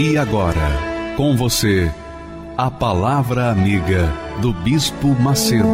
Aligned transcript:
E 0.00 0.16
agora, 0.16 1.16
com 1.16 1.36
você, 1.36 1.90
a 2.56 2.70
Palavra 2.70 3.50
Amiga 3.50 4.06
do 4.40 4.52
Bispo 4.52 5.08
Macedo. 5.08 5.66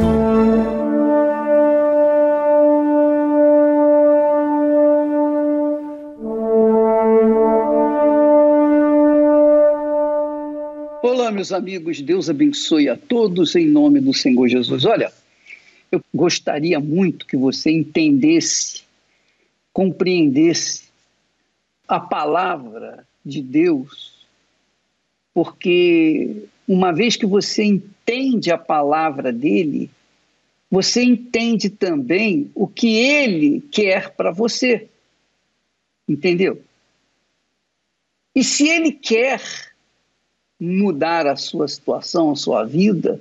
Olá, 11.02 11.30
meus 11.30 11.52
amigos, 11.52 12.00
Deus 12.00 12.30
abençoe 12.30 12.88
a 12.88 12.96
todos 12.96 13.54
em 13.54 13.66
nome 13.66 14.00
do 14.00 14.14
Senhor 14.14 14.48
Jesus. 14.48 14.86
Olha, 14.86 15.12
eu 15.92 16.00
gostaria 16.14 16.80
muito 16.80 17.26
que 17.26 17.36
você 17.36 17.70
entendesse, 17.70 18.84
compreendesse 19.70 20.84
a 21.86 22.00
palavra 22.00 23.06
de 23.22 23.42
Deus 23.42 24.13
porque 25.34 26.46
uma 26.66 26.92
vez 26.92 27.16
que 27.16 27.26
você 27.26 27.64
entende 27.64 28.52
a 28.52 28.56
palavra 28.56 29.32
dele, 29.32 29.90
você 30.70 31.02
entende 31.02 31.68
também 31.68 32.50
o 32.54 32.66
que 32.66 32.94
ele 32.96 33.60
quer 33.72 34.10
para 34.14 34.30
você. 34.30 34.88
Entendeu? 36.08 36.62
E 38.34 38.42
se 38.42 38.68
ele 38.68 38.92
quer 38.92 39.40
mudar 40.58 41.26
a 41.26 41.36
sua 41.36 41.68
situação, 41.68 42.30
a 42.30 42.36
sua 42.36 42.64
vida, 42.64 43.20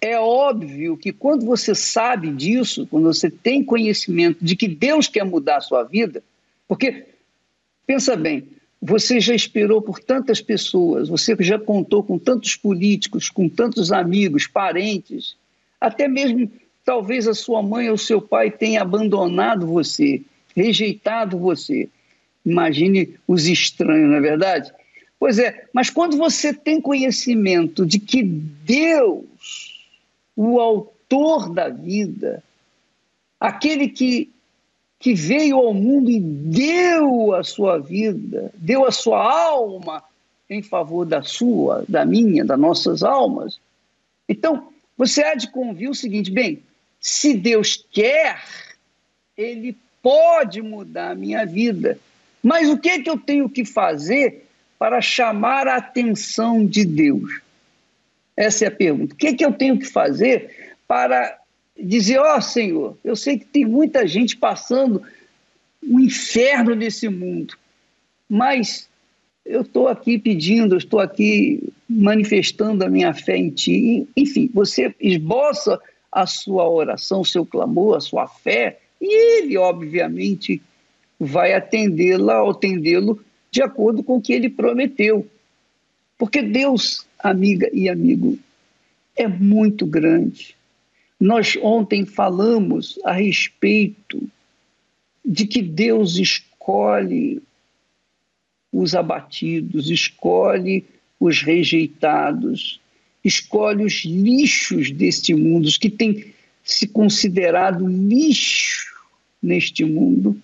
é 0.00 0.18
óbvio 0.18 0.96
que 0.96 1.12
quando 1.12 1.44
você 1.44 1.74
sabe 1.74 2.30
disso, 2.30 2.86
quando 2.86 3.04
você 3.04 3.30
tem 3.30 3.64
conhecimento 3.64 4.44
de 4.44 4.54
que 4.54 4.68
Deus 4.68 5.08
quer 5.08 5.24
mudar 5.24 5.56
a 5.56 5.62
sua 5.62 5.82
vida, 5.82 6.22
porque 6.68 7.06
pensa 7.86 8.16
bem, 8.16 8.48
você 8.80 9.20
já 9.20 9.34
esperou 9.34 9.80
por 9.80 9.98
tantas 9.98 10.40
pessoas, 10.40 11.08
você 11.08 11.36
já 11.40 11.58
contou 11.58 12.02
com 12.02 12.18
tantos 12.18 12.56
políticos, 12.56 13.28
com 13.28 13.48
tantos 13.48 13.90
amigos, 13.90 14.46
parentes, 14.46 15.36
até 15.80 16.06
mesmo 16.06 16.50
talvez 16.84 17.26
a 17.26 17.34
sua 17.34 17.62
mãe 17.62 17.90
ou 17.90 17.98
seu 17.98 18.20
pai 18.20 18.50
tenha 18.50 18.82
abandonado 18.82 19.66
você, 19.66 20.22
rejeitado 20.54 21.38
você. 21.38 21.88
Imagine 22.44 23.14
os 23.26 23.46
estranhos, 23.46 24.08
não 24.08 24.16
é 24.16 24.20
verdade? 24.20 24.72
Pois 25.18 25.38
é, 25.38 25.66
mas 25.72 25.90
quando 25.90 26.16
você 26.16 26.52
tem 26.52 26.80
conhecimento 26.80 27.84
de 27.84 27.98
que 27.98 28.22
Deus, 28.22 29.24
o 30.36 30.60
autor 30.60 31.52
da 31.52 31.68
vida, 31.68 32.42
aquele 33.40 33.88
que 33.88 34.30
que 35.06 35.14
veio 35.14 35.54
ao 35.58 35.72
mundo 35.72 36.10
e 36.10 36.18
deu 36.18 37.32
a 37.32 37.44
sua 37.44 37.78
vida, 37.78 38.50
deu 38.56 38.84
a 38.84 38.90
sua 38.90 39.22
alma 39.22 40.02
em 40.50 40.60
favor 40.60 41.04
da 41.04 41.22
sua, 41.22 41.84
da 41.88 42.04
minha, 42.04 42.44
das 42.44 42.58
nossas 42.58 43.04
almas. 43.04 43.60
Então, 44.28 44.66
você 44.98 45.22
há 45.22 45.36
de 45.36 45.48
convir 45.48 45.88
o 45.88 45.94
seguinte: 45.94 46.28
bem, 46.28 46.60
se 46.98 47.34
Deus 47.34 47.86
quer, 47.92 48.42
Ele 49.38 49.76
pode 50.02 50.60
mudar 50.60 51.12
a 51.12 51.14
minha 51.14 51.46
vida. 51.46 52.00
Mas 52.42 52.68
o 52.68 52.76
que 52.76 52.88
é 52.88 53.00
que 53.00 53.08
eu 53.08 53.16
tenho 53.16 53.48
que 53.48 53.64
fazer 53.64 54.44
para 54.76 55.00
chamar 55.00 55.68
a 55.68 55.76
atenção 55.76 56.66
de 56.66 56.84
Deus? 56.84 57.42
Essa 58.36 58.64
é 58.64 58.68
a 58.68 58.72
pergunta. 58.72 59.14
O 59.14 59.16
que 59.16 59.28
é 59.28 59.34
que 59.34 59.44
eu 59.44 59.52
tenho 59.52 59.78
que 59.78 59.86
fazer 59.86 60.74
para 60.88 61.38
dizer: 61.78 62.18
Ó 62.18 62.36
oh, 62.36 62.40
Senhor, 62.40 62.96
eu 63.04 63.16
sei 63.16 63.38
que 63.38 63.44
tem 63.44 63.64
muita 63.64 64.06
gente 64.06 64.36
passando 64.36 65.02
um 65.82 66.00
inferno 66.00 66.74
nesse 66.74 67.08
mundo, 67.08 67.54
mas 68.28 68.88
eu 69.44 69.62
estou 69.62 69.86
aqui 69.86 70.18
pedindo, 70.18 70.76
estou 70.76 70.98
aqui 70.98 71.62
manifestando 71.88 72.84
a 72.84 72.88
minha 72.88 73.14
fé 73.14 73.36
em 73.36 73.50
Ti. 73.50 74.06
Enfim, 74.16 74.50
você 74.52 74.92
esboça 75.00 75.78
a 76.10 76.26
sua 76.26 76.68
oração, 76.68 77.20
o 77.20 77.24
seu 77.24 77.46
clamor, 77.46 77.96
a 77.96 78.00
sua 78.00 78.26
fé, 78.26 78.78
e 79.00 79.38
Ele, 79.38 79.56
obviamente, 79.56 80.60
vai 81.18 81.52
atendê-la, 81.52 82.48
atendê-lo 82.50 83.22
de 83.50 83.62
acordo 83.62 84.02
com 84.02 84.16
o 84.16 84.20
que 84.20 84.32
Ele 84.32 84.48
prometeu. 84.48 85.26
Porque 86.18 86.42
Deus, 86.42 87.06
amiga 87.18 87.70
e 87.72 87.88
amigo, 87.88 88.38
é 89.14 89.28
muito 89.28 89.86
grande. 89.86 90.55
Nós 91.18 91.56
ontem 91.62 92.04
falamos 92.04 92.98
a 93.04 93.12
respeito 93.12 94.28
de 95.24 95.46
que 95.46 95.62
Deus 95.62 96.16
escolhe 96.16 97.42
os 98.72 98.94
abatidos, 98.94 99.90
escolhe 99.90 100.84
os 101.18 101.40
rejeitados, 101.40 102.80
escolhe 103.24 103.84
os 103.84 104.04
lixos 104.04 104.90
deste 104.90 105.34
mundo, 105.34 105.66
os 105.66 105.78
que 105.78 105.88
têm 105.88 106.34
se 106.62 106.86
considerado 106.86 107.86
lixo 107.86 108.94
neste 109.42 109.84
mundo, 109.84 110.36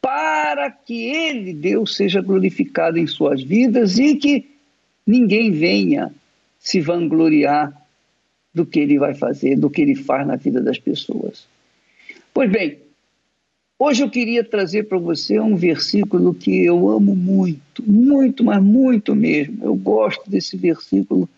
para 0.00 0.70
que 0.70 1.04
Ele, 1.04 1.54
Deus, 1.54 1.96
seja 1.96 2.20
glorificado 2.20 2.98
em 2.98 3.06
suas 3.06 3.42
vidas 3.42 3.98
e 3.98 4.16
que 4.16 4.46
ninguém 5.06 5.50
venha 5.50 6.12
se 6.58 6.80
vangloriar 6.80 7.85
do 8.56 8.64
que 8.64 8.80
ele 8.80 8.98
vai 8.98 9.14
fazer, 9.14 9.54
do 9.54 9.68
que 9.68 9.82
ele 9.82 9.94
faz 9.94 10.26
na 10.26 10.36
vida 10.36 10.62
das 10.62 10.78
pessoas. 10.78 11.46
Pois 12.32 12.50
bem, 12.50 12.78
hoje 13.78 14.02
eu 14.02 14.08
queria 14.08 14.42
trazer 14.42 14.84
para 14.84 14.96
você 14.96 15.38
um 15.38 15.56
versículo 15.56 16.32
que 16.32 16.64
eu 16.64 16.88
amo 16.88 17.14
muito, 17.14 17.82
muito, 17.86 18.42
mas 18.42 18.62
muito 18.62 19.14
mesmo. 19.14 19.62
Eu 19.62 19.74
gosto 19.74 20.30
desse 20.30 20.56
versículo 20.56 21.28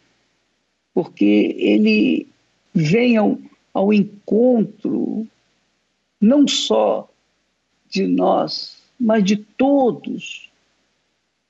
porque 0.95 1.57
ele 1.59 2.29
vem 2.73 3.17
ao, 3.17 3.37
ao 3.75 3.93
encontro 3.93 5.27
não 6.21 6.47
só 6.47 7.11
de 7.91 8.07
nós, 8.07 8.81
mas 8.99 9.25
de 9.25 9.37
todos 9.37 10.49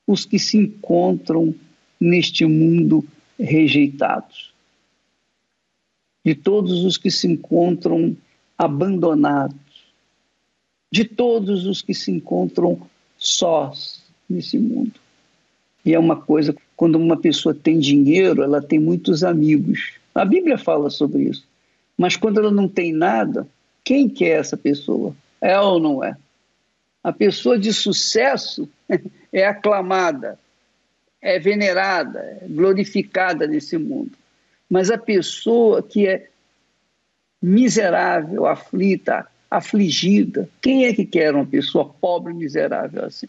os 0.07 0.25
que 0.25 0.39
se 0.39 0.57
encontram 0.57 1.53
neste 1.99 2.43
mundo 2.47 3.05
rejeitados 3.37 4.49
de 6.29 6.35
todos 6.35 6.85
os 6.85 6.95
que 6.95 7.09
se 7.09 7.25
encontram 7.27 8.15
abandonados, 8.55 9.57
de 10.91 11.03
todos 11.03 11.65
os 11.65 11.81
que 11.81 11.91
se 11.91 12.11
encontram 12.11 12.79
sós 13.17 14.03
nesse 14.29 14.59
mundo. 14.59 14.93
E 15.83 15.91
é 15.95 15.97
uma 15.97 16.15
coisa, 16.15 16.55
quando 16.77 16.99
uma 16.99 17.17
pessoa 17.17 17.55
tem 17.55 17.79
dinheiro, 17.79 18.43
ela 18.43 18.61
tem 18.61 18.77
muitos 18.77 19.23
amigos. 19.23 19.93
A 20.13 20.23
Bíblia 20.23 20.55
fala 20.55 20.91
sobre 20.91 21.23
isso. 21.23 21.47
Mas 21.97 22.15
quando 22.15 22.39
ela 22.39 22.51
não 22.51 22.67
tem 22.67 22.93
nada, 22.93 23.47
quem 23.83 24.07
que 24.07 24.23
é 24.25 24.33
essa 24.33 24.55
pessoa? 24.55 25.15
É 25.41 25.59
ou 25.59 25.79
não 25.79 26.03
é? 26.03 26.15
A 27.03 27.11
pessoa 27.11 27.57
de 27.57 27.73
sucesso 27.73 28.69
é 29.33 29.47
aclamada, 29.47 30.37
é 31.19 31.39
venerada, 31.39 32.19
é 32.19 32.45
glorificada 32.47 33.47
nesse 33.47 33.79
mundo. 33.79 34.11
Mas 34.69 34.91
a 34.91 34.97
pessoa 34.97 35.81
que 35.81 36.07
é 36.07 36.27
miserável, 37.41 38.45
aflita, 38.45 39.27
afligida, 39.49 40.49
quem 40.61 40.85
é 40.85 40.93
que 40.93 41.05
quer 41.05 41.33
uma 41.33 41.45
pessoa 41.45 41.85
pobre, 41.85 42.33
miserável 42.33 43.03
assim? 43.03 43.27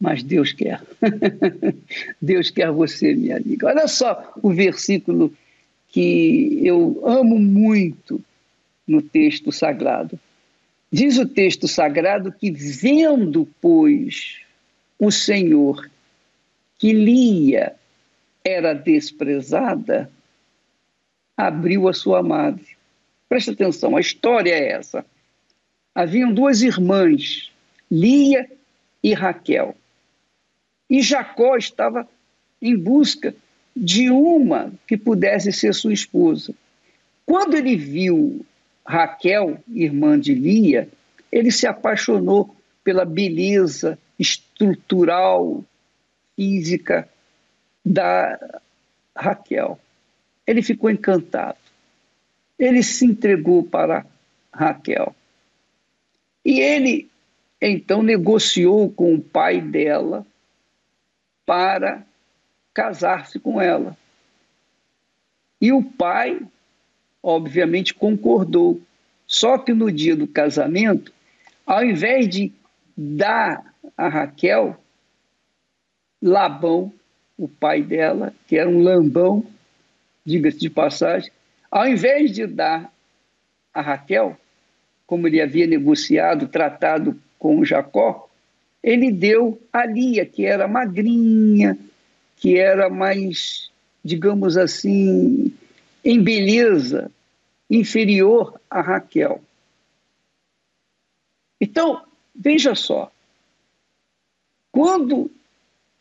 Mas 0.00 0.22
Deus 0.22 0.52
quer. 0.52 0.82
Deus 2.20 2.50
quer 2.50 2.70
você, 2.72 3.14
minha 3.14 3.36
amiga. 3.36 3.66
Olha 3.66 3.86
só 3.86 4.32
o 4.42 4.50
versículo 4.50 5.32
que 5.88 6.60
eu 6.64 7.02
amo 7.04 7.38
muito 7.38 8.20
no 8.86 9.02
texto 9.02 9.52
sagrado. 9.52 10.18
Diz 10.90 11.18
o 11.18 11.26
texto 11.26 11.68
sagrado 11.68 12.32
que, 12.32 12.50
vendo, 12.50 13.46
pois, 13.60 14.40
o 14.98 15.10
Senhor 15.10 15.88
que 16.78 16.92
Lia 16.92 17.74
era 18.42 18.72
desprezada, 18.72 20.10
abriu 21.46 21.88
a 21.88 21.92
sua 21.92 22.22
madre. 22.22 22.66
Presta 23.28 23.52
atenção, 23.52 23.96
a 23.96 24.00
história 24.00 24.52
é 24.52 24.72
essa. 24.72 25.04
Haviam 25.94 26.32
duas 26.32 26.62
irmãs, 26.62 27.50
Lia 27.90 28.50
e 29.02 29.14
Raquel. 29.14 29.74
E 30.88 31.00
Jacó 31.02 31.56
estava 31.56 32.08
em 32.60 32.76
busca 32.76 33.34
de 33.74 34.10
uma 34.10 34.72
que 34.86 34.96
pudesse 34.96 35.52
ser 35.52 35.74
sua 35.74 35.92
esposa. 35.92 36.54
Quando 37.24 37.54
ele 37.54 37.76
viu 37.76 38.44
Raquel, 38.84 39.58
irmã 39.68 40.18
de 40.18 40.34
Lia, 40.34 40.88
ele 41.30 41.50
se 41.50 41.66
apaixonou 41.66 42.54
pela 42.82 43.04
beleza 43.04 43.98
estrutural, 44.18 45.64
física 46.34 47.08
da 47.84 48.60
Raquel. 49.16 49.78
Ele 50.46 50.62
ficou 50.62 50.90
encantado. 50.90 51.58
Ele 52.58 52.82
se 52.82 53.06
entregou 53.06 53.64
para 53.64 54.04
Raquel. 54.52 55.14
E 56.44 56.60
ele 56.60 57.08
então 57.60 58.02
negociou 58.02 58.90
com 58.90 59.14
o 59.14 59.20
pai 59.20 59.60
dela 59.60 60.26
para 61.44 62.04
casar-se 62.72 63.38
com 63.38 63.60
ela. 63.60 63.96
E 65.60 65.72
o 65.72 65.82
pai, 65.82 66.40
obviamente, 67.22 67.92
concordou. 67.92 68.80
Só 69.26 69.58
que 69.58 69.74
no 69.74 69.92
dia 69.92 70.16
do 70.16 70.26
casamento, 70.26 71.12
ao 71.66 71.84
invés 71.84 72.28
de 72.28 72.52
dar 72.96 73.74
a 73.96 74.08
Raquel, 74.08 74.76
Labão, 76.22 76.92
o 77.36 77.48
pai 77.48 77.82
dela, 77.82 78.34
que 78.46 78.56
era 78.56 78.68
um 78.68 78.82
lambão, 78.82 79.44
diga-se 80.24 80.58
de 80.58 80.70
passagem, 80.70 81.30
ao 81.70 81.86
invés 81.86 82.32
de 82.32 82.46
dar 82.46 82.92
a 83.72 83.80
Raquel, 83.80 84.36
como 85.06 85.26
ele 85.26 85.40
havia 85.40 85.66
negociado, 85.66 86.48
tratado 86.48 87.20
com 87.38 87.64
Jacó, 87.64 88.28
ele 88.82 89.10
deu 89.10 89.60
a 89.72 89.84
Lia, 89.84 90.24
que 90.24 90.46
era 90.46 90.66
magrinha, 90.66 91.78
que 92.36 92.58
era 92.58 92.88
mais, 92.88 93.70
digamos 94.04 94.56
assim, 94.56 95.52
em 96.04 96.22
beleza, 96.22 97.10
inferior 97.68 98.60
a 98.68 98.80
Raquel. 98.80 99.42
Então, 101.60 102.02
veja 102.34 102.74
só, 102.74 103.12
quando 104.72 105.30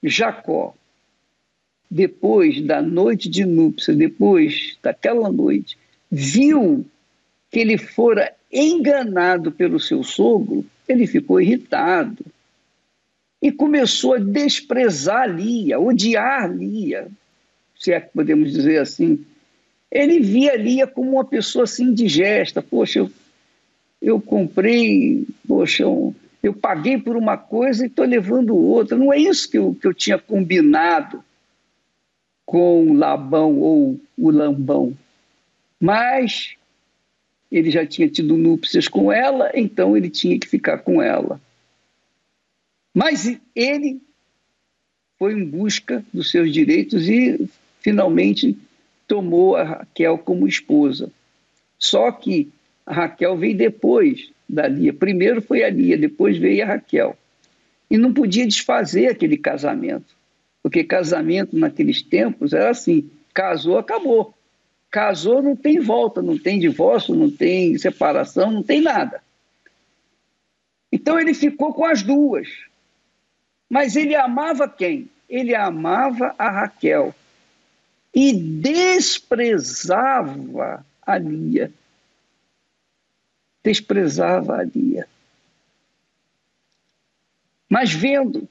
Jacó, 0.01 0.74
depois 1.89 2.62
da 2.62 2.81
noite 2.81 3.27
de 3.27 3.45
núpcias, 3.45 3.97
depois 3.97 4.77
daquela 4.81 5.31
noite, 5.31 5.77
viu 6.12 6.86
que 7.50 7.59
ele 7.59 7.77
fora 7.77 8.31
enganado 8.51 9.51
pelo 9.51 9.80
seu 9.80 10.03
sogro, 10.03 10.65
ele 10.88 11.07
ficou 11.07 11.41
irritado 11.41 12.24
e 13.41 13.51
começou 13.51 14.15
a 14.15 14.19
desprezar 14.19 15.33
Lia, 15.33 15.80
odiar 15.80 16.51
Lia, 16.51 17.07
se 17.80 17.92
é 17.92 18.01
que 18.01 18.09
podemos 18.13 18.51
dizer 18.51 18.80
assim. 18.80 19.25
Ele 19.92 20.19
via 20.19 20.56
Lia 20.56 20.85
como 20.85 21.13
uma 21.13 21.25
pessoa 21.25 21.63
assim 21.63 21.85
indigesta. 21.85 22.62
Poxa, 22.62 23.00
eu, 23.00 23.12
eu 24.01 24.21
comprei, 24.21 25.25
poxa, 25.47 25.83
eu, 25.83 26.13
eu 26.44 26.53
paguei 26.53 26.97
por 26.97 27.15
uma 27.15 27.38
coisa 27.38 27.83
e 27.83 27.88
estou 27.88 28.06
levando 28.06 28.56
outra. 28.56 28.97
Não 28.97 29.12
é 29.12 29.18
isso 29.18 29.50
que 29.50 29.57
eu, 29.57 29.75
que 29.80 29.88
eu 29.88 29.94
tinha 29.94 30.18
combinado 30.18 31.24
com 32.50 32.94
Labão 32.94 33.60
ou 33.60 34.01
o 34.18 34.31
Lambão. 34.31 34.98
Mas 35.80 36.56
ele 37.51 37.69
já 37.69 37.86
tinha 37.86 38.10
tido 38.10 38.36
núpcias 38.36 38.88
com 38.88 39.12
ela, 39.13 39.51
então 39.54 39.96
ele 39.96 40.10
tinha 40.10 40.40
que 40.40 40.48
ficar 40.48 40.80
com 40.80 41.00
ela. 41.00 41.40
Mas 42.92 43.40
ele 43.56 44.01
foi 45.19 45.34
em 45.34 45.46
busca 45.46 46.04
dos 46.12 46.31
seus 46.31 46.51
direitos 46.51 47.07
e 47.07 47.48
finalmente 47.81 48.57
tomou 49.07 49.56
a 49.56 49.63
Raquel 49.63 50.18
como 50.18 50.48
esposa. 50.48 51.12
Só 51.78 52.12
que 52.12 52.50
a 52.84 52.94
Raquel 52.95 53.38
veio 53.38 53.57
depois 53.57 54.31
da 54.50 54.68
Lia. 54.68 54.92
Primeiro 54.92 55.40
foi 55.40 55.63
a 55.63 55.69
Lia, 55.69 55.95
depois 55.95 56.36
veio 56.36 56.63
a 56.63 56.68
Raquel. 56.68 57.16
E 57.92 57.95
não 57.95 58.12
podia 58.12 58.48
desfazer 58.48 59.06
aquele 59.06 59.38
casamento, 59.38 60.16
porque 60.61 60.83
casamento 60.83 61.57
naqueles 61.57 62.01
tempos 62.01 62.53
era 62.53 62.69
assim: 62.69 63.09
casou, 63.33 63.77
acabou. 63.77 64.33
Casou, 64.91 65.41
não 65.41 65.56
tem 65.56 65.79
volta, 65.79 66.21
não 66.21 66.38
tem 66.38 66.59
divórcio, 66.59 67.13
não 67.15 67.29
tem 67.29 67.77
separação, 67.77 68.51
não 68.51 68.63
tem 68.63 68.81
nada. 68.81 69.21
Então 70.91 71.19
ele 71.19 71.33
ficou 71.33 71.73
com 71.73 71.85
as 71.85 72.01
duas. 72.01 72.47
Mas 73.69 73.95
ele 73.95 74.15
amava 74.15 74.67
quem? 74.67 75.07
Ele 75.29 75.53
amava 75.53 76.33
a 76.39 76.50
Raquel 76.50 77.13
e 78.13 78.33
desprezava 78.33 79.23
a 81.06 81.17
Lia. 81.19 81.71
Desprezava 83.63 84.57
a 84.57 84.63
Lia. 84.63 85.07
Mas 87.69 87.94
vendo 87.94 88.50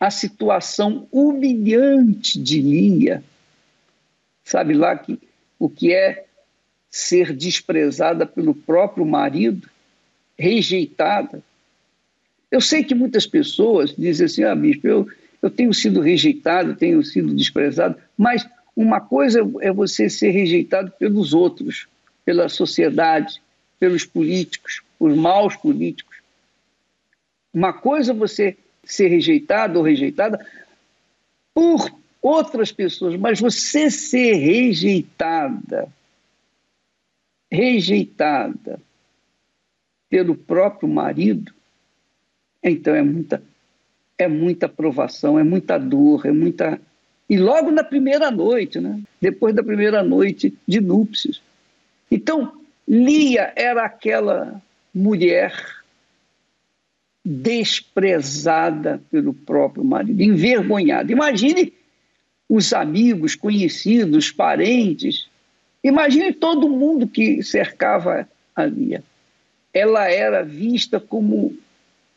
a 0.00 0.10
situação 0.10 1.06
humilhante 1.12 2.40
de 2.40 2.62
Lia, 2.62 3.22
sabe 4.42 4.72
lá 4.72 4.96
que 4.96 5.18
o 5.58 5.68
que 5.68 5.92
é 5.92 6.24
ser 6.90 7.36
desprezada 7.36 8.24
pelo 8.24 8.54
próprio 8.54 9.04
marido, 9.04 9.68
rejeitada. 10.38 11.42
Eu 12.50 12.62
sei 12.62 12.82
que 12.82 12.94
muitas 12.94 13.26
pessoas 13.26 13.94
dizem 13.96 14.24
assim, 14.24 14.42
ah, 14.42 14.56
bispo, 14.56 14.88
eu, 14.88 15.06
eu 15.42 15.50
tenho 15.50 15.72
sido 15.74 16.00
rejeitado, 16.00 16.74
tenho 16.74 17.04
sido 17.04 17.34
desprezado, 17.34 17.96
mas 18.16 18.48
uma 18.74 19.00
coisa 19.00 19.40
é 19.60 19.70
você 19.70 20.08
ser 20.08 20.30
rejeitado 20.30 20.90
pelos 20.92 21.34
outros, 21.34 21.86
pela 22.24 22.48
sociedade, 22.48 23.40
pelos 23.78 24.06
políticos, 24.06 24.82
por 24.98 25.14
maus 25.14 25.54
políticos. 25.54 26.16
Uma 27.52 27.72
coisa 27.72 28.12
é 28.12 28.14
você 28.14 28.56
ser 28.84 29.08
rejeitado 29.08 29.78
ou 29.78 29.84
rejeitada 29.84 30.44
por 31.54 31.90
outras 32.22 32.70
pessoas, 32.70 33.16
mas 33.16 33.40
você 33.40 33.90
ser 33.90 34.34
rejeitada, 34.34 35.88
rejeitada 37.50 38.80
pelo 40.08 40.34
próprio 40.34 40.88
marido, 40.88 41.52
então 42.62 42.94
é 42.94 43.02
muita 43.02 43.42
é 44.18 44.28
muita 44.28 44.68
provação, 44.68 45.38
é 45.38 45.42
muita 45.42 45.78
dor, 45.78 46.26
é 46.26 46.30
muita 46.30 46.78
e 47.28 47.38
logo 47.38 47.70
na 47.70 47.82
primeira 47.82 48.30
noite, 48.30 48.80
né? 48.80 49.00
Depois 49.20 49.54
da 49.54 49.62
primeira 49.62 50.02
noite 50.02 50.52
de 50.66 50.80
núpcias. 50.80 51.40
Então, 52.10 52.60
Lia 52.88 53.52
era 53.54 53.84
aquela 53.84 54.60
mulher 54.92 55.79
desprezada 57.24 59.00
pelo 59.10 59.34
próprio 59.34 59.84
marido, 59.84 60.22
envergonhada. 60.22 61.12
Imagine 61.12 61.72
os 62.48 62.72
amigos, 62.72 63.34
conhecidos, 63.34 64.32
parentes. 64.32 65.28
Imagine 65.84 66.32
todo 66.32 66.68
mundo 66.68 67.06
que 67.06 67.42
cercava 67.42 68.28
a 68.56 68.64
Lia. 68.64 69.02
Ela 69.72 70.10
era 70.10 70.42
vista 70.42 70.98
como 70.98 71.56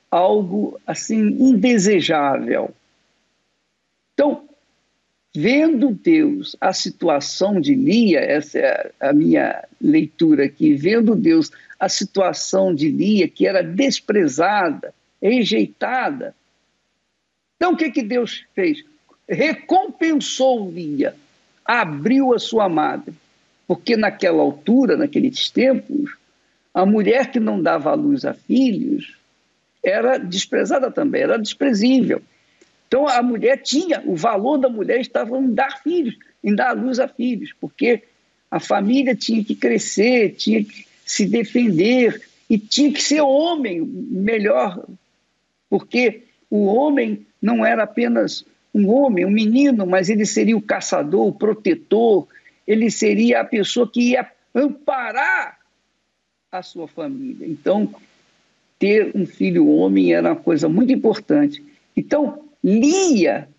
algo 0.09 0.79
assim 0.87 1.19
indesejável. 1.19 2.71
Então, 4.13 4.47
vendo 5.35 5.91
Deus 5.91 6.55
a 6.61 6.71
situação 6.73 7.59
de 7.59 7.73
Lia, 7.73 8.19
essa 8.19 8.59
é 8.59 8.91
a 8.99 9.13
minha 9.13 9.63
leitura 9.81 10.45
aqui, 10.45 10.73
vendo 10.73 11.15
Deus 11.15 11.51
a 11.79 11.89
situação 11.89 12.73
de 12.73 12.89
Lia, 12.89 13.27
que 13.27 13.47
era 13.47 13.61
desprezada, 13.63 14.93
rejeitada. 15.21 16.35
Então, 17.55 17.73
o 17.73 17.77
que, 17.77 17.91
que 17.91 18.03
Deus 18.03 18.45
fez? 18.53 18.83
recompensou 19.27 20.69
Lia, 20.69 21.15
abriu 21.65 22.33
a 22.33 22.39
sua 22.39 22.67
madre, 22.67 23.13
porque 23.67 23.95
naquela 23.95 24.41
altura, 24.41 24.97
naqueles 24.97 25.49
tempos, 25.49 26.15
a 26.73 26.85
mulher 26.85 27.31
que 27.31 27.39
não 27.39 27.61
dava 27.61 27.91
à 27.91 27.93
luz 27.93 28.25
a 28.25 28.33
filhos 28.33 29.15
era 29.83 30.17
desprezada 30.17 30.91
também, 30.91 31.21
era 31.21 31.37
desprezível. 31.37 32.21
Então 32.93 33.07
a 33.07 33.23
mulher 33.23 33.57
tinha, 33.57 34.03
o 34.05 34.15
valor 34.15 34.59
da 34.59 34.69
mulher 34.69 35.01
estava 35.01 35.35
em 35.39 35.51
dar 35.51 35.81
filhos, 35.81 36.15
em 36.43 36.53
dar 36.53 36.69
à 36.69 36.73
luz 36.73 36.99
a 36.99 37.07
filhos, 37.07 37.51
porque 37.59 38.03
a 38.51 38.59
família 38.59 39.15
tinha 39.15 39.43
que 39.43 39.55
crescer, 39.55 40.35
tinha 40.35 40.63
que 40.63 40.85
se 41.03 41.25
defender 41.25 42.21
e 42.47 42.59
tinha 42.59 42.93
que 42.93 43.01
ser 43.01 43.21
homem 43.21 43.81
melhor, 43.81 44.85
porque 45.71 46.21
o 46.51 46.65
homem 46.65 47.25
não 47.41 47.65
era 47.65 47.81
apenas 47.81 48.45
um 48.71 48.87
homem, 48.87 49.25
um 49.25 49.31
menino, 49.31 49.87
mas 49.87 50.07
ele 50.07 50.23
seria 50.23 50.55
o 50.55 50.61
caçador, 50.61 51.25
o 51.25 51.33
protetor, 51.33 52.27
ele 52.67 52.91
seria 52.91 53.41
a 53.41 53.43
pessoa 53.43 53.89
que 53.89 54.11
ia 54.11 54.31
amparar 54.53 55.57
a 56.51 56.61
sua 56.61 56.87
família. 56.87 57.47
Então, 57.47 57.91
ter 58.77 59.11
um 59.15 59.25
filho 59.25 59.67
homem 59.67 60.13
era 60.13 60.29
uma 60.29 60.39
coisa 60.39 60.69
muito 60.69 60.93
importante. 60.93 61.63
Então, 61.97 62.52
Lia, 62.63 63.49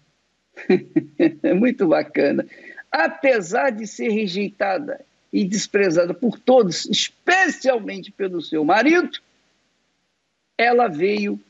é 1.42 1.52
muito 1.52 1.86
bacana, 1.88 2.46
apesar 2.90 3.70
de 3.70 3.86
ser 3.86 4.08
rejeitada 4.08 5.04
e 5.32 5.44
desprezada 5.44 6.14
por 6.14 6.38
todos, 6.38 6.86
especialmente 6.86 8.12
pelo 8.12 8.40
seu 8.40 8.64
marido, 8.64 9.18
ela 10.56 10.86
veio 10.86 11.40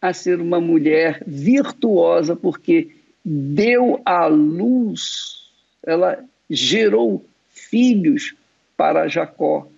a 0.00 0.12
ser 0.12 0.40
uma 0.40 0.60
mulher 0.60 1.22
virtuosa 1.26 2.34
porque 2.34 2.90
deu 3.24 4.00
à 4.04 4.26
luz, 4.26 5.50
ela 5.84 6.24
gerou 6.48 7.24
filhos 7.48 8.34
para 8.76 9.08
Jacó. 9.08 9.68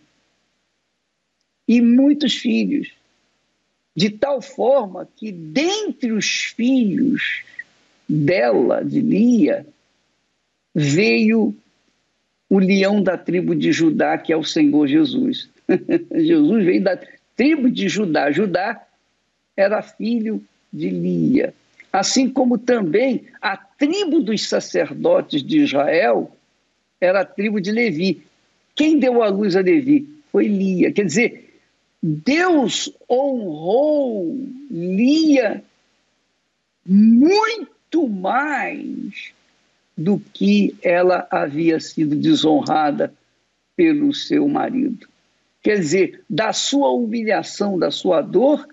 E 1.66 1.80
muitos 1.80 2.34
filhos, 2.34 2.92
de 3.94 4.10
tal 4.10 4.40
forma 4.40 5.08
que 5.16 5.32
dentre 5.32 6.12
os 6.12 6.26
filhos 6.26 7.42
dela, 8.08 8.84
de 8.84 9.00
Lia, 9.00 9.66
veio 10.74 11.54
o 12.48 12.58
leão 12.58 13.02
da 13.02 13.16
tribo 13.16 13.54
de 13.54 13.72
Judá, 13.72 14.18
que 14.18 14.32
é 14.32 14.36
o 14.36 14.44
Senhor 14.44 14.86
Jesus. 14.86 15.48
Jesus 16.14 16.64
veio 16.64 16.82
da 16.82 16.98
tribo 17.36 17.70
de 17.70 17.88
Judá. 17.88 18.30
Judá 18.30 18.84
era 19.56 19.82
filho 19.82 20.42
de 20.72 20.90
Lia. 20.90 21.54
Assim 21.92 22.28
como 22.28 22.56
também 22.56 23.24
a 23.40 23.56
tribo 23.56 24.20
dos 24.20 24.48
sacerdotes 24.48 25.42
de 25.42 25.60
Israel 25.60 26.30
era 27.00 27.20
a 27.20 27.24
tribo 27.24 27.60
de 27.60 27.72
Levi. 27.72 28.22
Quem 28.74 28.98
deu 28.98 29.22
a 29.22 29.28
luz 29.28 29.56
a 29.56 29.60
Levi? 29.60 30.08
Foi 30.30 30.46
Lia. 30.46 30.92
Quer 30.92 31.06
dizer, 31.06 31.49
Deus 32.02 32.90
honrou 33.08 34.38
Lia 34.70 35.62
muito 36.86 38.08
mais 38.08 39.32
do 39.96 40.18
que 40.18 40.74
ela 40.82 41.28
havia 41.30 41.78
sido 41.78 42.16
desonrada 42.16 43.12
pelo 43.76 44.14
seu 44.14 44.48
marido. 44.48 45.06
Quer 45.62 45.78
dizer, 45.78 46.22
da 46.28 46.52
sua 46.54 46.90
humilhação, 46.90 47.78
da 47.78 47.90
sua 47.90 48.22
dor, 48.22 48.66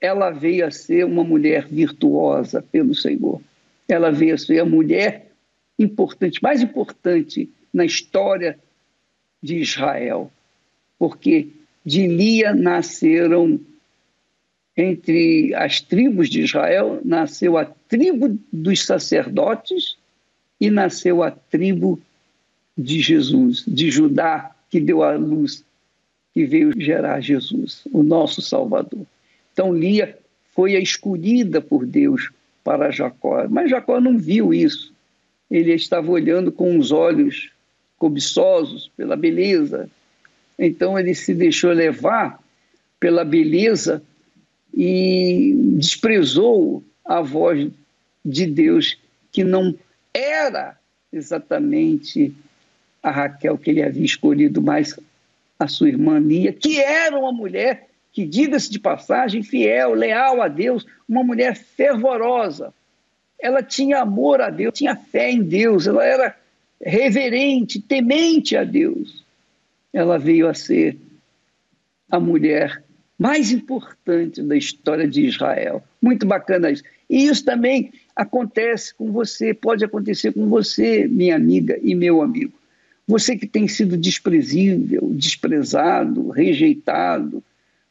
ela 0.00 0.30
veio 0.30 0.66
a 0.66 0.70
ser 0.70 1.04
uma 1.04 1.24
mulher 1.24 1.66
virtuosa 1.66 2.62
pelo 2.62 2.94
Senhor. 2.94 3.40
Ela 3.88 4.12
veio 4.12 4.34
a 4.34 4.38
ser 4.38 4.60
a 4.60 4.64
mulher 4.64 5.32
importante, 5.78 6.40
mais 6.42 6.62
importante 6.62 7.50
na 7.72 7.84
história 7.84 8.58
de 9.42 9.56
Israel, 9.56 10.30
porque 10.98 11.48
de 11.84 12.06
Lia 12.06 12.54
nasceram 12.54 13.60
entre 14.76 15.54
as 15.54 15.80
tribos 15.80 16.28
de 16.28 16.42
Israel, 16.42 17.00
nasceu 17.04 17.58
a 17.58 17.64
tribo 17.64 18.38
dos 18.52 18.84
sacerdotes 18.84 19.96
e 20.60 20.70
nasceu 20.70 21.22
a 21.22 21.30
tribo 21.30 22.00
de 22.76 23.00
Jesus, 23.00 23.64
de 23.66 23.90
Judá, 23.90 24.54
que 24.70 24.80
deu 24.80 25.02
a 25.02 25.16
luz, 25.16 25.64
que 26.32 26.44
veio 26.44 26.72
gerar 26.80 27.20
Jesus, 27.20 27.82
o 27.92 28.02
nosso 28.02 28.40
Salvador. 28.40 29.04
Então 29.52 29.74
Lia 29.74 30.16
foi 30.54 30.76
a 30.76 30.80
escolhida 30.80 31.60
por 31.60 31.84
Deus 31.84 32.30
para 32.62 32.90
Jacó, 32.90 33.46
mas 33.48 33.70
Jacó 33.70 34.00
não 34.00 34.16
viu 34.18 34.54
isso. 34.54 34.92
Ele 35.50 35.72
estava 35.74 36.10
olhando 36.10 36.52
com 36.52 36.78
os 36.78 36.92
olhos 36.92 37.50
cobiçosos 37.98 38.90
pela 38.96 39.16
beleza. 39.16 39.90
Então 40.62 40.98
ele 40.98 41.14
se 41.14 41.32
deixou 41.34 41.72
levar 41.72 42.38
pela 43.00 43.24
beleza 43.24 44.02
e 44.74 45.54
desprezou 45.78 46.84
a 47.02 47.22
voz 47.22 47.70
de 48.22 48.44
Deus 48.44 48.98
que 49.32 49.42
não 49.42 49.74
era 50.12 50.76
exatamente 51.10 52.34
a 53.02 53.10
Raquel 53.10 53.56
que 53.56 53.70
ele 53.70 53.82
havia 53.82 54.04
escolhido, 54.04 54.60
mas 54.60 54.94
a 55.58 55.66
sua 55.66 55.88
irmã 55.88 56.18
Lia, 56.18 56.52
que 56.52 56.78
era 56.78 57.18
uma 57.18 57.32
mulher 57.32 57.88
que, 58.12 58.26
diga-se 58.26 58.70
de 58.70 58.78
passagem, 58.78 59.42
fiel, 59.42 59.94
leal 59.94 60.42
a 60.42 60.48
Deus, 60.48 60.86
uma 61.08 61.24
mulher 61.24 61.56
fervorosa. 61.56 62.74
Ela 63.38 63.62
tinha 63.62 64.00
amor 64.00 64.42
a 64.42 64.50
Deus, 64.50 64.74
tinha 64.74 64.94
fé 64.94 65.30
em 65.30 65.42
Deus, 65.42 65.86
ela 65.86 66.04
era 66.04 66.36
reverente, 66.84 67.80
temente 67.80 68.56
a 68.56 68.64
Deus. 68.64 69.19
Ela 69.92 70.18
veio 70.18 70.48
a 70.48 70.54
ser 70.54 70.96
a 72.10 72.18
mulher 72.18 72.82
mais 73.18 73.52
importante 73.52 74.42
da 74.42 74.56
história 74.56 75.06
de 75.06 75.26
Israel. 75.26 75.82
Muito 76.00 76.24
bacana 76.24 76.70
isso. 76.70 76.82
E 77.08 77.26
isso 77.26 77.44
também 77.44 77.92
acontece 78.16 78.94
com 78.94 79.12
você, 79.12 79.52
pode 79.52 79.84
acontecer 79.84 80.32
com 80.32 80.48
você, 80.48 81.06
minha 81.06 81.36
amiga 81.36 81.78
e 81.82 81.94
meu 81.94 82.22
amigo. 82.22 82.52
Você 83.06 83.36
que 83.36 83.46
tem 83.46 83.66
sido 83.66 83.96
desprezível, 83.96 85.10
desprezado, 85.12 86.30
rejeitado. 86.30 87.42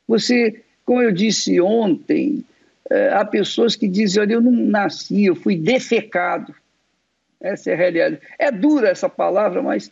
Você, 0.07 0.63
como 0.85 1.01
eu 1.01 1.11
disse 1.11 1.59
ontem, 1.59 2.43
é, 2.89 3.09
há 3.09 3.23
pessoas 3.25 3.75
que 3.75 3.87
dizem: 3.87 4.21
olha, 4.21 4.33
eu 4.33 4.41
não 4.41 4.51
nasci, 4.51 5.25
eu 5.25 5.35
fui 5.35 5.55
defecado. 5.55 6.55
Essa 7.39 7.71
é 7.71 7.73
a 7.73 7.77
realidade. 7.77 8.19
É 8.37 8.51
dura 8.51 8.89
essa 8.89 9.07
palavra, 9.07 9.61
mas 9.61 9.91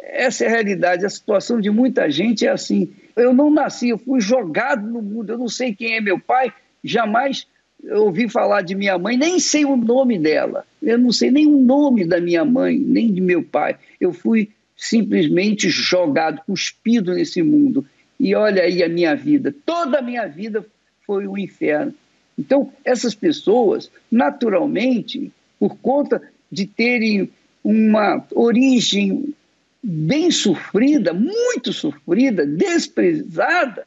essa 0.00 0.44
é 0.44 0.48
a 0.48 0.50
realidade. 0.50 1.06
A 1.06 1.10
situação 1.10 1.60
de 1.60 1.70
muita 1.70 2.10
gente 2.10 2.46
é 2.46 2.50
assim. 2.50 2.90
Eu 3.16 3.32
não 3.32 3.50
nasci, 3.50 3.90
eu 3.90 3.98
fui 3.98 4.20
jogado 4.20 4.86
no 4.86 5.02
mundo. 5.02 5.30
Eu 5.30 5.38
não 5.38 5.48
sei 5.48 5.74
quem 5.74 5.96
é 5.96 6.00
meu 6.00 6.18
pai, 6.18 6.52
jamais 6.82 7.46
ouvi 7.90 8.28
falar 8.28 8.62
de 8.62 8.74
minha 8.74 8.96
mãe, 8.96 9.16
nem 9.16 9.40
sei 9.40 9.64
o 9.64 9.76
nome 9.76 10.18
dela. 10.18 10.64
Eu 10.80 10.98
não 10.98 11.10
sei 11.10 11.30
nem 11.30 11.46
o 11.46 11.58
nome 11.58 12.04
da 12.04 12.20
minha 12.20 12.44
mãe, 12.44 12.78
nem 12.78 13.12
de 13.12 13.20
meu 13.20 13.42
pai. 13.42 13.76
Eu 14.00 14.12
fui 14.12 14.50
simplesmente 14.76 15.68
jogado, 15.68 16.42
cuspido 16.46 17.14
nesse 17.14 17.42
mundo. 17.42 17.84
E 18.18 18.34
olha 18.34 18.62
aí 18.62 18.82
a 18.82 18.88
minha 18.88 19.14
vida. 19.14 19.54
Toda 19.66 19.98
a 19.98 20.02
minha 20.02 20.26
vida 20.26 20.64
foi 21.04 21.26
um 21.26 21.36
inferno. 21.36 21.92
Então, 22.38 22.72
essas 22.84 23.14
pessoas, 23.14 23.90
naturalmente, 24.10 25.32
por 25.58 25.76
conta 25.76 26.22
de 26.50 26.66
terem 26.66 27.30
uma 27.64 28.24
origem 28.32 29.34
bem 29.82 30.30
sofrida, 30.30 31.12
muito 31.12 31.72
sofrida, 31.72 32.46
desprezada, 32.46 33.86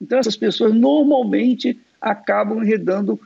então 0.00 0.18
essas 0.18 0.36
pessoas 0.36 0.74
normalmente 0.74 1.80
acabam 2.00 2.62
enredando 2.62 3.18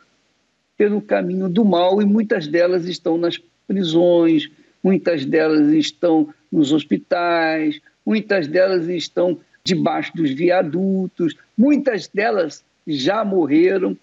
pelo 0.76 1.00
caminho 1.00 1.48
do 1.48 1.64
mal 1.64 2.00
e 2.02 2.04
muitas 2.04 2.46
delas 2.46 2.84
estão 2.84 3.16
nas 3.16 3.40
prisões, 3.66 4.48
muitas 4.82 5.24
delas 5.24 5.68
estão 5.68 6.32
nos 6.52 6.72
hospitais, 6.72 7.80
muitas 8.04 8.46
delas 8.46 8.86
estão 8.88 9.40
debaixo 9.64 10.14
dos 10.14 10.30
viadutos, 10.30 11.34
muitas 11.56 12.06
delas 12.06 12.62
já 12.86 13.24
morreram 13.24 13.96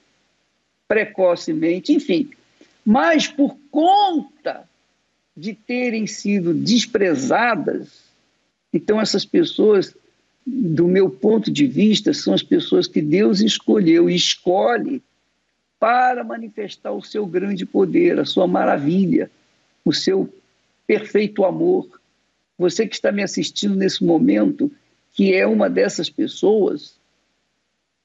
precocemente, 0.87 1.93
enfim. 1.93 2.29
Mas 2.83 3.27
por 3.27 3.55
conta 3.71 4.67
de 5.35 5.53
terem 5.53 6.05
sido 6.05 6.53
desprezadas, 6.53 8.03
então 8.71 9.01
essas 9.01 9.25
pessoas 9.25 9.95
do 10.45 10.87
meu 10.87 11.09
ponto 11.09 11.49
de 11.49 11.65
vista, 11.65 12.13
são 12.13 12.33
as 12.33 12.43
pessoas 12.43 12.87
que 12.87 13.01
Deus 13.01 13.39
escolheu 13.39 14.09
e 14.09 14.15
escolhe 14.15 15.01
para 15.79 16.23
manifestar 16.23 16.91
o 16.91 17.01
seu 17.01 17.25
grande 17.25 17.65
poder, 17.65 18.19
a 18.19 18.25
sua 18.25 18.47
maravilha, 18.47 19.31
o 19.85 19.93
seu 19.93 20.33
perfeito 20.85 21.45
amor. 21.45 21.87
Você 22.57 22.85
que 22.85 22.95
está 22.95 23.11
me 23.11 23.23
assistindo 23.23 23.75
nesse 23.75 24.03
momento, 24.03 24.71
que 25.13 25.33
é 25.33 25.45
uma 25.47 25.69
dessas 25.69 26.09
pessoas, 26.09 26.95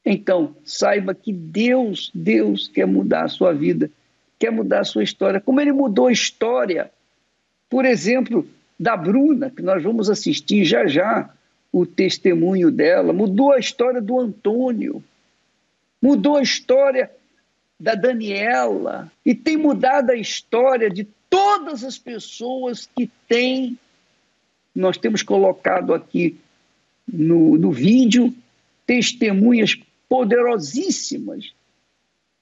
então 0.05 0.57
saiba 0.65 1.15
que 1.15 1.33
Deus, 1.33 2.11
Deus 2.15 2.69
quer 2.69 2.87
mudar 2.87 3.25
a 3.25 3.29
sua 3.29 3.53
vida, 3.53 3.91
quer 4.39 4.51
mudar 4.51 4.81
a 4.81 4.85
sua 4.85 5.03
história, 5.03 5.41
como 5.41 5.61
ele 5.61 5.73
mudou 5.73 6.07
a 6.07 6.13
história, 6.13 6.91
por 7.69 7.85
exemplo, 7.85 8.49
da 8.79 8.97
Bruna, 8.97 9.51
que 9.51 9.63
nós 9.63 9.83
vamos 9.83 10.09
assistir 10.09 10.65
já 10.65 10.87
já, 10.87 11.31
o 11.73 11.85
testemunho 11.85 12.71
dela, 12.71 13.13
mudou 13.13 13.53
a 13.53 13.59
história 13.59 14.01
do 14.01 14.19
Antônio, 14.19 15.03
mudou 16.01 16.37
a 16.37 16.43
história 16.43 17.11
da 17.79 17.95
Daniela 17.95 19.13
e 19.25 19.35
tem 19.35 19.57
mudado 19.57 20.11
a 20.11 20.17
história 20.17 20.89
de 20.89 21.07
todas 21.29 21.85
as 21.85 21.99
pessoas 21.99 22.89
que 22.97 23.11
têm. 23.29 23.79
Nós 24.75 24.97
temos 24.97 25.23
colocado 25.23 25.93
aqui 25.93 26.39
no, 27.07 27.57
no 27.59 27.71
vídeo 27.71 28.35
testemunhas 28.87 29.79
poderosíssimas 30.09 31.53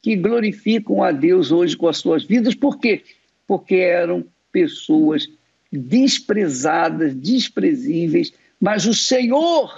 que 0.01 0.15
glorificam 0.15 1.03
a 1.03 1.11
Deus 1.11 1.51
hoje 1.51 1.77
com 1.77 1.89
as 1.89 1.99
suas 1.99 2.25
vidas. 2.25 2.55
Por 2.55 2.79
quê? 2.79 3.03
Porque 3.47 3.75
eram 3.75 4.25
pessoas 4.57 5.29
desprezadas, 5.71 7.15
desprezíveis, 7.15 8.33
mas 8.59 8.87
o 8.87 8.95
Senhor, 8.95 9.71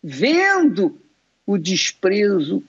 vendo 0.00 0.96
o 1.44 1.58
desprezo 1.58 2.62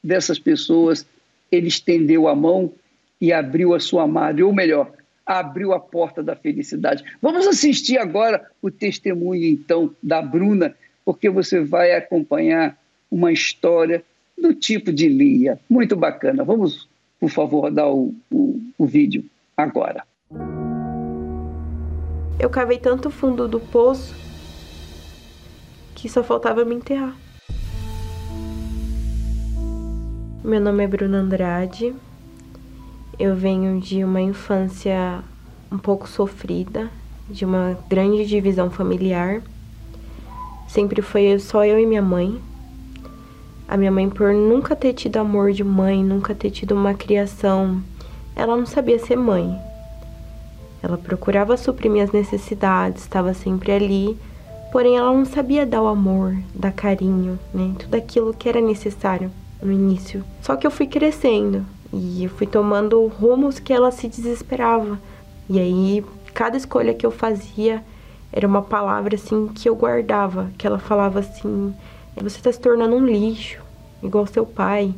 dessas 0.00 0.38
pessoas, 0.38 1.04
ele 1.50 1.66
estendeu 1.66 2.28
a 2.28 2.36
mão 2.36 2.72
e 3.20 3.32
abriu 3.32 3.74
a 3.74 3.80
sua 3.80 4.06
madre, 4.06 4.44
ou 4.44 4.54
melhor, 4.54 4.92
abriu 5.26 5.72
a 5.72 5.80
porta 5.80 6.22
da 6.22 6.36
felicidade. 6.36 7.02
Vamos 7.20 7.44
assistir 7.44 7.98
agora 7.98 8.48
o 8.62 8.70
testemunho, 8.70 9.46
então, 9.46 9.90
da 10.00 10.22
Bruna, 10.22 10.76
porque 11.04 11.28
você 11.28 11.60
vai 11.60 11.92
acompanhar 11.92 12.78
uma 13.10 13.32
história 13.32 14.04
do 14.38 14.54
tipo 14.54 14.92
de 14.92 15.08
Lia. 15.08 15.58
Muito 15.68 15.96
bacana. 15.96 16.44
Vamos, 16.44 16.88
por 17.18 17.30
favor, 17.30 17.68
dar 17.72 17.88
o, 17.88 18.14
o, 18.30 18.62
o 18.78 18.86
vídeo 18.86 19.24
agora. 19.56 20.04
Eu 22.38 22.50
cavei 22.50 22.78
tanto 22.78 23.10
fundo 23.10 23.46
do 23.46 23.60
poço 23.60 24.14
que 25.94 26.08
só 26.08 26.22
faltava 26.22 26.64
me 26.64 26.74
enterrar. 26.74 27.16
Meu 30.42 30.60
nome 30.60 30.84
é 30.84 30.86
Bruna 30.86 31.18
Andrade. 31.18 31.94
Eu 33.18 33.34
venho 33.36 33.80
de 33.80 34.04
uma 34.04 34.20
infância 34.20 35.22
um 35.70 35.78
pouco 35.78 36.08
sofrida, 36.08 36.90
de 37.30 37.44
uma 37.44 37.78
grande 37.88 38.26
divisão 38.26 38.68
familiar. 38.68 39.40
Sempre 40.68 41.00
foi 41.00 41.38
só 41.38 41.64
eu 41.64 41.78
e 41.78 41.86
minha 41.86 42.02
mãe. 42.02 42.42
A 43.66 43.76
minha 43.76 43.90
mãe, 43.90 44.10
por 44.10 44.34
nunca 44.34 44.76
ter 44.76 44.92
tido 44.92 45.16
amor 45.16 45.52
de 45.52 45.64
mãe, 45.64 46.04
nunca 46.04 46.34
ter 46.34 46.50
tido 46.50 46.72
uma 46.72 46.92
criação, 46.92 47.82
ela 48.36 48.56
não 48.56 48.66
sabia 48.66 48.98
ser 48.98 49.16
mãe. 49.16 49.58
Ela 50.84 50.98
procurava 50.98 51.56
suprir 51.56 51.90
minhas 51.90 52.12
necessidades, 52.12 53.04
estava 53.04 53.32
sempre 53.32 53.72
ali, 53.72 54.18
porém 54.70 54.98
ela 54.98 55.14
não 55.14 55.24
sabia 55.24 55.64
dar 55.64 55.80
o 55.80 55.86
amor, 55.86 56.36
dar 56.54 56.72
carinho, 56.72 57.38
né? 57.54 57.74
Tudo 57.78 57.94
aquilo 57.94 58.34
que 58.34 58.50
era 58.50 58.60
necessário 58.60 59.30
no 59.62 59.72
início. 59.72 60.22
Só 60.42 60.56
que 60.56 60.66
eu 60.66 60.70
fui 60.70 60.86
crescendo 60.86 61.64
e 61.90 62.24
eu 62.24 62.28
fui 62.28 62.46
tomando 62.46 63.06
rumos 63.06 63.58
que 63.58 63.72
ela 63.72 63.90
se 63.90 64.08
desesperava. 64.08 65.00
E 65.48 65.58
aí, 65.58 66.04
cada 66.34 66.58
escolha 66.58 66.92
que 66.92 67.06
eu 67.06 67.10
fazia 67.10 67.82
era 68.30 68.46
uma 68.46 68.60
palavra 68.60 69.14
assim 69.14 69.48
que 69.54 69.66
eu 69.66 69.74
guardava, 69.74 70.50
que 70.58 70.66
ela 70.66 70.78
falava 70.78 71.20
assim: 71.20 71.74
"Você 72.14 72.36
está 72.36 72.52
se 72.52 72.60
tornando 72.60 72.94
um 72.94 73.06
lixo, 73.06 73.58
igual 74.02 74.26
seu 74.26 74.44
pai. 74.44 74.94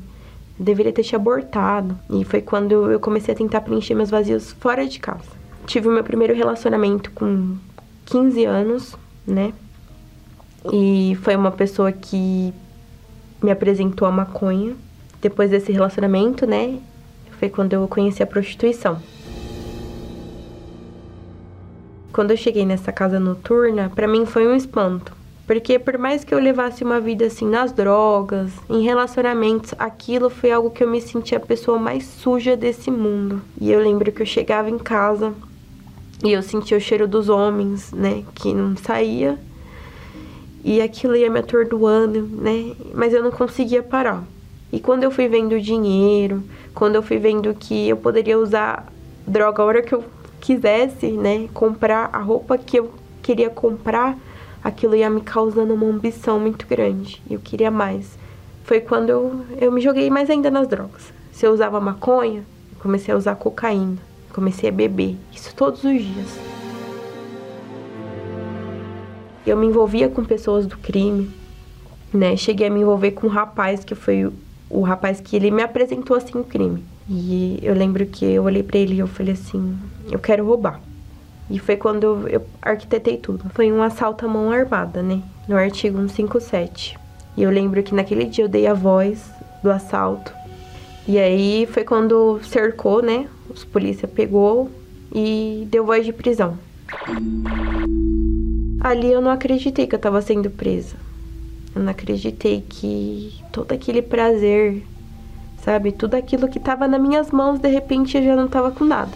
Eu 0.59 0.65
deveria 0.65 0.93
ter 0.93 1.05
te 1.05 1.15
abortado". 1.15 1.97
E 2.11 2.25
foi 2.25 2.43
quando 2.43 2.91
eu 2.91 2.99
comecei 2.99 3.33
a 3.33 3.37
tentar 3.37 3.61
preencher 3.61 3.95
meus 3.95 4.11
vazios 4.11 4.51
fora 4.51 4.85
de 4.85 4.99
casa. 4.99 5.46
Tive 5.67 5.89
o 5.89 5.91
meu 5.91 6.05
primeiro 6.05 6.33
relacionamento 6.33 7.11
com 7.11 7.57
15 8.05 8.45
anos, 8.45 8.97
né? 9.27 9.53
E 10.73 11.19
foi 11.23 11.35
uma 11.35 11.51
pessoa 11.51 11.91
que 11.91 12.55
me 13.43 13.51
apresentou 13.51 14.07
a 14.07 14.13
maconha. 14.13 14.77
Depois 15.21 15.51
desse 15.51 15.73
relacionamento, 15.73 16.47
né? 16.47 16.79
Foi 17.39 17.49
quando 17.49 17.73
eu 17.73 17.87
conheci 17.89 18.23
a 18.23 18.27
prostituição. 18.27 19.03
Quando 22.13 22.31
eu 22.31 22.37
cheguei 22.37 22.65
nessa 22.65 22.93
casa 22.93 23.19
noturna, 23.19 23.91
para 23.95 24.07
mim 24.07 24.25
foi 24.25 24.47
um 24.47 24.55
espanto. 24.55 25.13
Porque 25.49 25.79
por 25.79 25.99
mais 25.99 26.25
que 26.25 26.33
eu 26.33 26.39
levasse 26.39 26.83
uma 26.83 27.01
vida 27.01 27.27
assim 27.27 27.49
nas 27.49 27.73
drogas, 27.73 28.53
em 28.71 28.83
relacionamentos, 28.83 29.75
aquilo 29.79 30.31
foi 30.31 30.51
algo 30.51 30.71
que 30.71 30.83
eu 30.83 30.89
me 30.89 31.01
sentia 31.01 31.39
a 31.39 31.41
pessoa 31.41 31.79
mais 31.79 32.05
suja 32.05 32.57
desse 32.57 32.91
mundo. 32.91 33.43
E 33.61 33.71
eu 33.71 33.81
lembro 33.81 34.11
que 34.13 34.23
eu 34.23 34.27
chegava 34.27 34.71
em 34.71 34.79
casa 34.79 35.35
e 36.25 36.33
eu 36.33 36.43
sentia 36.43 36.77
o 36.77 36.81
cheiro 36.81 37.07
dos 37.07 37.29
homens, 37.29 37.93
né, 37.93 38.25
que 38.35 38.55
não 38.55 38.77
saía 38.77 39.39
e 40.67 40.83
aquilo 40.83 41.15
ia 41.15 41.31
me 41.31 41.39
atordoando, 41.39 42.23
né? 42.23 42.75
Mas 42.93 43.15
eu 43.15 43.23
não 43.23 43.31
conseguia 43.31 43.85
parar. 43.85 44.25
E 44.73 44.81
quando 44.81 45.05
eu 45.05 45.13
fui 45.13 45.29
vendo 45.29 45.55
o 45.55 45.61
dinheiro, 45.61 46.43
quando 46.75 46.97
eu 46.97 47.03
fui 47.05 47.19
vendo 47.19 47.55
que 47.55 47.89
eu 47.89 47.97
poderia 47.97 48.37
usar 48.37 48.93
droga 49.25 49.63
a 49.63 49.65
hora 49.65 49.81
que 49.81 49.95
eu 49.95 50.03
quisesse, 50.41 51.13
né? 51.13 51.49
Comprar 51.55 52.11
a 52.13 52.19
roupa 52.19 52.59
que 52.59 52.81
eu 52.81 52.91
queria 53.23 53.49
comprar, 53.49 54.19
aquilo 54.63 54.97
ia 54.97 55.09
me 55.09 55.21
causando 55.21 55.73
uma 55.73 55.87
ambição 55.87 56.41
muito 56.41 56.67
grande. 56.67 57.23
Eu 57.31 57.39
queria 57.39 57.71
mais. 57.71 58.19
Foi 58.65 58.81
quando 58.81 59.11
eu, 59.11 59.47
eu 59.61 59.71
me 59.71 59.81
joguei 59.81 60.11
mais 60.11 60.29
ainda 60.29 60.51
nas 60.51 60.67
drogas. 60.67 61.13
Se 61.31 61.47
eu 61.47 61.53
usava 61.53 61.81
maconha, 61.81 62.41
eu 62.73 62.81
comecei 62.81 63.15
a 63.15 63.17
usar 63.17 63.37
cocaína. 63.37 63.99
Comecei 64.37 64.69
a 64.69 64.73
beber. 64.73 65.17
Isso 65.33 65.55
todos 65.55 65.83
os 65.83 66.05
dias. 66.05 66.39
Eu 69.47 69.57
me 69.57 69.67
envolvia 69.67 70.11
com 70.11 70.23
pessoas 70.23 70.67
do 70.67 70.77
crime, 70.77 71.31
né? 72.13 72.37
Cheguei 72.37 72.67
a 72.67 72.71
me 72.71 72.81
envolver 72.81 73.13
com 73.13 73.29
um 73.29 73.31
rapaz 73.31 73.83
que 73.83 73.95
foi 73.95 74.31
o 74.69 74.83
rapaz 74.83 75.21
que 75.21 75.37
ele 75.37 75.51
me 75.51 75.63
apresentou 75.63 76.15
assim 76.15 76.39
o 76.39 76.45
crime. 76.45 76.85
E 77.09 77.59
eu 77.63 77.73
lembro 77.73 78.05
que 78.05 78.27
eu 78.27 78.45
olhei 78.45 78.63
para 78.63 78.77
ele 78.77 78.97
e 78.97 78.99
eu 78.99 79.07
falei 79.07 79.33
assim: 79.33 79.75
"Eu 80.11 80.19
quero 80.19 80.47
roubar". 80.47 80.83
E 81.49 81.59
foi 81.59 81.79
quando 81.79 82.29
eu 82.29 82.45
arquitetei 82.61 83.17
tudo. 83.17 83.47
Foi 83.55 83.73
um 83.73 83.83
assalto 83.83 84.27
à 84.27 84.29
mão 84.29 84.51
armada, 84.51 85.03
né? 85.03 85.23
No 85.49 85.57
artigo 85.57 85.97
157. 85.97 86.99
E 87.39 87.43
eu 87.43 87.51
lembro 87.51 87.83
que 87.83 87.95
naquele 87.95 88.27
dia 88.27 88.45
eu 88.45 88.49
dei 88.49 88.67
a 88.67 88.75
voz 88.75 89.31
do 89.63 89.71
assalto. 89.71 90.31
E 91.09 91.19
aí 91.19 91.67
foi 91.67 91.85
quando 91.85 92.41
cercou, 92.43 93.01
né? 93.01 93.29
Os 93.49 93.65
polícia 93.65 94.09
pegou 94.09 94.69
e 95.15 95.67
deu 95.71 95.87
voz 95.87 96.05
de 96.05 96.13
prisão. 96.13 96.59
Ali 98.81 99.13
eu 99.13 99.21
não 99.21 99.31
acreditei 99.31 99.87
que 99.87 99.95
eu 99.95 99.99
estava 99.99 100.21
sendo 100.21 100.51
presa. 100.51 100.97
Eu 101.75 101.83
não 101.83 101.91
acreditei 101.91 102.65
que 102.69 103.35
todo 103.53 103.71
aquele 103.71 104.03
prazer, 104.03 104.83
sabe, 105.63 105.93
tudo 105.93 106.15
aquilo 106.15 106.49
que 106.49 106.59
estava 106.59 106.89
nas 106.89 107.01
minhas 107.01 107.31
mãos, 107.31 107.61
de 107.61 107.69
repente 107.69 108.17
eu 108.17 108.25
já 108.25 108.35
não 108.35 108.47
estava 108.47 108.73
com 108.73 108.85
nada. 108.85 109.13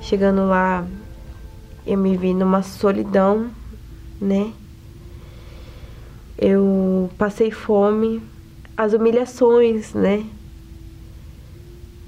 Chegando 0.00 0.46
lá, 0.46 0.86
eu 1.86 1.98
me 1.98 2.16
vi 2.16 2.32
numa 2.32 2.62
solidão, 2.62 3.50
né? 4.20 4.52
Eu 6.38 7.10
passei 7.18 7.50
fome, 7.50 8.22
as 8.78 8.92
humilhações, 8.92 9.92
né? 9.92 10.24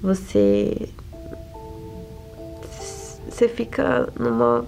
Você 0.01 0.87
você 3.29 3.49
fica 3.49 4.07
numa 4.17 4.65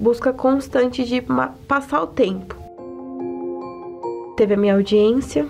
busca 0.00 0.32
constante 0.32 1.04
de 1.04 1.22
passar 1.66 2.02
o 2.02 2.06
tempo. 2.06 2.56
Teve 4.38 4.54
a 4.54 4.56
minha 4.56 4.74
audiência 4.74 5.46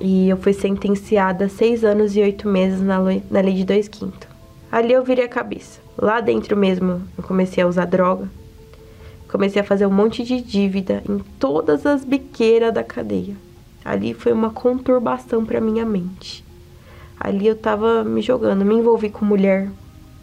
e 0.00 0.28
eu 0.28 0.36
fui 0.36 0.52
sentenciada 0.52 1.46
a 1.46 1.48
seis 1.48 1.82
anos 1.82 2.14
e 2.16 2.20
oito 2.20 2.46
meses 2.48 2.80
na, 2.80 2.98
na 2.98 3.40
lei 3.40 3.54
de 3.54 3.64
dois 3.64 3.88
quintos. 3.88 4.28
Ali 4.70 4.92
eu 4.92 5.02
virei 5.02 5.24
a 5.24 5.28
cabeça. 5.28 5.80
Lá 5.98 6.20
dentro 6.20 6.56
mesmo 6.56 7.02
eu 7.18 7.24
comecei 7.24 7.64
a 7.64 7.66
usar 7.66 7.86
droga. 7.86 8.30
Comecei 9.28 9.60
a 9.60 9.64
fazer 9.64 9.86
um 9.86 9.92
monte 9.92 10.22
de 10.22 10.40
dívida 10.40 11.02
em 11.08 11.18
todas 11.40 11.84
as 11.86 12.04
biqueiras 12.04 12.72
da 12.72 12.84
cadeia. 12.84 13.34
Ali 13.84 14.14
foi 14.14 14.32
uma 14.32 14.50
conturbação 14.50 15.44
para 15.44 15.60
minha 15.60 15.84
mente. 15.84 16.44
Ali 17.20 17.46
eu 17.46 17.56
tava 17.56 18.02
me 18.02 18.22
jogando, 18.22 18.64
me 18.64 18.74
envolvi 18.74 19.10
com 19.10 19.24
mulher. 19.24 19.68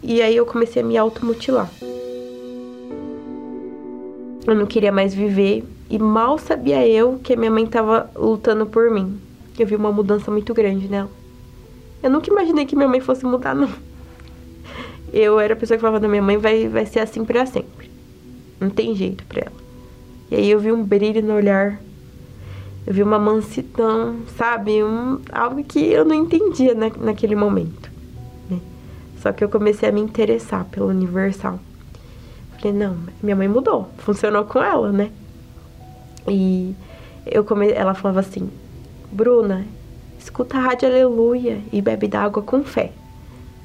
E 0.01 0.21
aí 0.21 0.35
eu 0.35 0.45
comecei 0.45 0.81
a 0.81 0.85
me 0.85 0.97
automutilar. 0.97 1.69
Eu 4.47 4.55
não 4.55 4.65
queria 4.65 4.91
mais 4.91 5.13
viver 5.13 5.63
e 5.89 5.99
mal 5.99 6.39
sabia 6.39 6.87
eu 6.87 7.19
que 7.23 7.33
a 7.33 7.37
minha 7.37 7.51
mãe 7.51 7.65
estava 7.65 8.09
lutando 8.15 8.65
por 8.65 8.89
mim. 8.89 9.19
Eu 9.59 9.67
vi 9.67 9.75
uma 9.75 9.91
mudança 9.91 10.31
muito 10.31 10.53
grande 10.53 10.87
nela. 10.87 11.09
Eu 12.01 12.09
nunca 12.09 12.31
imaginei 12.31 12.65
que 12.65 12.75
minha 12.75 12.87
mãe 12.87 12.99
fosse 12.99 13.23
mudar, 13.25 13.53
não. 13.53 13.69
Eu 15.13 15.39
era 15.39 15.53
a 15.53 15.57
pessoa 15.57 15.77
que 15.77 15.81
falava 15.81 15.99
da 15.99 16.07
minha 16.07 16.21
mãe 16.21 16.37
vai, 16.37 16.67
vai 16.67 16.85
ser 16.85 16.99
assim 16.99 17.23
para 17.23 17.45
sempre. 17.45 17.91
Não 18.59 18.69
tem 18.69 18.95
jeito 18.95 19.23
pra 19.25 19.41
ela. 19.41 19.61
E 20.31 20.35
aí 20.35 20.49
eu 20.49 20.59
vi 20.59 20.71
um 20.71 20.83
brilho 20.83 21.21
no 21.21 21.35
olhar. 21.35 21.79
Eu 22.85 22.93
vi 22.93 23.03
uma 23.03 23.19
mansidão, 23.19 24.17
sabe? 24.37 24.83
Um, 24.83 25.19
algo 25.31 25.63
que 25.63 25.79
eu 25.79 26.03
não 26.03 26.15
entendia 26.15 26.73
na, 26.73 26.89
naquele 26.89 27.35
momento. 27.35 27.91
Né? 28.49 28.59
Só 29.19 29.31
que 29.31 29.43
eu 29.43 29.49
comecei 29.49 29.87
a 29.87 29.91
me 29.91 30.01
interessar 30.01 30.65
pelo 30.65 30.87
universal. 30.87 31.59
Falei, 32.57 32.73
não, 32.73 32.97
minha 33.21 33.35
mãe 33.35 33.47
mudou, 33.47 33.89
funcionou 33.99 34.45
com 34.45 34.61
ela, 34.61 34.91
né? 34.91 35.11
E 36.27 36.75
eu 37.25 37.43
come... 37.43 37.71
ela 37.71 37.93
falava 37.93 38.19
assim, 38.19 38.49
Bruna, 39.11 39.65
escuta 40.19 40.57
a 40.57 40.61
Rádio 40.61 40.87
Aleluia 40.87 41.59
e 41.71 41.81
bebe 41.81 42.07
d'água 42.07 42.41
com 42.41 42.63
fé. 42.63 42.91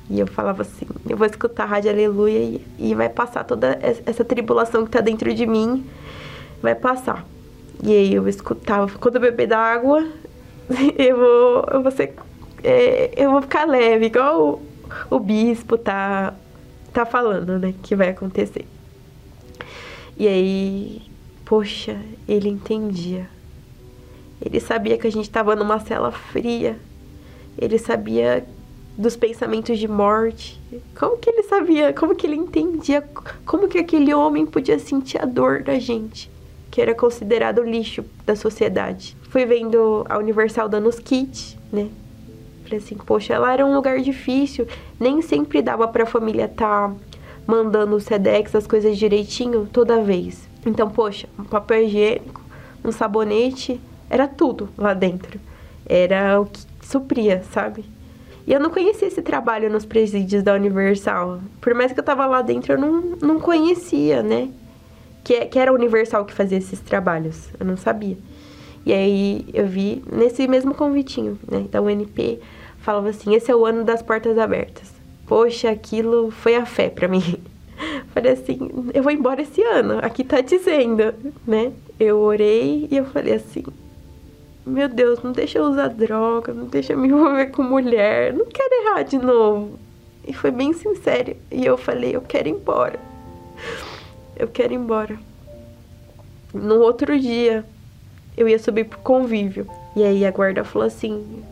E 0.08 0.20
eu 0.20 0.26
falava 0.26 0.62
assim, 0.62 0.86
eu 1.08 1.16
vou 1.16 1.26
escutar 1.26 1.64
a 1.64 1.66
Rádio 1.66 1.90
Aleluia 1.90 2.38
e, 2.38 2.66
e 2.78 2.94
vai 2.94 3.08
passar 3.08 3.44
toda 3.44 3.78
essa 3.80 4.24
tribulação 4.24 4.84
que 4.84 4.90
tá 4.90 5.00
dentro 5.00 5.32
de 5.34 5.46
mim, 5.46 5.84
vai 6.62 6.74
passar. 6.74 7.24
E 7.82 7.92
aí 7.92 8.14
eu 8.14 8.28
escutava, 8.28 8.98
quando 8.98 9.16
eu 9.16 9.20
beber 9.20 9.46
d'água, 9.46 10.06
eu 10.98 11.16
vou, 11.16 11.64
eu 11.72 11.82
vou 11.82 11.92
ser, 11.92 12.14
é, 12.64 13.10
eu 13.16 13.30
vou 13.30 13.42
ficar 13.42 13.66
leve, 13.66 14.06
igual 14.06 14.60
o, 15.10 15.16
o 15.16 15.18
bispo 15.18 15.76
tá, 15.76 16.34
tá 16.92 17.04
falando, 17.04 17.58
né, 17.58 17.74
que 17.82 17.94
vai 17.94 18.08
acontecer. 18.08 18.66
E 20.18 20.26
aí 20.26 21.02
poxa, 21.46 21.96
ele 22.28 22.48
entendia. 22.48 23.30
Ele 24.44 24.60
sabia 24.60 24.98
que 24.98 25.06
a 25.06 25.10
gente 25.10 25.24
estava 25.24 25.56
numa 25.56 25.78
cela 25.78 26.10
fria. 26.10 26.76
Ele 27.56 27.78
sabia 27.78 28.44
dos 28.98 29.16
pensamentos 29.16 29.78
de 29.78 29.88
morte. 29.88 30.60
Como 30.98 31.16
que 31.16 31.30
ele 31.30 31.44
sabia? 31.44 31.92
Como 31.94 32.14
que 32.14 32.26
ele 32.26 32.36
entendia? 32.36 33.00
Como 33.46 33.68
que 33.68 33.78
aquele 33.78 34.12
homem 34.12 34.44
podia 34.44 34.78
sentir 34.78 35.22
a 35.22 35.24
dor 35.24 35.62
da 35.62 35.78
gente? 35.78 36.28
Que 36.76 36.82
era 36.82 36.94
considerado 36.94 37.62
lixo 37.62 38.04
da 38.26 38.36
sociedade. 38.36 39.16
Fui 39.30 39.46
vendo 39.46 40.04
a 40.10 40.18
Universal 40.18 40.68
dando 40.68 40.90
os 40.90 40.98
kits, 40.98 41.56
né? 41.72 41.88
Falei 42.64 42.80
assim, 42.80 42.96
poxa, 42.96 43.32
ela 43.32 43.50
era 43.50 43.64
um 43.64 43.74
lugar 43.74 43.98
difícil. 44.00 44.68
Nem 45.00 45.22
sempre 45.22 45.62
dava 45.62 45.88
pra 45.88 46.04
família 46.04 46.44
estar 46.44 46.90
tá 46.90 46.94
mandando 47.46 47.96
o 47.96 47.98
SEDEX, 47.98 48.54
as 48.54 48.66
coisas 48.66 48.98
direitinho 48.98 49.66
toda 49.72 50.02
vez. 50.02 50.46
Então, 50.66 50.90
poxa, 50.90 51.26
um 51.38 51.44
papel 51.44 51.84
higiênico, 51.84 52.42
um 52.84 52.92
sabonete, 52.92 53.80
era 54.10 54.28
tudo 54.28 54.68
lá 54.76 54.92
dentro. 54.92 55.40
Era 55.86 56.38
o 56.38 56.44
que 56.44 56.60
supria, 56.82 57.42
sabe? 57.54 57.86
E 58.46 58.52
eu 58.52 58.60
não 58.60 58.68
conhecia 58.68 59.08
esse 59.08 59.22
trabalho 59.22 59.70
nos 59.70 59.86
presídios 59.86 60.42
da 60.42 60.52
Universal. 60.52 61.40
Por 61.58 61.72
mais 61.72 61.90
que 61.90 62.00
eu 62.00 62.04
tava 62.04 62.26
lá 62.26 62.42
dentro, 62.42 62.74
eu 62.74 62.78
não, 62.78 63.00
não 63.22 63.40
conhecia, 63.40 64.22
né? 64.22 64.50
Que, 65.26 65.44
que 65.46 65.58
era 65.58 65.72
Universal 65.72 66.24
que 66.24 66.32
fazia 66.32 66.56
esses 66.56 66.78
trabalhos. 66.78 67.48
Eu 67.58 67.66
não 67.66 67.76
sabia. 67.76 68.16
E 68.84 68.92
aí 68.92 69.44
eu 69.52 69.66
vi 69.66 70.00
nesse 70.08 70.46
mesmo 70.46 70.72
convitinho, 70.72 71.36
né? 71.50 71.58
Então 71.58 71.86
o 71.86 71.90
NP 71.90 72.38
falava 72.78 73.08
assim: 73.08 73.34
esse 73.34 73.50
é 73.50 73.56
o 73.56 73.66
ano 73.66 73.82
das 73.82 74.00
portas 74.02 74.38
abertas. 74.38 74.94
Poxa, 75.26 75.68
aquilo 75.68 76.30
foi 76.30 76.54
a 76.54 76.64
fé 76.64 76.88
para 76.88 77.08
mim. 77.08 77.42
Falei 78.14 78.34
assim: 78.34 78.70
eu 78.94 79.02
vou 79.02 79.10
embora 79.10 79.42
esse 79.42 79.60
ano. 79.64 79.98
Aqui 80.00 80.22
tá 80.22 80.40
dizendo, 80.40 81.12
né? 81.44 81.72
Eu 81.98 82.20
orei 82.20 82.86
e 82.88 82.96
eu 82.96 83.06
falei 83.06 83.34
assim: 83.34 83.64
meu 84.64 84.88
Deus, 84.88 85.20
não 85.24 85.32
deixa 85.32 85.58
eu 85.58 85.64
usar 85.64 85.88
droga, 85.88 86.54
não 86.54 86.66
deixa 86.66 86.92
eu 86.92 86.98
me 86.98 87.08
envolver 87.08 87.46
com 87.46 87.64
mulher, 87.64 88.32
não 88.32 88.46
quero 88.46 88.74
errar 88.84 89.02
de 89.02 89.18
novo. 89.18 89.76
E 90.24 90.32
foi 90.32 90.52
bem 90.52 90.72
sincero. 90.72 91.36
E 91.50 91.66
eu 91.66 91.76
falei, 91.76 92.14
eu 92.14 92.20
quero 92.20 92.46
ir 92.46 92.52
embora. 92.52 93.00
Eu 94.36 94.48
quero 94.48 94.72
ir 94.72 94.76
embora. 94.76 95.18
No 96.52 96.76
outro 96.80 97.18
dia, 97.18 97.64
eu 98.36 98.48
ia 98.48 98.58
subir 98.58 98.84
pro 98.84 98.98
convívio. 98.98 99.66
E 99.94 100.04
aí 100.04 100.24
a 100.24 100.30
guarda 100.30 100.64
falou 100.64 100.86
assim: 100.86 101.42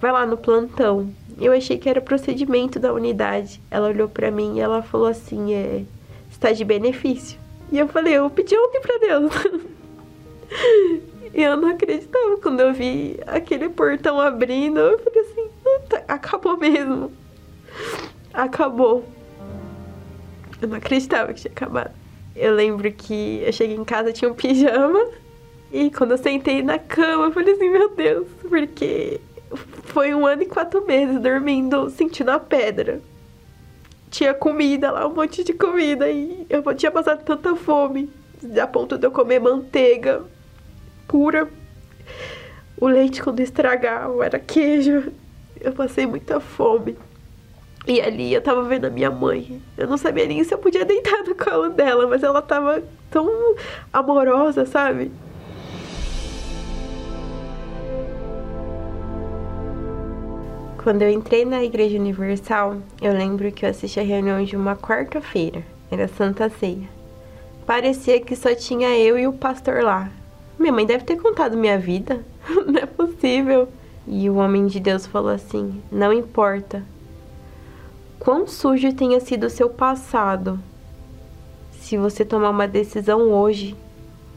vai 0.00 0.12
lá 0.12 0.26
no 0.26 0.36
plantão. 0.36 1.10
Eu 1.40 1.52
achei 1.52 1.78
que 1.78 1.88
era 1.88 2.00
procedimento 2.00 2.78
da 2.78 2.92
unidade. 2.92 3.60
Ela 3.70 3.88
olhou 3.88 4.08
para 4.08 4.30
mim 4.30 4.56
e 4.56 4.60
ela 4.60 4.82
falou 4.82 5.06
assim: 5.06 5.54
é, 5.54 5.84
está 6.30 6.52
de 6.52 6.64
benefício. 6.64 7.38
E 7.72 7.78
eu 7.78 7.88
falei: 7.88 8.14
eu 8.14 8.28
pedi 8.30 8.56
ontem 8.56 8.80
pra 8.80 8.98
Deus. 8.98 9.32
E 11.34 11.42
eu 11.42 11.56
não 11.56 11.70
acreditava 11.70 12.36
quando 12.36 12.60
eu 12.60 12.72
vi 12.72 13.18
aquele 13.26 13.68
portão 13.68 14.20
abrindo. 14.20 14.78
Eu 14.78 14.98
falei 15.00 15.20
assim, 15.20 15.50
acabou 16.06 16.56
mesmo. 16.56 17.10
Acabou. 18.32 19.04
Eu 20.62 20.68
não 20.68 20.76
acreditava 20.76 21.34
que 21.34 21.40
tinha 21.40 21.50
acabado. 21.50 21.90
Eu 22.34 22.54
lembro 22.54 22.90
que 22.92 23.42
eu 23.44 23.52
cheguei 23.52 23.76
em 23.76 23.84
casa, 23.84 24.12
tinha 24.12 24.30
um 24.30 24.34
pijama. 24.34 25.06
E 25.72 25.90
quando 25.90 26.12
eu 26.12 26.18
sentei 26.18 26.62
na 26.62 26.78
cama, 26.78 27.26
eu 27.26 27.32
falei 27.32 27.54
assim, 27.54 27.68
meu 27.68 27.88
Deus, 27.88 28.28
porque 28.48 29.20
foi 29.84 30.14
um 30.14 30.26
ano 30.26 30.42
e 30.42 30.46
quatro 30.46 30.84
meses 30.86 31.20
dormindo, 31.20 31.90
sentindo 31.90 32.30
a 32.30 32.38
pedra. 32.38 33.00
Tinha 34.10 34.32
comida 34.32 34.92
lá, 34.92 35.06
um 35.06 35.14
monte 35.14 35.42
de 35.42 35.52
comida, 35.52 36.08
e 36.08 36.46
eu 36.48 36.62
tinha 36.74 36.92
passado 36.92 37.24
tanta 37.24 37.56
fome, 37.56 38.08
a 38.60 38.66
ponto 38.66 38.96
de 38.96 39.06
eu 39.06 39.10
comer 39.10 39.40
manteiga 39.40 40.22
pura. 41.08 41.48
O 42.76 42.86
leite 42.86 43.22
quando 43.22 43.40
estragava 43.40 44.24
era 44.24 44.38
queijo. 44.38 45.12
Eu 45.60 45.72
passei 45.72 46.06
muita 46.06 46.40
fome. 46.40 46.96
E 47.86 48.00
ali 48.00 48.32
eu 48.32 48.40
tava 48.40 48.62
vendo 48.62 48.86
a 48.86 48.90
minha 48.90 49.10
mãe. 49.10 49.60
Eu 49.76 49.86
não 49.86 49.98
sabia 49.98 50.26
nem 50.26 50.42
se 50.42 50.54
eu 50.54 50.58
podia 50.58 50.84
deitar 50.86 51.22
no 51.24 51.34
colo 51.34 51.68
dela, 51.68 52.06
mas 52.06 52.22
ela 52.22 52.40
tava 52.40 52.82
tão 53.10 53.54
amorosa, 53.92 54.64
sabe? 54.64 55.12
Quando 60.82 61.02
eu 61.02 61.10
entrei 61.10 61.44
na 61.44 61.62
Igreja 61.62 61.98
Universal, 61.98 62.76
eu 63.02 63.12
lembro 63.12 63.52
que 63.52 63.66
eu 63.66 63.70
assisti 63.70 64.00
a 64.00 64.02
reunião 64.02 64.42
de 64.44 64.56
uma 64.56 64.76
quarta-feira. 64.76 65.62
Era 65.90 66.08
Santa 66.08 66.48
Ceia. 66.48 66.88
Parecia 67.66 68.20
que 68.20 68.34
só 68.34 68.54
tinha 68.54 68.96
eu 68.98 69.18
e 69.18 69.26
o 69.26 69.32
pastor 69.32 69.82
lá. 69.82 70.10
Minha 70.58 70.72
mãe 70.72 70.86
deve 70.86 71.04
ter 71.04 71.16
contado 71.16 71.56
minha 71.56 71.78
vida. 71.78 72.24
Não 72.66 72.78
é 72.78 72.86
possível. 72.86 73.68
E 74.06 74.28
o 74.28 74.36
homem 74.36 74.66
de 74.66 74.80
Deus 74.80 75.06
falou 75.06 75.30
assim: 75.30 75.82
Não 75.90 76.12
importa 76.12 76.82
quão 78.24 78.46
sujo 78.46 78.90
tenha 78.94 79.20
sido 79.20 79.44
o 79.46 79.50
seu 79.50 79.68
passado, 79.68 80.58
se 81.72 81.98
você 81.98 82.24
tomar 82.24 82.48
uma 82.48 82.66
decisão 82.66 83.30
hoje, 83.30 83.76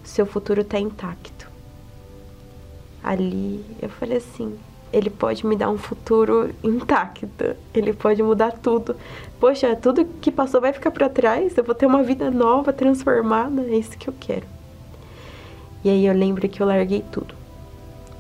seu 0.03 0.25
futuro 0.25 0.59
está 0.59 0.77
intacto. 0.77 1.47
Ali 3.01 3.63
eu 3.81 3.87
falei 3.87 4.17
assim: 4.17 4.59
ele 4.91 5.09
pode 5.09 5.47
me 5.47 5.55
dar 5.55 5.69
um 5.69 5.77
futuro 5.77 6.53
intacto, 6.61 7.55
ele 7.73 7.93
pode 7.93 8.21
mudar 8.21 8.51
tudo. 8.51 8.97
Poxa, 9.39 9.73
tudo 9.77 10.03
que 10.03 10.31
passou 10.31 10.59
vai 10.59 10.73
ficar 10.73 10.91
para 10.91 11.07
trás, 11.07 11.57
eu 11.57 11.63
vou 11.63 11.73
ter 11.73 11.85
uma 11.85 12.03
vida 12.03 12.29
nova, 12.29 12.73
transformada, 12.73 13.61
é 13.61 13.77
isso 13.77 13.97
que 13.97 14.09
eu 14.09 14.13
quero. 14.19 14.45
E 15.85 15.89
aí 15.89 16.05
eu 16.05 16.13
lembro 16.13 16.49
que 16.49 16.61
eu 16.61 16.67
larguei 16.67 17.05
tudo. 17.09 17.33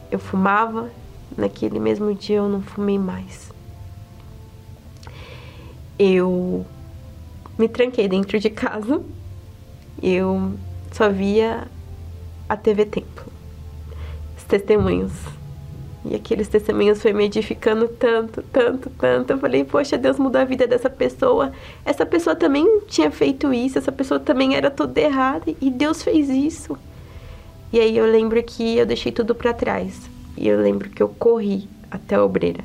Eu 0.09 0.19
fumava, 0.19 0.89
naquele 1.37 1.77
mesmo 1.77 2.13
dia 2.13 2.37
eu 2.37 2.47
não 2.47 2.61
fumei 2.61 2.97
mais. 2.97 3.46
Eu 5.97 6.65
me 7.57 7.67
tranquei 7.67 8.07
dentro 8.07 8.39
de 8.39 8.49
casa. 8.49 9.01
Eu 10.01 10.53
só 10.91 11.09
via 11.09 11.67
a 12.47 12.55
TV 12.55 12.85
Templo. 12.85 13.25
Os 14.37 14.43
testemunhos. 14.43 15.13
E 16.05 16.15
aqueles 16.15 16.47
testemunhos 16.47 17.01
foi 17.01 17.11
me 17.11 17.25
edificando 17.25 17.87
tanto, 17.87 18.41
tanto, 18.43 18.89
tanto. 18.91 19.33
Eu 19.33 19.37
falei, 19.39 19.63
poxa, 19.63 19.97
Deus 19.97 20.17
mudou 20.17 20.39
a 20.39 20.45
vida 20.45 20.65
dessa 20.65 20.89
pessoa. 20.89 21.51
Essa 21.83 22.05
pessoa 22.05 22.35
também 22.35 22.81
tinha 22.87 23.11
feito 23.11 23.53
isso, 23.53 23.77
essa 23.77 23.91
pessoa 23.91 24.19
também 24.19 24.55
era 24.55 24.71
toda 24.71 25.01
errada. 25.01 25.53
E 25.59 25.69
Deus 25.69 26.01
fez 26.01 26.29
isso. 26.29 26.77
E 27.73 27.79
aí 27.79 27.97
eu 27.97 28.05
lembro 28.05 28.41
que 28.43 28.77
eu 28.77 28.85
deixei 28.85 29.11
tudo 29.11 29.35
para 29.35 29.53
trás. 29.53 30.09
E 30.37 30.47
eu 30.47 30.61
lembro 30.61 30.89
que 30.89 31.03
eu 31.03 31.09
corri 31.09 31.67
até 31.91 32.15
a 32.15 32.23
obreira. 32.23 32.63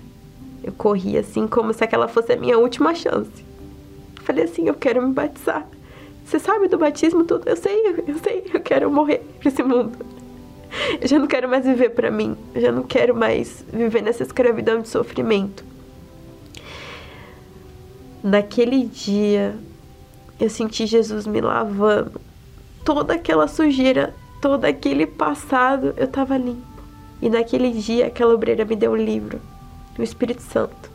Eu 0.62 0.72
corri 0.72 1.18
assim 1.18 1.46
como 1.46 1.72
se 1.72 1.82
aquela 1.82 2.08
fosse 2.08 2.32
a 2.32 2.36
minha 2.36 2.58
última 2.58 2.94
chance. 2.94 3.44
Falei 4.22 4.44
assim, 4.44 4.68
eu 4.68 4.74
quero 4.74 5.02
me 5.02 5.12
batizar. 5.12 5.66
Você 6.24 6.38
sabe 6.38 6.68
do 6.68 6.78
batismo 6.78 7.24
tudo? 7.24 7.48
Eu 7.48 7.56
sei, 7.56 7.86
eu 8.06 8.18
sei, 8.22 8.44
eu 8.52 8.60
quero 8.60 8.90
morrer 8.90 9.18
pra 9.40 9.48
esse 9.48 9.62
mundo. 9.62 9.98
Eu 11.00 11.06
já 11.08 11.18
não 11.18 11.26
quero 11.26 11.48
mais 11.48 11.64
viver 11.64 11.90
para 11.90 12.10
mim. 12.10 12.36
Eu 12.54 12.60
já 12.60 12.72
não 12.72 12.82
quero 12.82 13.14
mais 13.14 13.64
viver 13.72 14.02
nessa 14.02 14.22
escravidão 14.22 14.80
de 14.80 14.88
sofrimento. 14.88 15.64
Naquele 18.22 18.84
dia, 18.84 19.56
eu 20.40 20.48
senti 20.48 20.86
Jesus 20.86 21.26
me 21.26 21.40
lavando. 21.40 22.20
Toda 22.84 23.14
aquela 23.14 23.48
sujeira 23.48 24.14
todo 24.42 24.64
aquele 24.64 25.06
passado 25.06 25.94
eu 25.96 26.04
estava 26.04 26.36
limpo. 26.36 26.66
E 27.22 27.30
naquele 27.30 27.70
dia 27.70 28.08
aquela 28.08 28.34
obreira 28.34 28.64
me 28.64 28.74
deu 28.74 28.90
um 28.90 28.96
livro, 28.96 29.40
o 29.98 30.02
Espírito 30.02 30.42
Santo. 30.42 30.90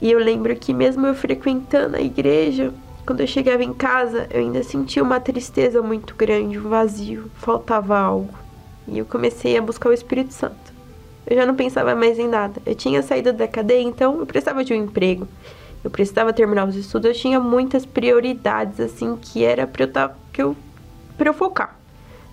E 0.00 0.10
eu 0.10 0.18
lembro 0.18 0.54
que 0.56 0.72
mesmo 0.72 1.06
eu 1.06 1.14
frequentando 1.14 1.96
a 1.96 2.00
igreja, 2.00 2.72
quando 3.04 3.20
eu 3.20 3.26
chegava 3.26 3.62
em 3.62 3.74
casa, 3.74 4.26
eu 4.30 4.40
ainda 4.40 4.62
sentia 4.62 5.02
uma 5.02 5.20
tristeza 5.20 5.82
muito 5.82 6.14
grande, 6.14 6.58
um 6.58 6.68
vazio, 6.68 7.30
faltava 7.36 7.98
algo. 7.98 8.32
E 8.88 8.98
eu 8.98 9.04
comecei 9.04 9.56
a 9.56 9.62
buscar 9.62 9.90
o 9.90 9.92
Espírito 9.92 10.32
Santo. 10.32 10.72
Eu 11.26 11.36
já 11.36 11.44
não 11.44 11.54
pensava 11.54 11.94
mais 11.94 12.18
em 12.18 12.28
nada. 12.28 12.60
Eu 12.64 12.74
tinha 12.74 13.02
saído 13.02 13.32
da 13.32 13.46
cadeia, 13.46 13.82
então 13.82 14.18
eu 14.18 14.26
precisava 14.26 14.64
de 14.64 14.72
um 14.72 14.76
emprego. 14.76 15.28
Eu 15.82 15.90
precisava 15.90 16.32
terminar 16.32 16.68
os 16.68 16.76
estudos, 16.76 17.08
eu 17.08 17.14
tinha 17.14 17.40
muitas 17.40 17.86
prioridades 17.86 18.80
assim 18.80 19.16
que 19.16 19.44
era 19.44 19.66
para 19.66 19.84
eu 19.84 19.92
tá, 19.92 20.14
que 20.32 20.42
eu 20.42 20.56
para 21.16 21.28
eu 21.28 21.34
focar. 21.34 21.76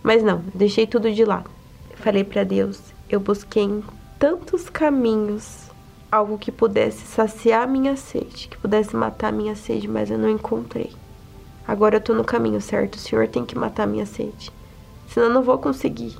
Mas 0.03 0.23
não, 0.23 0.41
deixei 0.53 0.87
tudo 0.87 1.11
de 1.11 1.23
lado. 1.23 1.49
Falei 1.95 2.23
para 2.23 2.43
Deus, 2.43 2.79
eu 3.09 3.19
busquei 3.19 3.81
tantos 4.19 4.69
caminhos 4.69 5.67
algo 6.11 6.37
que 6.37 6.51
pudesse 6.51 7.05
saciar 7.05 7.67
minha 7.67 7.95
sede, 7.95 8.47
que 8.47 8.57
pudesse 8.57 8.95
matar 8.95 9.31
minha 9.31 9.55
sede, 9.55 9.87
mas 9.87 10.09
eu 10.09 10.17
não 10.17 10.29
encontrei. 10.29 10.91
Agora 11.67 11.97
eu 11.97 12.01
tô 12.01 12.13
no 12.13 12.23
caminho 12.23 12.61
certo, 12.61 12.95
o 12.95 12.99
Senhor 12.99 13.27
tem 13.27 13.45
que 13.45 13.57
matar 13.57 13.85
minha 13.85 14.05
sede. 14.05 14.51
Senão 15.09 15.27
eu 15.27 15.33
não 15.33 15.43
vou 15.43 15.57
conseguir. 15.57 16.15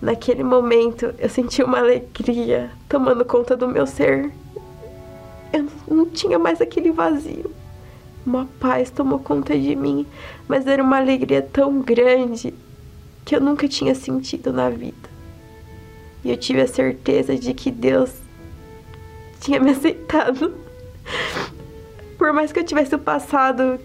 Naquele 0.00 0.44
momento 0.44 1.14
eu 1.18 1.28
senti 1.28 1.62
uma 1.62 1.78
alegria 1.78 2.70
tomando 2.88 3.24
conta 3.24 3.56
do 3.56 3.66
meu 3.66 3.86
ser. 3.86 4.30
Eu 5.52 5.66
não 5.88 6.06
tinha 6.06 6.38
mais 6.38 6.60
aquele 6.60 6.92
vazio. 6.92 7.50
uma 8.26 8.46
paz 8.60 8.90
tomou 8.90 9.18
conta 9.18 9.58
de 9.58 9.74
mim, 9.74 10.06
mas 10.46 10.66
era 10.66 10.82
uma 10.82 10.98
alegria 10.98 11.40
tão 11.40 11.80
grande 11.80 12.52
que 13.24 13.34
eu 13.34 13.40
nunca 13.40 13.66
tinha 13.66 13.94
sentido 13.94 14.52
na 14.52 14.68
vida. 14.68 15.15
E 16.26 16.30
eu 16.30 16.36
tive 16.36 16.60
a 16.60 16.66
certeza 16.66 17.36
de 17.36 17.54
que 17.54 17.70
Deus 17.70 18.10
tinha 19.38 19.60
me 19.60 19.70
aceitado. 19.70 20.56
Por 22.18 22.32
mais 22.32 22.50
que 22.50 22.58
eu 22.58 22.64
tivesse 22.64 22.96
o 22.96 22.98
passado 22.98 23.78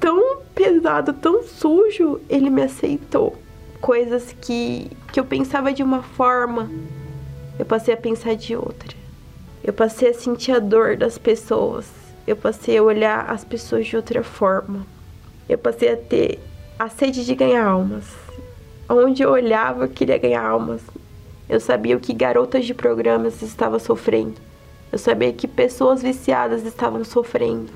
tão 0.00 0.38
pesado, 0.54 1.12
tão 1.12 1.42
sujo, 1.42 2.18
ele 2.30 2.48
me 2.48 2.62
aceitou. 2.62 3.36
Coisas 3.78 4.34
que, 4.40 4.90
que 5.12 5.20
eu 5.20 5.24
pensava 5.26 5.70
de 5.70 5.82
uma 5.82 6.02
forma, 6.02 6.70
eu 7.58 7.66
passei 7.66 7.92
a 7.92 7.98
pensar 7.98 8.36
de 8.36 8.56
outra. 8.56 8.96
Eu 9.62 9.74
passei 9.74 10.08
a 10.08 10.14
sentir 10.14 10.52
a 10.52 10.58
dor 10.58 10.96
das 10.96 11.18
pessoas. 11.18 11.86
Eu 12.26 12.36
passei 12.36 12.78
a 12.78 12.82
olhar 12.82 13.30
as 13.30 13.44
pessoas 13.44 13.86
de 13.86 13.96
outra 13.96 14.22
forma. 14.22 14.86
Eu 15.46 15.58
passei 15.58 15.92
a 15.92 15.96
ter 15.98 16.40
a 16.78 16.88
sede 16.88 17.22
de 17.22 17.34
ganhar 17.34 17.66
almas. 17.66 18.06
Onde 18.88 19.22
eu 19.22 19.30
olhava, 19.30 19.84
eu 19.84 19.88
queria 19.90 20.16
ganhar 20.16 20.42
almas. 20.42 20.80
Eu 21.48 21.60
sabia 21.60 21.96
o 21.96 22.00
que 22.00 22.12
garotas 22.12 22.64
de 22.64 22.74
programas 22.74 23.42
estavam 23.42 23.78
sofrendo. 23.78 24.36
Eu 24.90 24.98
sabia 24.98 25.32
que 25.32 25.46
pessoas 25.46 26.02
viciadas 26.02 26.64
estavam 26.64 27.04
sofrendo. 27.04 27.70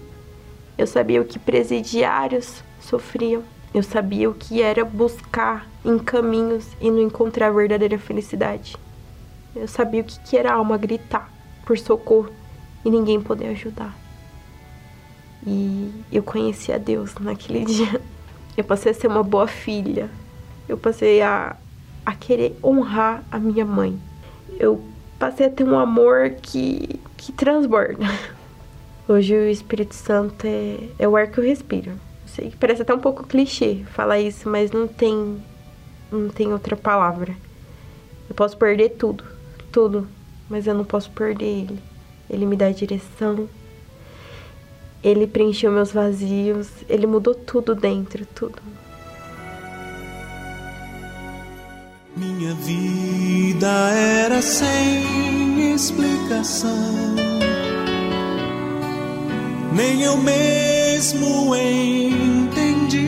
Eu 0.77 0.87
sabia 0.87 1.21
o 1.21 1.25
que 1.25 1.39
presidiários 1.39 2.63
sofriam. 2.81 3.43
Eu 3.75 3.83
sabia 3.83 4.31
o 4.31 4.35
que 4.35 4.63
era 4.63 4.85
buscar 4.85 5.67
em 5.85 5.99
caminhos 5.99 6.67
e 6.81 6.91
não 6.91 7.03
encontrar 7.03 7.49
a 7.49 7.53
verdadeira 7.53 7.99
felicidade. 7.99 8.77
Eu 9.55 9.69
sabia 9.69 10.01
o 10.01 10.05
que 10.05 10.37
era 10.37 10.51
a 10.51 10.55
alma 10.55 10.79
gritar 10.79 11.31
por 11.67 11.77
socorro 11.79 12.31
e 12.85 12.91
ninguém 12.91 13.21
poder 13.21 13.49
ajudar. 13.49 13.95
E 15.47 15.93
eu 16.11 16.23
conheci 16.23 16.73
a 16.73 16.79
Deus 16.79 17.15
naquele 17.17 17.65
dia. 17.67 18.01
Eu 18.57 18.65
passei 18.65 18.93
a 18.93 18.95
ser 18.95 19.07
uma 19.07 19.23
boa 19.23 19.47
filha. 19.47 20.11
Eu 20.69 20.79
passei 20.79 21.21
a, 21.23 21.57
a 22.09 22.15
querer 22.15 22.57
honrar 22.65 23.23
a 23.31 23.39
minha 23.39 23.67
mãe. 23.67 24.01
Eu 24.59 24.83
passei 25.19 25.45
a 25.45 25.51
ter 25.51 25.63
um 25.63 25.79
amor 25.79 26.31
que, 26.41 26.99
que 27.19 27.33
transborda. 27.33 28.03
Hoje 29.07 29.35
o 29.35 29.47
Espírito 29.51 29.95
Santo 29.95 30.47
é, 30.47 30.89
é 30.99 31.07
o 31.07 31.15
ar 31.15 31.31
que 31.31 31.37
eu 31.37 31.45
respiro. 31.45 31.93
sei 32.25 32.49
que 32.49 32.57
parece 32.57 32.81
até 32.81 32.95
um 32.95 32.99
pouco 32.99 33.27
clichê 33.27 33.85
falar 33.91 34.19
isso, 34.21 34.49
mas 34.49 34.71
não 34.71 34.89
tem, 34.89 35.37
não 36.11 36.31
tem 36.31 36.51
outra 36.51 36.77
palavra. 36.77 37.37
Eu 38.27 38.35
posso 38.35 38.57
perder 38.57 38.97
tudo, 38.97 39.23
tudo, 39.71 40.09
mas 40.49 40.67
eu 40.67 40.73
não 40.73 40.87
posso 40.87 41.11
perder 41.11 41.45
ele. 41.45 41.79
Ele 42.31 42.47
me 42.47 42.57
dá 42.57 42.71
direção. 42.71 43.47
Ele 45.05 45.27
preencheu 45.27 45.71
meus 45.71 45.93
vazios. 45.93 46.71
Ele 46.89 47.07
mudou 47.07 47.35
tudo 47.35 47.75
dentro, 47.75 48.25
tudo. 48.35 48.63
Minha 52.19 52.55
vida 52.55 53.69
era 53.69 54.43
sem 54.43 55.75
explicação. 55.75 57.15
Nem 59.73 60.03
eu 60.03 60.17
mesmo 60.17 61.55
entendia. 61.55 62.99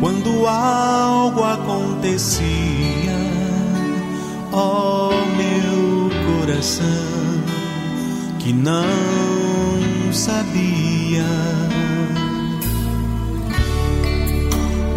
Quando 0.00 0.46
algo 0.46 1.42
acontecia 1.42 2.84
ó 4.54 5.08
oh, 5.08 5.26
meu 5.36 6.10
coração 6.38 6.84
que 8.38 8.52
não 8.52 8.84
sabia. 10.12 11.73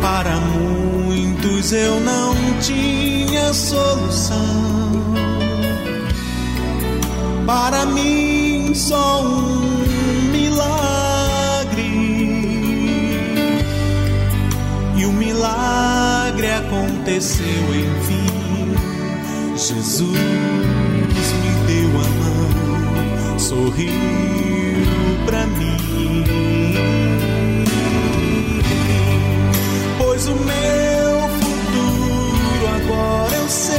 Para 0.09 0.37
muitos 0.39 1.73
eu 1.73 1.99
não 1.99 2.33
tinha 2.61 3.53
solução. 3.53 5.03
Para 7.45 7.85
mim 7.87 8.71
só 8.73 9.21
um 9.21 10.29
milagre. 10.31 11.83
E 14.95 15.05
o 15.05 15.11
milagre 15.11 16.51
aconteceu 16.51 17.63
enfim 17.75 18.77
Jesus 19.57 20.07
me 20.07 21.51
deu 21.67 21.89
a 21.99 22.07
mão, 22.21 23.37
sorriu 23.37 23.91
pra 25.25 25.45
mim. 25.47 27.16
Pois 30.17 30.29
o 30.29 30.35
meu 30.35 31.29
futuro 31.29 32.67
agora 32.75 33.35
eu 33.35 33.47
sei, 33.47 33.77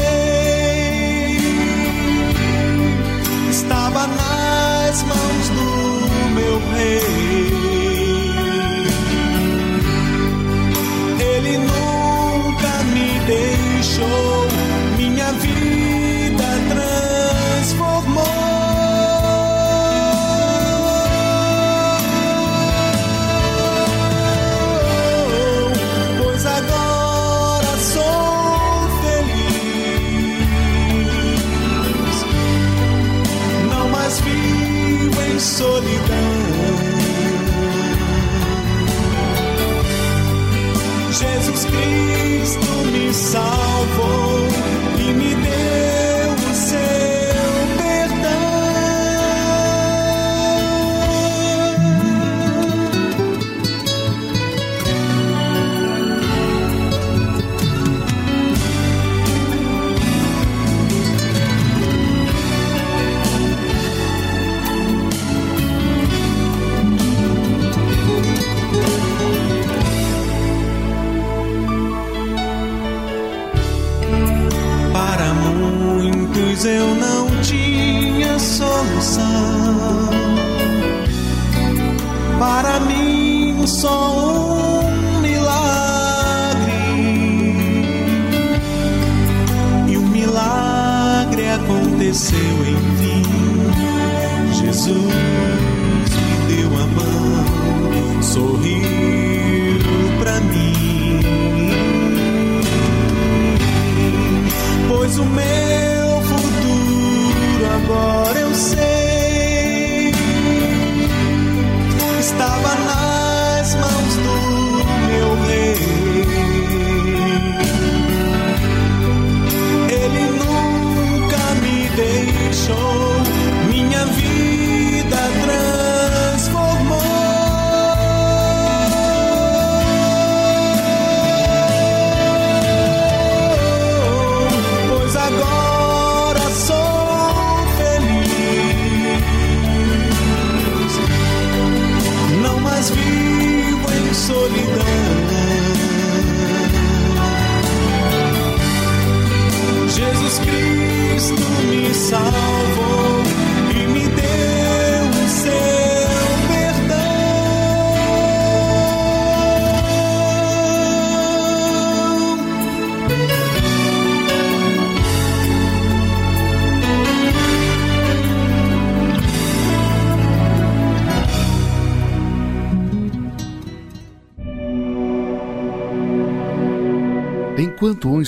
estava 3.50 4.06
nas 4.06 5.02
mãos 5.02 5.48
do 5.48 6.30
meu 6.34 6.60
rei. 6.76 7.37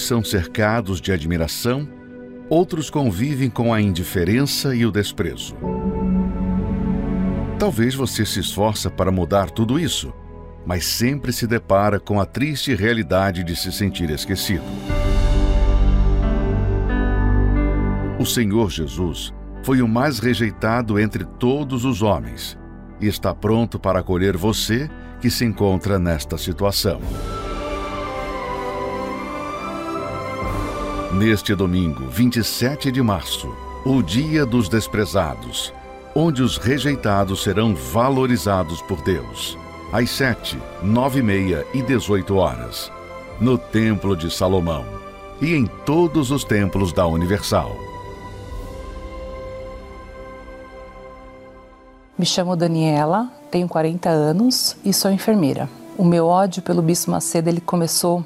São 0.00 0.24
cercados 0.24 1.00
de 1.00 1.12
admiração, 1.12 1.88
outros 2.48 2.90
convivem 2.90 3.48
com 3.48 3.72
a 3.72 3.80
indiferença 3.80 4.74
e 4.74 4.84
o 4.84 4.90
desprezo. 4.90 5.54
Talvez 7.58 7.94
você 7.94 8.24
se 8.24 8.40
esforça 8.40 8.90
para 8.90 9.12
mudar 9.12 9.50
tudo 9.50 9.78
isso, 9.78 10.12
mas 10.64 10.84
sempre 10.84 11.32
se 11.32 11.46
depara 11.46 12.00
com 12.00 12.20
a 12.20 12.24
triste 12.24 12.74
realidade 12.74 13.44
de 13.44 13.54
se 13.54 13.70
sentir 13.70 14.10
esquecido. 14.10 14.64
O 18.18 18.26
Senhor 18.26 18.70
Jesus 18.70 19.32
foi 19.62 19.82
o 19.82 19.88
mais 19.88 20.18
rejeitado 20.18 20.98
entre 20.98 21.24
todos 21.24 21.84
os 21.84 22.02
homens 22.02 22.58
e 23.00 23.06
está 23.06 23.34
pronto 23.34 23.78
para 23.78 24.00
acolher 24.00 24.36
você 24.36 24.90
que 25.20 25.30
se 25.30 25.44
encontra 25.44 25.98
nesta 25.98 26.36
situação. 26.36 27.00
Neste 31.12 31.56
domingo, 31.56 32.06
27 32.06 32.92
de 32.92 33.02
março, 33.02 33.52
o 33.84 34.00
Dia 34.00 34.46
dos 34.46 34.68
Desprezados, 34.68 35.72
onde 36.14 36.40
os 36.40 36.56
rejeitados 36.56 37.42
serão 37.42 37.74
valorizados 37.74 38.80
por 38.82 39.02
Deus, 39.02 39.58
às 39.92 40.08
7, 40.10 40.56
9 40.80 41.18
e 41.18 41.22
meia 41.22 41.66
e 41.74 41.82
18 41.82 42.36
horas, 42.36 42.92
no 43.40 43.58
Templo 43.58 44.16
de 44.16 44.32
Salomão 44.32 44.84
e 45.42 45.52
em 45.52 45.66
todos 45.66 46.30
os 46.30 46.44
templos 46.44 46.92
da 46.92 47.04
Universal. 47.08 47.76
Me 52.16 52.24
chamo 52.24 52.54
Daniela, 52.54 53.28
tenho 53.50 53.66
40 53.66 54.08
anos 54.08 54.76
e 54.84 54.92
sou 54.92 55.10
enfermeira. 55.10 55.68
O 55.98 56.04
meu 56.04 56.28
ódio 56.28 56.62
pelo 56.62 56.80
Bispo 56.80 57.10
Macedo 57.10 57.48
ele 57.48 57.60
começou 57.60 58.24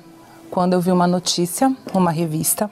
quando 0.55 0.75
eu 0.75 0.81
vi 0.81 0.93
uma 0.93 1.09
notícia, 1.09 1.75
uma 1.93 2.13
revista, 2.13 2.71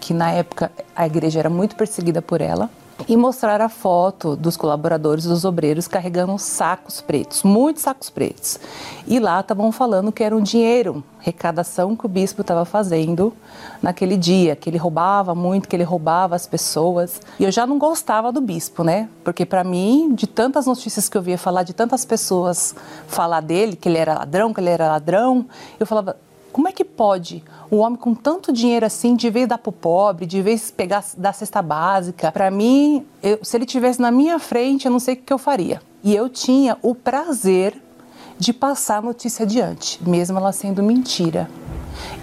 que 0.00 0.12
na 0.12 0.32
época 0.32 0.72
a 0.96 1.06
igreja 1.06 1.38
era 1.38 1.48
muito 1.48 1.76
perseguida 1.76 2.20
por 2.20 2.40
ela, 2.40 2.68
e 3.08 3.16
mostrar 3.16 3.60
a 3.60 3.68
foto 3.68 4.34
dos 4.34 4.56
colaboradores, 4.56 5.24
dos 5.24 5.44
obreiros 5.44 5.86
carregando 5.86 6.36
sacos 6.36 7.00
pretos, 7.00 7.44
muitos 7.44 7.84
sacos 7.84 8.10
pretos. 8.10 8.58
E 9.06 9.20
lá 9.20 9.38
estavam 9.38 9.70
falando 9.70 10.10
que 10.10 10.24
era 10.24 10.34
um 10.34 10.42
dinheiro, 10.42 11.04
arrecadação 11.20 11.94
que 11.94 12.06
o 12.06 12.08
bispo 12.08 12.40
estava 12.40 12.64
fazendo 12.64 13.32
naquele 13.80 14.16
dia, 14.16 14.56
que 14.56 14.68
ele 14.68 14.78
roubava 14.78 15.32
muito, 15.32 15.68
que 15.68 15.76
ele 15.76 15.84
roubava 15.84 16.34
as 16.34 16.48
pessoas. 16.48 17.20
E 17.38 17.44
eu 17.44 17.52
já 17.52 17.64
não 17.68 17.78
gostava 17.78 18.32
do 18.32 18.40
bispo, 18.40 18.82
né? 18.82 19.08
Porque 19.22 19.46
para 19.46 19.62
mim, 19.62 20.12
de 20.12 20.26
tantas 20.26 20.66
notícias 20.66 21.08
que 21.08 21.16
eu 21.16 21.22
via 21.22 21.38
falar, 21.38 21.62
de 21.62 21.72
tantas 21.72 22.04
pessoas 22.04 22.74
falar 23.06 23.42
dele, 23.42 23.76
que 23.76 23.88
ele 23.88 23.98
era 23.98 24.14
ladrão, 24.14 24.52
que 24.52 24.58
ele 24.58 24.70
era 24.70 24.88
ladrão, 24.88 25.46
eu 25.78 25.86
falava, 25.86 26.16
como 26.56 26.68
é 26.68 26.72
que 26.72 26.86
pode 26.86 27.44
um 27.70 27.80
homem 27.80 27.98
com 27.98 28.14
tanto 28.14 28.50
dinheiro 28.50 28.86
assim, 28.86 29.14
de 29.14 29.28
vez 29.28 29.46
dar 29.46 29.58
para 29.58 29.68
o 29.68 29.72
pobre, 29.72 30.24
de 30.24 30.40
vez 30.40 30.70
pegar 30.70 31.04
da 31.14 31.30
cesta 31.30 31.60
básica? 31.60 32.32
Para 32.32 32.50
mim, 32.50 33.04
eu, 33.22 33.38
se 33.42 33.58
ele 33.58 33.66
tivesse 33.66 34.00
na 34.00 34.10
minha 34.10 34.38
frente, 34.38 34.86
eu 34.86 34.90
não 34.90 34.98
sei 34.98 35.12
o 35.12 35.16
que 35.18 35.30
eu 35.30 35.36
faria. 35.36 35.82
E 36.02 36.16
eu 36.16 36.30
tinha 36.30 36.78
o 36.80 36.94
prazer 36.94 37.78
de 38.38 38.54
passar 38.54 38.96
a 38.96 39.02
notícia 39.02 39.42
adiante, 39.42 40.02
mesmo 40.02 40.38
ela 40.38 40.50
sendo 40.50 40.82
mentira. 40.82 41.46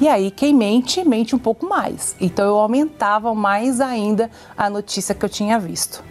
E 0.02 0.08
aí, 0.08 0.32
quem 0.32 0.52
mente, 0.52 1.08
mente 1.08 1.36
um 1.36 1.39
pouco 1.39 1.67
mais. 1.67 2.15
Então, 2.19 2.43
eu 2.43 2.58
aumentava 2.58 3.36
mais 3.36 3.80
ainda 3.80 4.32
a 4.58 4.67
notícia 4.67 5.13
que 5.13 5.24
eu 5.24 5.30
tinha 5.30 5.60
visto. 5.60 6.04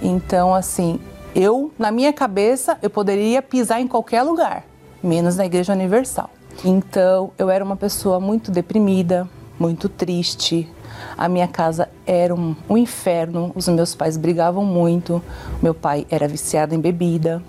Então, 0.00 0.54
assim, 0.54 0.98
eu, 1.34 1.70
na 1.78 1.92
minha 1.92 2.14
cabeça, 2.14 2.78
eu 2.80 2.88
poderia 2.88 3.42
pisar 3.42 3.78
em 3.78 3.86
qualquer 3.86 4.22
lugar, 4.22 4.64
menos 5.02 5.36
na 5.36 5.44
Igreja 5.44 5.74
Universal. 5.74 6.30
Então, 6.64 7.30
eu 7.38 7.48
era 7.48 7.64
uma 7.64 7.76
pessoa 7.76 8.18
muito 8.18 8.50
deprimida, 8.50 9.28
muito 9.58 9.88
triste. 9.88 10.68
A 11.16 11.28
minha 11.28 11.46
casa 11.46 11.88
era 12.04 12.34
um, 12.34 12.56
um 12.68 12.76
inferno. 12.76 13.52
Os 13.54 13.68
meus 13.68 13.94
pais 13.94 14.16
brigavam 14.16 14.64
muito. 14.64 15.22
Meu 15.62 15.72
pai 15.72 16.04
era 16.10 16.26
viciado 16.26 16.74
em 16.74 16.80
bebida, 16.80 17.40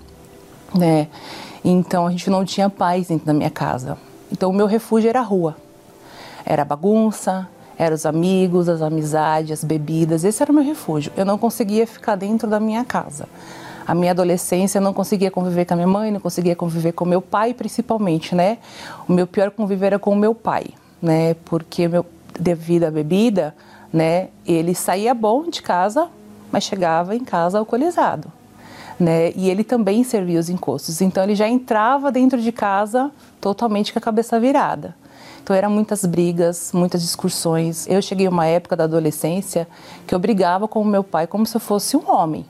né? 0.76 1.08
Então, 1.65 2.06
a 2.06 2.12
gente 2.12 2.30
não 2.30 2.45
tinha 2.45 2.69
paz 2.69 3.08
dentro 3.08 3.26
da 3.26 3.34
minha 3.34 3.50
casa. 3.50 3.98
Então, 4.32 4.52
o 4.52 4.54
meu 4.54 4.67
refúgio 4.67 5.10
era 5.10 5.19
a 5.19 5.24
rua. 5.24 5.58
Era 6.45 6.62
a 6.62 6.65
bagunça, 6.65 7.48
eram 7.80 7.95
os 7.95 8.06
amigos, 8.06 8.69
as 8.69 8.82
amizades, 8.82 9.52
as 9.52 9.63
bebidas. 9.63 10.24
Esse 10.24 10.43
era 10.43 10.52
o 10.52 10.56
meu 10.56 10.63
refúgio. 10.63 11.12
Eu 11.17 11.26
não 11.26 11.38
conseguia 11.38 11.88
ficar 11.88 12.15
dentro 12.15 12.48
da 12.48 12.60
minha 12.60 12.86
casa 12.86 13.28
a 13.89 13.95
minha 13.95 14.12
adolescência 14.12 14.78
eu 14.78 14.84
não 14.84 14.93
conseguia 14.93 15.32
conviver 15.32 15.65
com 15.65 15.73
a 15.73 15.75
minha 15.75 15.88
mãe, 15.88 16.12
não 16.12 16.19
conseguia 16.19 16.56
conviver 16.56 16.91
com 16.91 17.06
meu 17.06 17.23
pai, 17.23 17.56
principalmente, 17.56 18.36
né? 18.36 18.60
O 19.08 19.12
meu 19.12 19.25
pior 19.25 19.49
conviver 19.49 19.88
era 19.88 19.97
com 19.97 20.12
o 20.12 20.15
meu 20.15 20.36
pai, 20.36 20.67
né? 21.02 21.34
Porque 21.43 21.88
meu, 21.88 22.06
devido 22.39 22.84
à 22.84 22.91
bebida, 22.91 23.56
né? 23.91 24.28
Ele 24.45 24.75
saía 24.75 25.12
bom 25.15 25.49
de 25.49 25.63
casa, 25.63 26.08
mas 26.52 26.65
chegava 26.65 27.15
em 27.15 27.25
casa 27.25 27.58
alcoolizado. 27.58 28.32
Né? 28.99 29.32
E 29.36 29.49
ele 29.49 29.63
também 29.63 30.04
servia 30.04 30.39
os 30.39 30.49
encostos. 30.49 31.02
Então 31.02 31.23
ele 31.23 31.34
já 31.34 31.47
entrava 31.47 32.12
dentro 32.12 32.39
de 32.39 32.52
casa 32.52 33.10
totalmente 33.41 33.91
com 33.91 33.97
a 33.97 34.02
cabeça 34.02 34.39
virada. 34.39 34.95
Então 35.41 35.56
eram 35.56 35.71
muitas 35.71 36.06
brigas, 36.06 36.69
muitas 36.75 37.02
discussões. 37.02 37.88
Eu 37.88 38.04
cheguei 38.04 38.28
a 38.28 38.30
uma 38.30 38.45
época 38.45 38.75
da 38.75 38.84
adolescência 38.84 39.67
que 40.06 40.13
eu 40.13 40.19
brigava 40.19 40.67
com 40.67 40.80
o 40.80 40.86
meu 40.86 41.04
pai 41.04 41.25
como 41.25 41.43
se 41.43 41.58
eu 41.58 41.62
fosse 41.62 41.97
um 41.97 42.12
homem 42.12 42.45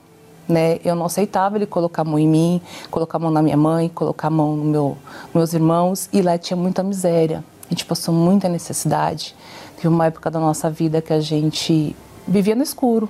né? 0.50 0.80
Eu 0.84 0.96
não 0.96 1.06
aceitava 1.06 1.58
ele 1.58 1.68
colocar 1.68 2.02
a 2.02 2.06
mão 2.06 2.18
em 2.18 2.28
mim, 2.28 2.62
colocar 2.90 3.18
a 3.18 3.20
mão 3.20 3.32
na 3.32 3.42
minha 3.42 3.56
mãe, 3.56 3.88
colocar 3.88 4.28
a 4.28 4.32
mão 4.32 4.58
no 4.58 4.66
meu, 4.66 4.98
meus 5.34 5.54
irmãos, 5.54 6.10
e 6.12 6.22
lá 6.22 6.38
tinha 6.38 6.58
muita 6.58 6.82
miséria. 6.82 7.44
A 7.68 7.70
gente 7.70 7.86
passou 7.86 8.14
muita 8.14 8.50
necessidade. 8.50 9.36
Teve 9.76 9.88
uma 9.88 10.08
época 10.08 10.32
da 10.32 10.40
nossa 10.40 10.70
vida 10.70 11.02
que 11.02 11.14
a 11.14 11.22
gente 11.22 11.96
vivia 12.28 12.56
no 12.56 12.64
escuro, 12.64 13.08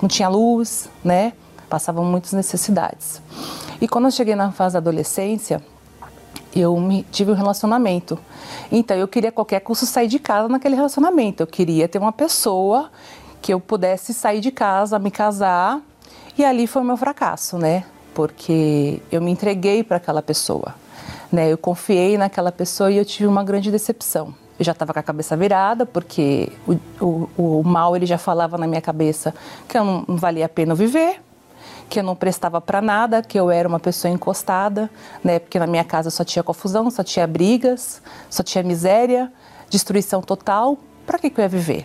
não 0.00 0.08
tinha 0.08 0.28
luz, 0.28 0.88
né? 1.02 1.32
Passavam 1.68 2.04
muitas 2.04 2.32
necessidades. 2.32 3.22
E 3.80 3.88
quando 3.88 4.04
eu 4.04 4.10
cheguei 4.10 4.34
na 4.34 4.52
fase 4.52 4.74
da 4.74 4.78
adolescência, 4.78 5.62
eu 6.54 6.78
me, 6.78 7.02
tive 7.10 7.32
um 7.32 7.34
relacionamento. 7.34 8.18
Então 8.70 8.96
eu 8.96 9.08
queria 9.08 9.32
qualquer 9.32 9.60
custo 9.60 9.86
sair 9.86 10.06
de 10.06 10.18
casa 10.18 10.48
naquele 10.48 10.76
relacionamento. 10.76 11.42
Eu 11.42 11.46
queria 11.46 11.88
ter 11.88 11.98
uma 11.98 12.12
pessoa 12.12 12.90
que 13.42 13.52
eu 13.52 13.58
pudesse 13.58 14.14
sair 14.14 14.40
de 14.40 14.50
casa, 14.50 14.98
me 14.98 15.10
casar 15.10 15.80
e 16.36 16.44
ali 16.44 16.66
foi 16.66 16.82
o 16.82 16.84
meu 16.84 16.96
fracasso, 16.96 17.58
né? 17.58 17.84
Porque 18.12 19.00
eu 19.10 19.20
me 19.22 19.30
entreguei 19.30 19.84
para 19.84 19.96
aquela 19.96 20.22
pessoa, 20.22 20.74
né? 21.30 21.52
Eu 21.52 21.58
confiei 21.58 22.18
naquela 22.18 22.50
pessoa 22.50 22.90
e 22.90 22.96
eu 22.96 23.04
tive 23.04 23.26
uma 23.26 23.44
grande 23.44 23.70
decepção. 23.70 24.34
Eu 24.58 24.64
já 24.64 24.72
estava 24.72 24.92
com 24.92 24.98
a 24.98 25.02
cabeça 25.02 25.36
virada, 25.36 25.84
porque 25.84 26.50
o, 26.66 26.74
o, 27.04 27.30
o, 27.36 27.62
mal 27.64 27.96
ele 27.96 28.06
já 28.06 28.18
falava 28.18 28.56
na 28.56 28.66
minha 28.66 28.80
cabeça 28.80 29.34
que 29.68 29.76
eu 29.76 29.84
não, 29.84 30.04
não 30.06 30.16
valia 30.16 30.46
a 30.46 30.48
pena 30.48 30.74
viver, 30.74 31.20
que 31.88 31.98
eu 31.98 32.04
não 32.04 32.14
prestava 32.14 32.60
para 32.60 32.80
nada, 32.80 33.20
que 33.20 33.38
eu 33.38 33.50
era 33.50 33.68
uma 33.68 33.80
pessoa 33.80 34.12
encostada, 34.12 34.88
né? 35.22 35.38
Porque 35.38 35.58
na 35.58 35.66
minha 35.66 35.84
casa 35.84 36.08
só 36.10 36.24
tinha 36.24 36.42
confusão, 36.42 36.88
só 36.90 37.02
tinha 37.02 37.26
brigas, 37.26 38.00
só 38.30 38.42
tinha 38.42 38.62
miséria, 38.62 39.32
destruição 39.68 40.22
total. 40.22 40.78
Para 41.04 41.18
que, 41.18 41.30
que 41.30 41.40
eu 41.40 41.42
ia 41.42 41.48
viver? 41.48 41.84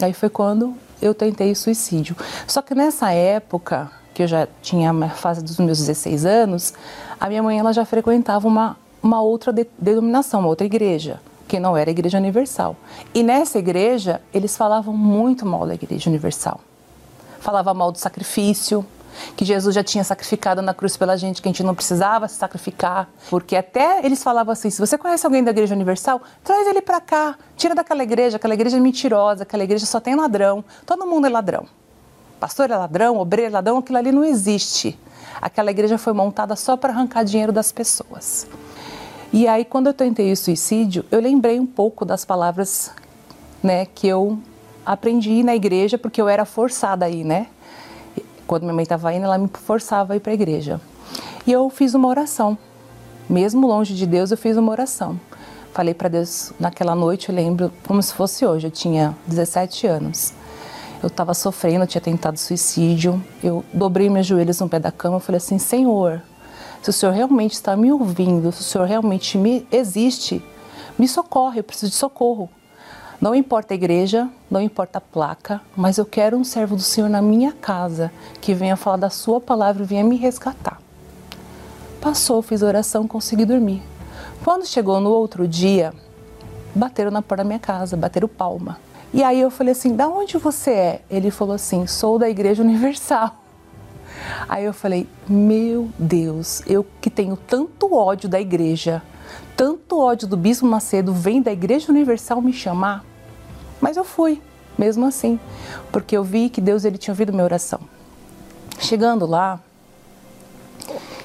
Aí 0.00 0.12
foi 0.12 0.28
quando 0.28 0.74
eu 1.00 1.14
tentei 1.14 1.54
suicídio. 1.54 2.16
Só 2.46 2.62
que 2.62 2.74
nessa 2.74 3.12
época, 3.12 3.90
que 4.14 4.22
eu 4.22 4.26
já 4.26 4.48
tinha 4.62 4.90
a 4.90 5.08
fase 5.10 5.42
dos 5.42 5.58
meus 5.58 5.78
16 5.78 6.24
anos, 6.24 6.74
a 7.20 7.28
minha 7.28 7.42
mãe 7.42 7.58
ela 7.58 7.72
já 7.72 7.84
frequentava 7.84 8.46
uma, 8.48 8.76
uma 9.02 9.20
outra 9.20 9.52
de, 9.52 9.66
denominação, 9.78 10.40
uma 10.40 10.48
outra 10.48 10.66
igreja, 10.66 11.20
que 11.46 11.60
não 11.60 11.76
era 11.76 11.90
a 11.90 11.92
Igreja 11.92 12.18
Universal. 12.18 12.76
E 13.14 13.22
nessa 13.22 13.58
igreja, 13.58 14.20
eles 14.32 14.56
falavam 14.56 14.94
muito 14.96 15.46
mal 15.46 15.66
da 15.66 15.74
Igreja 15.74 16.08
Universal. 16.10 16.60
Falava 17.40 17.72
mal 17.72 17.92
do 17.92 17.98
sacrifício, 17.98 18.84
que 19.36 19.44
Jesus 19.44 19.74
já 19.74 19.82
tinha 19.82 20.04
sacrificado 20.04 20.62
na 20.62 20.74
cruz 20.74 20.96
pela 20.96 21.16
gente, 21.16 21.42
que 21.42 21.48
a 21.48 21.52
gente 21.52 21.62
não 21.62 21.74
precisava 21.74 22.28
se 22.28 22.36
sacrificar. 22.36 23.08
Porque 23.30 23.56
até 23.56 24.04
eles 24.04 24.22
falavam 24.22 24.52
assim: 24.52 24.70
se 24.70 24.80
você 24.80 24.96
conhece 24.96 25.26
alguém 25.26 25.42
da 25.42 25.50
Igreja 25.50 25.74
Universal, 25.74 26.20
traz 26.42 26.66
ele 26.66 26.80
para 26.80 27.00
cá, 27.00 27.36
tira 27.56 27.74
daquela 27.74 28.02
igreja, 28.02 28.36
aquela 28.36 28.54
igreja 28.54 28.76
é 28.76 28.80
mentirosa, 28.80 29.42
aquela 29.42 29.64
igreja 29.64 29.86
só 29.86 30.00
tem 30.00 30.14
ladrão, 30.14 30.64
todo 30.84 31.06
mundo 31.06 31.26
é 31.26 31.30
ladrão. 31.30 31.66
Pastor 32.38 32.70
é 32.70 32.76
ladrão, 32.76 33.18
obreiro 33.18 33.50
é 33.50 33.54
ladrão, 33.54 33.78
aquilo 33.78 33.98
ali 33.98 34.12
não 34.12 34.24
existe. 34.24 34.98
Aquela 35.40 35.70
igreja 35.70 35.98
foi 35.98 36.12
montada 36.12 36.54
só 36.56 36.76
para 36.76 36.92
arrancar 36.92 37.24
dinheiro 37.24 37.52
das 37.52 37.72
pessoas. 37.72 38.46
E 39.32 39.46
aí, 39.48 39.64
quando 39.64 39.88
eu 39.88 39.94
tentei 39.94 40.32
o 40.32 40.36
suicídio, 40.36 41.04
eu 41.10 41.20
lembrei 41.20 41.58
um 41.58 41.66
pouco 41.66 42.04
das 42.04 42.24
palavras 42.24 42.90
né, 43.62 43.86
que 43.86 44.06
eu 44.06 44.38
aprendi 44.84 45.42
na 45.42 45.54
igreja, 45.54 45.98
porque 45.98 46.20
eu 46.20 46.28
era 46.28 46.44
forçada 46.44 47.04
aí, 47.04 47.24
né? 47.24 47.48
Quando 48.46 48.62
minha 48.62 48.74
mãe 48.74 48.84
estava 48.84 49.12
indo, 49.12 49.24
ela 49.24 49.38
me 49.38 49.48
forçava 49.52 50.12
a 50.12 50.16
ir 50.16 50.20
para 50.20 50.32
a 50.32 50.34
igreja. 50.34 50.80
E 51.46 51.52
eu 51.52 51.68
fiz 51.68 51.94
uma 51.94 52.08
oração. 52.08 52.56
Mesmo 53.28 53.66
longe 53.66 53.94
de 53.94 54.06
Deus, 54.06 54.30
eu 54.30 54.36
fiz 54.36 54.56
uma 54.56 54.70
oração. 54.70 55.18
Falei 55.72 55.92
para 55.92 56.08
Deus 56.08 56.52
naquela 56.58 56.94
noite, 56.94 57.28
eu 57.28 57.34
lembro 57.34 57.72
como 57.86 58.02
se 58.02 58.14
fosse 58.14 58.46
hoje. 58.46 58.68
Eu 58.68 58.70
tinha 58.70 59.16
17 59.26 59.86
anos. 59.86 60.32
Eu 61.02 61.08
estava 61.08 61.34
sofrendo, 61.34 61.84
eu 61.84 61.86
tinha 61.86 62.00
tentado 62.00 62.38
suicídio. 62.38 63.22
Eu 63.42 63.64
dobrei 63.72 64.08
meus 64.08 64.26
joelhos 64.26 64.60
no 64.60 64.68
pé 64.68 64.78
da 64.78 64.90
cama 64.90 65.18
e 65.18 65.20
falei 65.20 65.36
assim: 65.38 65.58
Senhor, 65.58 66.22
se 66.80 66.90
o 66.90 66.92
Senhor 66.92 67.12
realmente 67.12 67.52
está 67.52 67.76
me 67.76 67.92
ouvindo, 67.92 68.50
se 68.52 68.60
o 68.60 68.64
Senhor 68.64 68.86
realmente 68.86 69.36
me 69.36 69.66
existe, 69.70 70.42
me 70.98 71.06
socorre, 71.06 71.60
eu 71.60 71.64
preciso 71.64 71.90
de 71.90 71.96
socorro. 71.96 72.48
Não 73.20 73.34
importa 73.34 73.72
a 73.72 73.76
igreja, 73.76 74.28
não 74.50 74.60
importa 74.60 74.98
a 74.98 75.00
placa, 75.00 75.60
mas 75.74 75.96
eu 75.96 76.04
quero 76.04 76.36
um 76.36 76.44
servo 76.44 76.76
do 76.76 76.82
Senhor 76.82 77.08
na 77.08 77.22
minha 77.22 77.52
casa 77.52 78.12
que 78.40 78.52
venha 78.52 78.76
falar 78.76 78.98
da 78.98 79.10
Sua 79.10 79.40
palavra 79.40 79.82
e 79.82 79.86
venha 79.86 80.04
me 80.04 80.16
resgatar. 80.16 80.80
Passou, 82.00 82.42
fiz 82.42 82.62
oração, 82.62 83.08
consegui 83.08 83.44
dormir. 83.44 83.82
Quando 84.44 84.66
chegou 84.66 85.00
no 85.00 85.10
outro 85.10 85.48
dia, 85.48 85.94
bateram 86.74 87.10
na 87.10 87.22
porta 87.22 87.42
da 87.42 87.48
minha 87.48 87.58
casa, 87.58 87.96
bateram 87.96 88.28
palma. 88.28 88.78
E 89.14 89.22
aí 89.22 89.40
eu 89.40 89.50
falei 89.50 89.72
assim: 89.72 89.96
da 89.96 90.08
onde 90.08 90.36
você 90.36 90.70
é? 90.70 91.02
Ele 91.10 91.30
falou 91.30 91.54
assim: 91.54 91.86
sou 91.86 92.18
da 92.18 92.28
Igreja 92.28 92.62
Universal. 92.62 93.34
Aí 94.48 94.64
eu 94.64 94.74
falei: 94.74 95.08
meu 95.26 95.88
Deus, 95.98 96.62
eu 96.66 96.84
que 97.00 97.10
tenho 97.10 97.36
tanto 97.36 97.94
ódio 97.94 98.28
da 98.28 98.40
igreja, 98.40 99.02
tanto 99.56 99.98
ódio 99.98 100.28
do 100.28 100.36
Bispo 100.36 100.66
Macedo, 100.66 101.12
vem 101.12 101.40
da 101.40 101.52
Igreja 101.52 101.90
Universal 101.90 102.42
me 102.42 102.52
chamar? 102.52 103.04
Mas 103.80 103.96
eu 103.96 104.04
fui, 104.04 104.42
mesmo 104.76 105.06
assim, 105.06 105.38
porque 105.90 106.16
eu 106.16 106.24
vi 106.24 106.48
que 106.48 106.60
Deus 106.60 106.84
ele 106.84 106.98
tinha 106.98 107.12
ouvido 107.12 107.32
minha 107.32 107.44
oração. 107.44 107.80
Chegando 108.78 109.26
lá, 109.26 109.60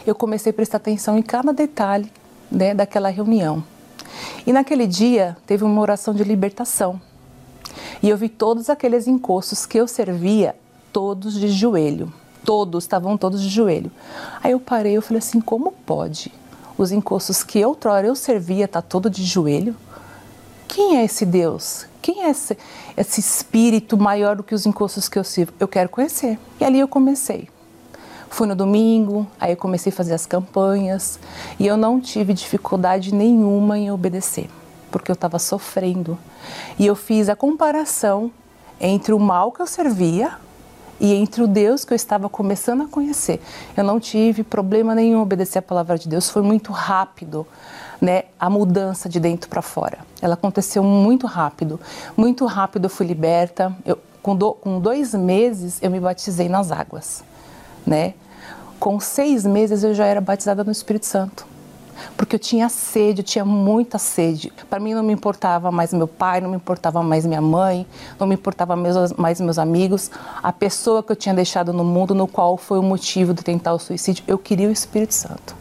eu 0.06 0.16
comecei 0.16 0.52
a 0.52 0.54
prestar 0.54 0.78
atenção 0.78 1.18
em 1.18 1.22
cada 1.22 1.54
detalhe 1.54 2.12
né, 2.49 2.74
daquela 2.74 3.10
reunião. 3.10 3.64
E 4.45 4.52
naquele 4.54 4.88
dia 4.88 5.38
teve 5.45 5.64
uma 5.64 5.82
oração 5.82 6.14
de 6.14 6.24
libertação. 6.24 6.99
E 8.02 8.10
eu 8.10 8.18
vi 8.18 8.30
todos 8.30 8.70
aqueles 8.70 9.08
encostos 9.08 9.66
que 9.66 9.78
eu 9.78 9.88
servia, 9.88 10.56
todos 10.91 11.34
de 11.34 11.49
joelho. 11.49 12.12
Todos, 12.43 12.84
estavam 12.84 13.16
todos 13.18 13.41
de 13.41 13.49
joelho. 13.49 13.91
Aí 14.41 14.52
eu 14.52 14.60
parei, 14.60 14.97
eu 14.97 15.02
falei 15.02 15.20
assim, 15.20 15.39
como 15.39 15.72
pode? 15.72 16.32
Os 16.82 16.92
encostos 16.92 17.44
que 17.44 17.64
outrora 17.64 18.08
eu 18.08 18.16
servia 18.16 18.68
tá 18.68 18.82
todo 18.82 19.08
de 19.08 19.24
joelho? 19.24 19.76
Quem 20.68 20.98
é 20.98 21.06
esse 21.06 21.28
Deus? 21.28 21.86
Quem 22.02 22.24
é 22.24 22.32
esse, 22.32 22.58
esse 22.98 23.20
espírito 23.20 23.96
maior 23.96 24.36
do 24.36 24.42
que 24.42 24.56
os 24.56 24.66
encostos 24.66 25.08
que 25.08 25.20
eu 25.20 25.24
sirvo? 25.24 25.54
Eu 25.60 25.68
quero 25.68 25.90
conhecer. 25.90 26.40
E 26.60 26.66
ali 26.66 26.80
eu 26.80 26.88
comecei. 26.88 27.48
Fui 28.32 28.48
no 28.48 28.56
domingo, 28.56 29.28
aí 29.40 29.52
eu 29.52 29.58
comecei 29.58 29.94
a 29.94 29.96
fazer 29.96 30.16
as 30.16 30.26
campanhas 30.26 31.20
e 31.60 31.68
eu 31.68 31.78
não 31.78 32.02
tive 32.02 32.34
dificuldade 32.34 33.14
nenhuma 33.14 33.78
em 33.78 33.92
obedecer, 33.92 34.50
porque 34.90 35.12
eu 35.12 35.14
estava 35.14 35.38
sofrendo. 35.38 36.18
E 36.80 36.88
eu 36.88 36.96
fiz 36.96 37.30
a 37.30 37.36
comparação 37.36 38.32
entre 38.80 39.14
o 39.14 39.20
mal 39.20 39.52
que 39.52 39.62
eu 39.62 39.68
servia 39.68 40.40
e 41.02 41.16
entre 41.16 41.41
o 41.41 41.47
Deus 41.47 41.84
que 41.84 41.91
eu 41.91 41.95
estava 41.95 42.30
começando 42.30 42.84
a 42.84 42.88
conhecer. 42.88 43.41
Eu 43.76 43.84
não 43.84 43.99
tive 43.99 44.43
problema 44.43 44.93
nenhum 44.93 45.18
em 45.18 45.22
obedecer 45.22 45.58
a 45.58 45.62
palavra 45.62 45.97
de 45.97 46.08
Deus, 46.08 46.30
foi 46.30 46.43
muito 46.43 46.72
rápido. 46.72 47.45
Né, 47.99 48.24
a 48.39 48.49
mudança 48.49 49.08
de 49.08 49.20
dentro 49.20 49.47
para 49.47 49.62
fora. 49.62 49.99
Ela 50.24 50.34
aconteceu 50.34 50.82
muito 50.82 51.28
rápido. 51.28 51.80
Muito 52.18 52.47
rápido 52.47 52.86
eu 52.86 52.89
fui 52.89 53.06
liberta. 53.06 53.72
Eu, 53.86 53.95
com, 54.24 54.36
do, 54.36 54.54
com 54.54 54.80
dois 54.80 55.14
meses 55.14 55.78
eu 55.84 55.91
me 55.91 55.99
batizei 55.99 56.49
nas 56.49 56.72
águas. 56.72 57.24
Né? 57.86 58.16
Com 58.80 58.99
seis 58.99 59.45
meses 59.45 59.84
eu 59.84 59.93
já 59.93 60.08
era 60.08 60.20
batizada 60.20 60.64
no 60.64 60.72
Espírito 60.72 61.06
Santo 61.06 61.45
porque 62.18 62.36
eu 62.36 62.39
tinha 62.39 62.70
sede, 62.70 63.22
eu 63.22 63.26
tinha 63.26 63.45
muita 63.45 63.97
sede. 63.97 64.52
Para 64.70 64.80
mim 64.80 64.93
não 64.93 65.04
me 65.04 65.14
importava 65.14 65.72
mais 65.72 65.93
meu 65.93 66.08
pai, 66.08 66.41
não 66.41 66.49
me 66.49 66.56
importava 66.56 67.02
mais 67.04 67.26
minha 67.26 67.41
mãe, 67.41 67.86
não 68.20 68.28
me 68.28 68.36
importava 68.36 68.76
mais 68.76 69.41
meus 69.41 69.60
amigos, 69.60 70.12
a 70.41 70.52
pessoa 70.52 71.04
que 71.04 71.12
eu 71.12 71.16
tinha 71.16 71.34
deixado 71.34 71.72
no 71.74 71.84
mundo, 71.84 72.16
no 72.16 72.28
qual 72.28 72.58
foi 72.58 72.80
o 72.80 72.84
motivo 72.84 73.34
de 73.34 73.43
tentar 73.43 73.74
o 73.74 73.80
suicídio. 73.80 74.24
Eu 74.28 74.38
queria 74.38 74.68
o 74.68 74.72
Espírito 74.72 75.14
Santo. 75.14 75.61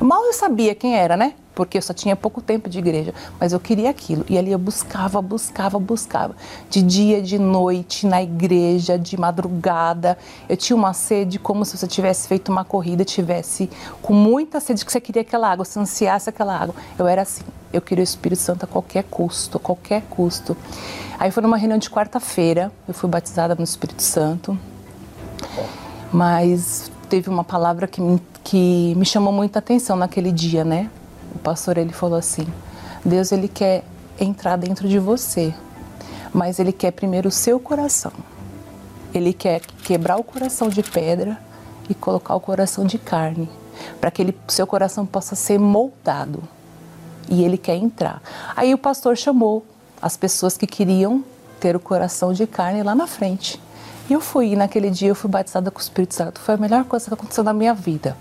Mal 0.00 0.24
eu 0.24 0.32
sabia 0.32 0.74
quem 0.74 0.96
era, 0.96 1.16
né? 1.16 1.34
porque 1.54 1.78
eu 1.78 1.82
só 1.82 1.94
tinha 1.94 2.16
pouco 2.16 2.42
tempo 2.42 2.68
de 2.68 2.78
igreja, 2.78 3.14
mas 3.38 3.52
eu 3.52 3.60
queria 3.60 3.88
aquilo. 3.88 4.24
E 4.28 4.36
ali 4.36 4.50
eu 4.50 4.58
buscava, 4.58 5.22
buscava, 5.22 5.78
buscava. 5.78 6.34
De 6.68 6.82
dia, 6.82 7.22
de 7.22 7.38
noite, 7.38 8.06
na 8.06 8.22
igreja, 8.22 8.98
de 8.98 9.16
madrugada. 9.18 10.18
Eu 10.48 10.56
tinha 10.56 10.76
uma 10.76 10.92
sede 10.92 11.38
como 11.38 11.64
se 11.64 11.78
você 11.78 11.86
tivesse 11.86 12.26
feito 12.26 12.50
uma 12.50 12.64
corrida, 12.64 13.04
tivesse 13.04 13.70
com 14.02 14.12
muita 14.12 14.58
sede, 14.60 14.84
que 14.84 14.90
você 14.90 15.00
queria 15.00 15.22
aquela 15.22 15.50
água, 15.50 15.64
você 15.64 15.78
ansiasse 15.78 16.28
aquela 16.28 16.56
água. 16.56 16.74
Eu 16.98 17.06
era 17.06 17.22
assim. 17.22 17.44
Eu 17.72 17.80
queria 17.80 18.02
o 18.02 18.04
Espírito 18.04 18.40
Santo 18.40 18.64
a 18.64 18.66
qualquer 18.66 19.04
custo, 19.04 19.56
a 19.58 19.60
qualquer 19.60 20.02
custo. 20.10 20.56
Aí 21.18 21.30
foi 21.30 21.42
numa 21.42 21.56
reunião 21.56 21.78
de 21.78 21.90
quarta-feira, 21.90 22.72
eu 22.86 22.94
fui 22.94 23.08
batizada 23.08 23.54
no 23.54 23.64
Espírito 23.64 24.02
Santo. 24.02 24.58
Mas 26.12 26.90
teve 27.08 27.28
uma 27.28 27.42
palavra 27.42 27.88
que 27.88 28.00
me, 28.00 28.20
que 28.44 28.94
me 28.96 29.04
chamou 29.04 29.32
muita 29.32 29.58
atenção 29.58 29.96
naquele 29.96 30.30
dia, 30.30 30.64
né? 30.64 30.90
o 31.34 31.38
pastor 31.38 31.76
ele 31.76 31.92
falou 31.92 32.18
assim: 32.18 32.46
Deus 33.04 33.32
ele 33.32 33.48
quer 33.48 33.84
entrar 34.18 34.56
dentro 34.56 34.88
de 34.88 34.98
você, 34.98 35.52
mas 36.32 36.58
ele 36.58 36.72
quer 36.72 36.92
primeiro 36.92 37.28
o 37.28 37.32
seu 37.32 37.58
coração. 37.58 38.12
Ele 39.12 39.32
quer 39.32 39.60
quebrar 39.60 40.16
o 40.16 40.24
coração 40.24 40.68
de 40.68 40.82
pedra 40.82 41.38
e 41.88 41.94
colocar 41.94 42.34
o 42.34 42.40
coração 42.40 42.84
de 42.84 42.98
carne, 42.98 43.48
para 44.00 44.10
que 44.10 44.22
ele, 44.22 44.36
seu 44.48 44.66
coração 44.66 45.04
possa 45.04 45.34
ser 45.34 45.58
moldado. 45.58 46.42
E 47.28 47.42
ele 47.42 47.56
quer 47.56 47.76
entrar. 47.76 48.20
Aí 48.54 48.74
o 48.74 48.78
pastor 48.78 49.16
chamou 49.16 49.64
as 50.02 50.16
pessoas 50.16 50.56
que 50.56 50.66
queriam 50.66 51.24
ter 51.58 51.74
o 51.74 51.80
coração 51.80 52.32
de 52.32 52.46
carne 52.46 52.82
lá 52.82 52.94
na 52.94 53.06
frente. 53.06 53.60
E 54.10 54.12
eu 54.12 54.20
fui, 54.20 54.48
e 54.48 54.56
naquele 54.56 54.90
dia 54.90 55.08
eu 55.08 55.14
fui 55.14 55.30
batizada 55.30 55.70
com 55.70 55.78
o 55.78 55.82
Espírito 55.82 56.14
Santo. 56.14 56.38
Foi 56.40 56.54
a 56.54 56.58
melhor 56.58 56.84
coisa 56.84 57.06
que 57.06 57.14
aconteceu 57.14 57.42
na 57.42 57.54
minha 57.54 57.72
vida. 57.72 58.14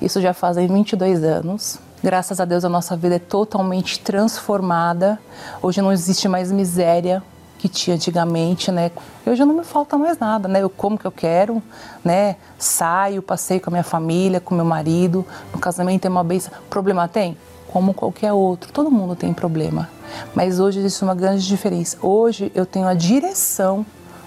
Isso 0.00 0.20
já 0.20 0.32
fazem 0.32 0.66
22 0.66 1.22
anos. 1.22 1.78
Graças 2.02 2.40
a 2.40 2.46
Deus 2.46 2.64
a 2.64 2.68
nossa 2.68 2.96
vida 2.96 3.16
é 3.16 3.18
totalmente 3.18 4.00
transformada. 4.00 5.20
Hoje 5.60 5.82
não 5.82 5.92
existe 5.92 6.26
mais 6.26 6.50
miséria 6.50 7.22
que 7.58 7.68
tinha 7.68 7.94
antigamente, 7.96 8.72
né? 8.72 8.90
Hoje 9.26 9.44
não 9.44 9.54
me 9.54 9.64
falta 9.64 9.98
mais 9.98 10.18
nada, 10.18 10.48
né? 10.48 10.62
Eu 10.62 10.70
como 10.70 10.96
que 10.96 11.04
eu 11.04 11.12
quero, 11.12 11.62
né? 12.02 12.36
Saio, 12.58 13.20
passeio 13.20 13.60
com 13.60 13.68
a 13.68 13.72
minha 13.72 13.84
família, 13.84 14.40
com 14.40 14.54
meu 14.54 14.64
marido. 14.64 15.26
No 15.52 15.58
casamento 15.58 16.00
tem 16.00 16.10
uma 16.10 16.24
bênção. 16.24 16.50
Problema 16.70 17.06
tem? 17.06 17.36
Como 17.68 17.92
qualquer 17.92 18.32
outro. 18.32 18.72
Todo 18.72 18.90
mundo 18.90 19.14
tem 19.14 19.34
problema. 19.34 19.90
Mas 20.34 20.58
hoje 20.58 20.78
existe 20.78 21.04
uma 21.04 21.14
grande 21.14 21.46
diferença. 21.46 21.98
Hoje 22.00 22.50
eu 22.54 22.64
tenho 22.64 22.86
a 22.86 22.94
direção 22.94 23.84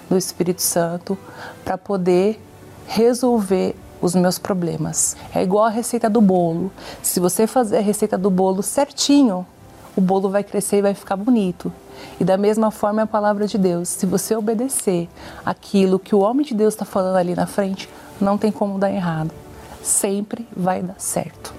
do 0.08 0.16
Espírito 0.16 0.62
Santo 0.62 1.18
para 1.64 1.76
poder 1.76 2.40
resolver 2.86 3.74
os 4.04 4.14
meus 4.14 4.38
problemas. 4.38 5.16
É 5.34 5.42
igual 5.42 5.64
a 5.64 5.70
receita 5.70 6.10
do 6.10 6.20
bolo. 6.20 6.70
Se 7.02 7.18
você 7.18 7.46
fazer 7.46 7.78
a 7.78 7.80
receita 7.80 8.18
do 8.18 8.30
bolo 8.30 8.62
certinho, 8.62 9.46
o 9.96 10.00
bolo 10.00 10.28
vai 10.28 10.44
crescer 10.44 10.76
e 10.76 10.82
vai 10.82 10.92
ficar 10.92 11.16
bonito. 11.16 11.72
E 12.20 12.24
da 12.24 12.36
mesma 12.36 12.70
forma 12.70 13.00
é 13.00 13.04
a 13.04 13.06
palavra 13.06 13.46
de 13.46 13.56
Deus. 13.56 13.88
Se 13.88 14.04
você 14.04 14.36
obedecer 14.36 15.08
aquilo 15.44 15.98
que 15.98 16.14
o 16.14 16.18
homem 16.18 16.44
de 16.44 16.54
Deus 16.54 16.74
está 16.74 16.84
falando 16.84 17.16
ali 17.16 17.34
na 17.34 17.46
frente, 17.46 17.88
não 18.20 18.36
tem 18.36 18.52
como 18.52 18.78
dar 18.78 18.92
errado. 18.92 19.30
Sempre 19.82 20.46
vai 20.54 20.82
dar 20.82 21.00
certo. 21.00 21.54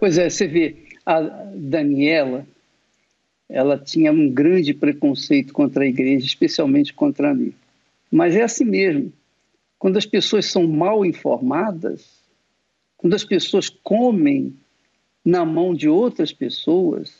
Pois 0.00 0.16
é, 0.16 0.30
você 0.30 0.46
vê, 0.46 0.76
a 1.04 1.20
Daniela, 1.54 2.46
ela 3.50 3.76
tinha 3.76 4.10
um 4.10 4.30
grande 4.30 4.72
preconceito 4.72 5.52
contra 5.52 5.84
a 5.84 5.86
igreja, 5.86 6.24
especialmente 6.24 6.94
contra 6.94 7.34
mim. 7.34 7.52
Mas 8.10 8.34
é 8.34 8.42
assim 8.42 8.64
mesmo. 8.64 9.12
Quando 9.78 9.96
as 9.96 10.06
pessoas 10.06 10.46
são 10.46 10.66
mal 10.66 11.04
informadas, 11.04 12.06
quando 12.96 13.14
as 13.14 13.24
pessoas 13.24 13.68
comem 13.68 14.56
na 15.24 15.44
mão 15.44 15.74
de 15.74 15.88
outras 15.88 16.32
pessoas, 16.32 17.14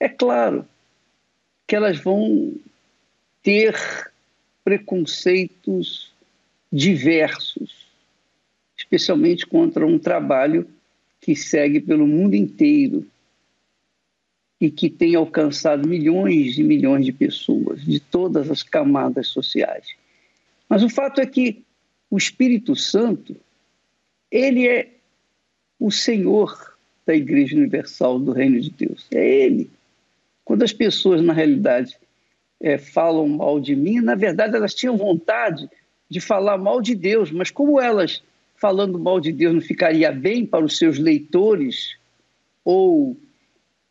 é 0.00 0.08
claro 0.08 0.66
que 1.66 1.74
elas 1.74 1.98
vão 1.98 2.54
ter 3.42 3.76
preconceitos 4.64 6.12
diversos, 6.72 7.86
especialmente 8.76 9.46
contra 9.46 9.86
um 9.86 9.98
trabalho 9.98 10.68
que 11.20 11.34
segue 11.34 11.80
pelo 11.80 12.06
mundo 12.06 12.34
inteiro 12.34 13.06
e 14.60 14.70
que 14.70 14.88
tem 14.88 15.14
alcançado 15.14 15.86
milhões 15.86 16.58
e 16.58 16.62
milhões 16.62 17.04
de 17.04 17.12
pessoas 17.12 17.84
de 17.84 18.00
todas 18.00 18.50
as 18.50 18.62
camadas 18.62 19.28
sociais. 19.28 19.94
Mas 20.68 20.82
o 20.82 20.88
fato 20.88 21.20
é 21.20 21.26
que 21.26 21.62
o 22.10 22.16
Espírito 22.16 22.74
Santo, 22.74 23.36
ele 24.30 24.66
é 24.66 24.88
o 25.78 25.90
Senhor 25.90 26.76
da 27.04 27.14
Igreja 27.14 27.56
Universal 27.56 28.18
do 28.18 28.32
Reino 28.32 28.60
de 28.60 28.70
Deus. 28.70 29.06
É 29.12 29.24
Ele. 29.24 29.70
Quando 30.44 30.62
as 30.62 30.72
pessoas, 30.72 31.22
na 31.22 31.32
realidade, 31.32 31.96
é, 32.60 32.78
falam 32.78 33.28
mal 33.28 33.60
de 33.60 33.76
mim, 33.76 34.00
na 34.00 34.14
verdade 34.14 34.56
elas 34.56 34.74
tinham 34.74 34.96
vontade 34.96 35.68
de 36.08 36.20
falar 36.20 36.56
mal 36.56 36.80
de 36.80 36.94
Deus, 36.94 37.30
mas 37.30 37.50
como 37.50 37.80
elas, 37.80 38.22
falando 38.54 38.98
mal 38.98 39.20
de 39.20 39.32
Deus, 39.32 39.54
não 39.54 39.60
ficaria 39.60 40.10
bem 40.10 40.46
para 40.46 40.64
os 40.64 40.78
seus 40.78 40.98
leitores 40.98 41.96
ou 42.64 43.16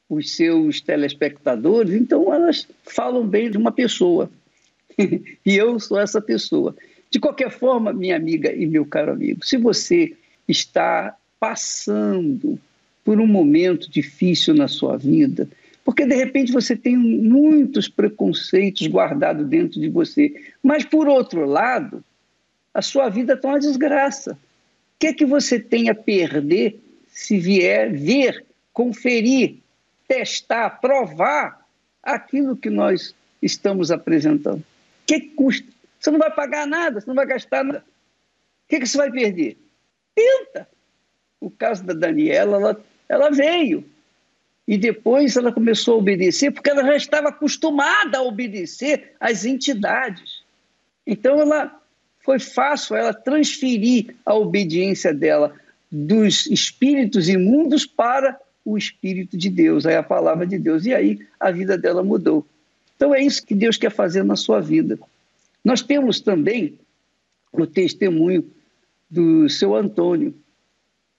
os 0.10 0.36
seus 0.36 0.82
telespectadores, 0.82 1.94
então 1.94 2.34
elas 2.34 2.68
falam 2.84 3.26
bem 3.26 3.50
de 3.50 3.58
uma 3.58 3.72
pessoa. 3.72 4.30
e 4.98 5.56
eu 5.56 5.80
sou 5.80 6.00
essa 6.00 6.22
pessoa. 6.22 6.76
De 7.10 7.20
qualquer 7.20 7.52
forma, 7.52 7.94
minha 7.94 8.16
amiga 8.16 8.54
e 8.54 8.66
meu 8.66 8.86
caro 8.86 9.12
amigo, 9.12 9.46
se 9.46 9.58
você 9.58 10.14
está 10.48 11.16
passando 11.40 12.60
por 13.04 13.20
um 13.20 13.28
momento 13.28 13.90
difícil 13.90 14.54
na 14.54 14.68
sua 14.68 14.98
vida, 14.98 15.48
porque 15.84 16.06
de 16.06 16.16
repente 16.16 16.52
você 16.52 16.76
tem 16.76 16.98
muitos 16.98 17.88
preconceitos 17.88 18.88
guardados 18.88 19.48
dentro 19.48 19.80
de 19.80 19.88
você, 19.88 20.34
mas 20.62 20.84
por 20.84 21.08
outro 21.08 21.46
lado, 21.46 22.04
a 22.74 22.82
sua 22.82 23.10
vida 23.10 23.34
está 23.34 23.50
uma 23.50 23.60
desgraça. 23.60 24.34
O 24.34 24.38
que 25.00 25.08
é 25.08 25.14
que 25.14 25.26
você 25.26 25.60
tem 25.60 25.90
a 25.90 25.96
perder 25.96 26.80
se 27.08 27.38
vier 27.40 27.94
ver, 27.94 28.44
conferir, 28.74 29.56
testar, 30.08 30.82
provar 30.82 31.66
aquilo 32.02 32.56
que 32.56 32.70
nós 32.70 33.16
estamos 33.42 33.92
apresentando? 33.92 34.64
Que 35.06 35.20
custa? 35.20 35.68
Você 36.00 36.12
não 36.12 36.20
vai 36.20 36.32
pagar 36.32 36.68
nada, 36.68 37.02
você 37.02 37.08
não 37.08 37.16
vai 37.16 37.26
gastar 37.26 37.64
nada. 37.64 37.80
O 37.80 38.68
que, 38.68 38.80
que 38.80 38.88
você 38.88 38.98
vai 38.98 39.12
perder? 39.12 39.58
Tenta. 40.14 40.68
O 41.40 41.50
caso 41.50 41.84
da 41.84 41.94
Daniela, 41.94 42.58
ela, 42.58 42.86
ela 43.08 43.30
veio. 43.30 43.84
E 44.68 44.78
depois 44.78 45.36
ela 45.36 45.52
começou 45.52 45.96
a 45.96 45.98
obedecer, 45.98 46.52
porque 46.52 46.70
ela 46.70 46.84
já 46.84 46.96
estava 46.96 47.30
acostumada 47.30 48.18
a 48.18 48.24
obedecer 48.24 49.14
às 49.20 49.46
entidades. 49.46 50.44
Então 51.06 51.40
ela 51.40 51.80
foi 52.24 52.40
fácil 52.40 52.96
ela 52.96 53.14
transferir 53.14 54.16
a 54.26 54.34
obediência 54.34 55.14
dela 55.14 55.54
dos 55.92 56.48
espíritos 56.48 57.30
imundos 57.30 57.86
para 57.86 58.40
o 58.66 58.78
Espírito 58.78 59.38
de 59.38 59.50
Deus, 59.50 59.86
aí 59.86 59.96
a 59.96 60.02
palavra 60.02 60.46
de 60.48 60.58
Deus. 60.58 60.86
E 60.86 60.94
aí 60.94 61.20
a 61.40 61.52
vida 61.52 61.78
dela 61.78 62.04
mudou. 62.04 62.46
Então 62.96 63.14
é 63.14 63.22
isso 63.22 63.46
que 63.46 63.54
Deus 63.54 63.78
quer 63.78 63.92
fazer 63.92 64.24
na 64.24 64.36
sua 64.36 64.60
vida. 64.60 64.98
Nós 65.64 65.84
temos 65.84 66.20
também 66.20 66.80
o 67.52 67.68
testemunho 67.68 68.44
do 69.10 69.48
seu 69.48 69.76
Antônio. 69.76 70.34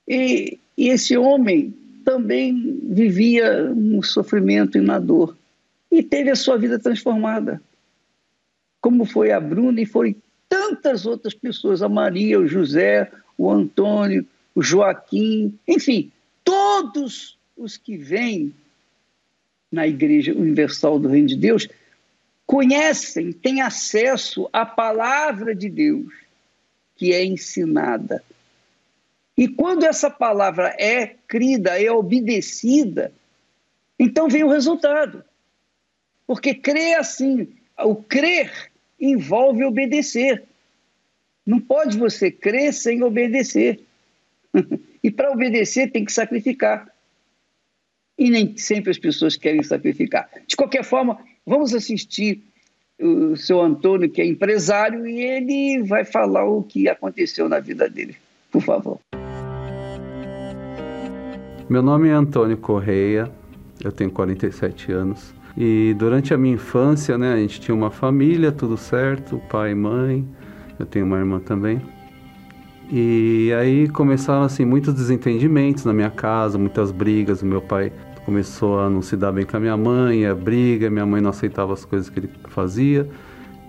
E, 0.08 0.58
e 0.76 0.88
esse 0.88 1.16
homem 1.16 1.72
também 2.04 2.80
vivia 2.84 3.64
no 3.74 4.02
sofrimento 4.02 4.76
e 4.76 4.80
na 4.80 4.98
dor. 4.98 5.36
E 5.90 6.02
teve 6.02 6.30
a 6.30 6.36
sua 6.36 6.58
vida 6.58 6.78
transformada. 6.78 7.62
Como 8.80 9.04
foi 9.04 9.30
a 9.30 9.40
Bruna 9.40 9.80
e 9.80 9.86
foi 9.86 10.16
tantas 10.48 11.06
outras 11.06 11.34
pessoas, 11.34 11.82
a 11.82 11.88
Maria, 11.88 12.38
o 12.38 12.46
José, 12.46 13.10
o 13.36 13.50
Antônio, 13.50 14.26
o 14.54 14.62
Joaquim, 14.62 15.58
enfim, 15.66 16.10
todos 16.44 17.35
os 17.56 17.76
que 17.76 17.96
vêm 17.96 18.54
na 19.72 19.86
Igreja 19.86 20.32
Universal 20.32 20.98
do 20.98 21.08
Reino 21.08 21.28
de 21.28 21.36
Deus 21.36 21.68
conhecem, 22.46 23.32
têm 23.32 23.60
acesso 23.60 24.48
à 24.52 24.64
palavra 24.64 25.54
de 25.54 25.68
Deus 25.68 26.12
que 26.94 27.12
é 27.12 27.24
ensinada. 27.24 28.22
E 29.36 29.48
quando 29.48 29.84
essa 29.84 30.10
palavra 30.10 30.74
é 30.78 31.14
crida, 31.28 31.80
é 31.80 31.90
obedecida, 31.90 33.12
então 33.98 34.28
vem 34.28 34.44
o 34.44 34.50
resultado. 34.50 35.22
Porque 36.26 36.54
crer 36.54 36.98
assim, 36.98 37.48
o 37.78 37.96
crer 37.96 38.70
envolve 38.98 39.64
obedecer. 39.64 40.42
Não 41.44 41.60
pode 41.60 41.98
você 41.98 42.30
crer 42.30 42.72
sem 42.72 43.02
obedecer. 43.02 43.80
e 45.02 45.10
para 45.10 45.30
obedecer 45.30 45.90
tem 45.90 46.04
que 46.04 46.12
sacrificar. 46.12 46.90
E 48.18 48.30
nem 48.30 48.56
sempre 48.56 48.90
as 48.90 48.98
pessoas 48.98 49.36
querem 49.36 49.62
sacrificar. 49.62 50.28
De 50.46 50.56
qualquer 50.56 50.82
forma, 50.82 51.18
vamos 51.46 51.74
assistir 51.74 52.42
o 52.98 53.36
seu 53.36 53.60
Antônio, 53.60 54.08
que 54.08 54.22
é 54.22 54.26
empresário, 54.26 55.06
e 55.06 55.20
ele 55.20 55.82
vai 55.82 56.04
falar 56.04 56.44
o 56.44 56.62
que 56.62 56.88
aconteceu 56.88 57.48
na 57.48 57.60
vida 57.60 57.88
dele. 57.90 58.16
Por 58.50 58.62
favor. 58.62 58.98
Meu 61.68 61.82
nome 61.82 62.08
é 62.08 62.12
Antônio 62.12 62.56
Correia, 62.56 63.30
eu 63.84 63.92
tenho 63.92 64.10
47 64.10 64.92
anos. 64.92 65.34
E 65.56 65.94
durante 65.98 66.32
a 66.32 66.38
minha 66.38 66.54
infância, 66.54 67.18
né, 67.18 67.32
a 67.32 67.36
gente 67.38 67.60
tinha 67.60 67.74
uma 67.74 67.90
família, 67.90 68.52
tudo 68.52 68.76
certo, 68.76 69.40
pai 69.50 69.74
mãe, 69.74 70.24
eu 70.78 70.86
tenho 70.86 71.04
uma 71.04 71.18
irmã 71.18 71.40
também. 71.40 71.80
E 72.90 73.52
aí 73.58 73.88
começaram 73.88 74.42
assim 74.42 74.64
muitos 74.64 74.94
desentendimentos 74.94 75.84
na 75.84 75.92
minha 75.92 76.10
casa, 76.10 76.56
muitas 76.56 76.92
brigas. 76.92 77.42
O 77.42 77.46
meu 77.46 77.60
pai 77.60 77.92
começou 78.24 78.78
a 78.78 78.88
não 78.88 79.02
se 79.02 79.16
dar 79.16 79.32
bem 79.32 79.44
com 79.44 79.56
a 79.56 79.60
minha 79.60 79.76
mãe, 79.76 80.26
a 80.26 80.34
briga, 80.34 80.90
minha 80.90 81.06
mãe 81.06 81.20
não 81.20 81.30
aceitava 81.30 81.72
as 81.72 81.84
coisas 81.84 82.08
que 82.08 82.20
ele 82.20 82.30
fazia. 82.48 83.08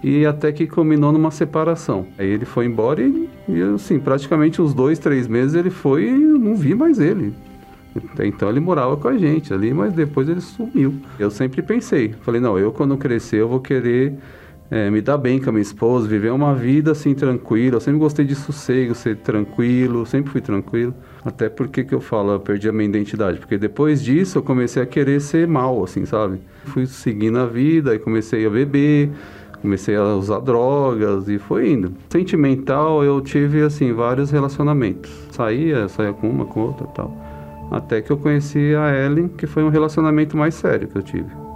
E 0.04 0.26
até 0.26 0.52
que 0.52 0.68
culminou 0.68 1.12
numa 1.12 1.32
separação. 1.32 2.06
Aí 2.18 2.28
ele 2.28 2.46
foi 2.46 2.66
embora 2.66 3.02
e, 3.02 3.30
e 3.50 3.62
assim, 3.62 4.00
praticamente 4.00 4.62
uns 4.62 4.74
dois, 4.74 5.00
três 5.00 5.28
meses 5.28 5.56
ele 5.56 5.72
foi 5.72 6.04
e 6.04 6.24
eu 6.24 6.38
não 6.38 6.56
vi 6.56 6.76
mais 6.76 7.00
ele. 7.00 7.34
Então 8.20 8.50
ele 8.50 8.60
morava 8.60 8.96
com 8.96 9.08
a 9.08 9.18
gente 9.18 9.52
ali, 9.52 9.74
mas 9.74 9.94
depois 9.94 10.30
ele 10.30 10.42
sumiu. 10.42 10.94
Eu 11.18 11.32
sempre 11.32 11.64
pensei, 11.64 12.14
falei, 12.22 12.40
não, 12.40 12.60
eu 12.60 12.72
quando 12.72 12.96
crescer 12.96 13.38
eu 13.38 13.48
vou 13.48 13.60
querer 13.60 14.14
é, 14.70 14.90
me 14.90 15.02
dar 15.02 15.18
bem 15.18 15.40
com 15.40 15.50
a 15.50 15.54
minha 15.54 15.62
esposa, 15.62 16.08
viver 16.08 16.32
uma 16.32 16.54
vida 16.54 16.92
assim 16.92 17.14
tranquila. 17.14 17.78
Eu 17.78 17.80
sempre 17.80 18.00
gostei 18.00 18.26
de 18.26 18.36
sossego, 18.36 18.94
ser 18.94 19.18
tranquilo, 19.18 20.06
sempre 20.06 20.32
fui 20.32 20.42
tranquilo. 20.42 20.94
Até 21.24 21.50
porque 21.50 21.84
que 21.84 21.96
eu 21.96 22.02
falo, 22.02 22.34
eu 22.34 22.40
perdi 22.40 22.68
a 22.68 22.74
minha 22.74 22.88
identidade. 22.88 23.40
Porque 23.40 23.58
depois 23.58 24.04
disso 24.04 24.38
eu 24.38 24.44
comecei 24.44 24.82
a 24.82 24.86
querer 24.86 25.22
ser 25.22 25.48
mal, 25.48 25.84
assim, 25.84 26.06
sabe? 26.06 26.40
Fui 26.66 26.86
seguindo 26.86 27.40
a 27.40 27.46
vida 27.46 27.96
e 27.96 28.00
comecei 28.00 28.46
a 28.46 28.50
beber, 28.50 29.12
comecei 29.62 29.96
a 29.96 30.04
usar 30.04 30.40
drogas 30.40 31.30
e 31.30 31.40
foi 31.40 31.72
indo. 31.72 31.94
Sentimental, 32.10 33.04
eu 33.04 33.22
tive, 33.22 33.62
assim, 33.62 33.94
vários 33.94 34.32
relacionamentos. 34.32 35.12
Saía, 35.32 35.88
saía 35.88 36.12
com 36.12 36.30
uma, 36.30 36.46
com 36.46 36.62
outra 36.62 36.88
tal. 36.88 37.16
Até 37.72 38.02
que 38.02 38.12
eu 38.12 38.18
conheci 38.18 38.76
a 38.76 38.94
Ellen, 38.94 39.30
que 39.30 39.48
foi 39.48 39.64
um 39.64 39.70
relacionamento 39.70 40.38
mais 40.38 40.56
sério 40.56 40.88
que 40.88 40.98
eu 40.98 41.04
tive. 41.04 41.47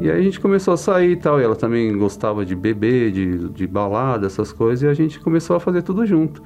E 0.00 0.10
aí 0.10 0.18
a 0.18 0.22
gente 0.22 0.40
começou 0.40 0.72
a 0.72 0.76
sair 0.78 1.12
e 1.12 1.16
tal, 1.16 1.38
e 1.38 1.44
ela 1.44 1.54
também 1.54 1.96
gostava 1.96 2.44
de 2.44 2.56
beber, 2.56 3.12
de, 3.12 3.48
de 3.50 3.66
balada, 3.66 4.26
essas 4.26 4.50
coisas, 4.50 4.82
e 4.82 4.86
a 4.86 4.94
gente 4.94 5.20
começou 5.20 5.56
a 5.56 5.60
fazer 5.60 5.82
tudo 5.82 6.06
junto. 6.06 6.42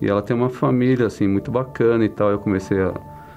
E 0.00 0.08
ela 0.08 0.22
tem 0.22 0.34
uma 0.34 0.48
família, 0.48 1.06
assim, 1.06 1.28
muito 1.28 1.50
bacana 1.50 2.02
e 2.02 2.08
tal, 2.08 2.30
eu 2.30 2.38
comecei 2.38 2.80
a, 2.80 2.94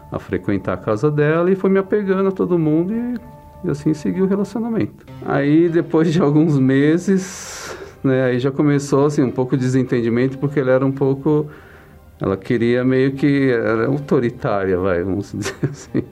a 0.09 0.18
frequentar 0.20 0.74
a 0.74 0.78
casa 0.78 1.11
dela 1.11 1.51
e 1.51 1.55
foi 1.55 1.70
me 1.70 1.80
apegando 1.80 2.30
a 2.30 2.32
todo 2.32 2.57
mundo 2.57 2.93
e, 2.93 3.68
e 3.68 3.70
assim 3.70 3.93
segui 3.93 4.22
o 4.22 4.26
relacionamento. 4.26 5.05
Aí 5.26 5.68
depois 5.68 6.13
de 6.13 6.22
alguns 6.22 6.57
meses, 6.57 7.78
né, 8.01 8.24
aí 8.24 8.39
já 8.39 8.51
começou, 8.51 9.05
assim, 9.05 9.22
um 9.22 9.32
pouco 9.32 9.57
de 9.57 9.63
desentendimento, 9.63 10.38
porque 10.38 10.61
ela 10.61 10.72
era 10.72 10.86
um 10.86 10.93
pouco... 10.93 11.47
Ela 12.22 12.38
queria 12.38 12.86
meio 12.86 13.11
que... 13.11 13.51
Era 13.51 13.88
autoritária, 13.88 14.78
vai, 14.78 15.03
vamos 15.03 15.34
dizer 15.36 15.55
assim. 15.70 16.03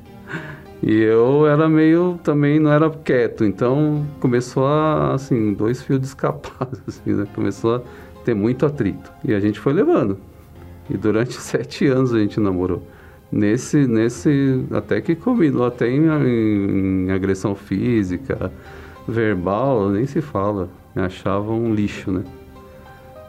E 0.85 1.01
eu 1.01 1.47
era 1.47 1.67
meio 1.67 2.19
também 2.23 2.59
não 2.59 2.71
era 2.71 2.87
quieto, 2.91 3.43
então 3.43 4.05
começou 4.19 4.67
a 4.67 5.15
assim, 5.15 5.51
dois 5.51 5.81
fios 5.81 5.99
descapados, 5.99 6.79
assim, 6.87 7.11
né? 7.11 7.25
Começou 7.33 7.77
a 7.77 7.81
ter 8.23 8.35
muito 8.35 8.67
atrito. 8.67 9.11
E 9.23 9.33
a 9.33 9.39
gente 9.39 9.59
foi 9.59 9.73
levando. 9.73 10.19
E 10.87 10.95
durante 10.95 11.33
sete 11.41 11.87
anos 11.87 12.13
a 12.13 12.19
gente 12.19 12.39
namorou. 12.39 12.83
Nesse, 13.31 13.87
nesse, 13.87 14.63
até 14.69 15.01
que 15.01 15.15
combinou 15.15 15.65
até 15.65 15.89
em, 15.89 16.05
em, 16.05 17.07
em 17.07 17.11
agressão 17.11 17.55
física, 17.55 18.51
verbal, 19.07 19.89
nem 19.89 20.05
se 20.05 20.21
fala. 20.21 20.69
Me 20.95 21.01
achava 21.01 21.51
um 21.51 21.73
lixo, 21.73 22.11
né? 22.11 22.23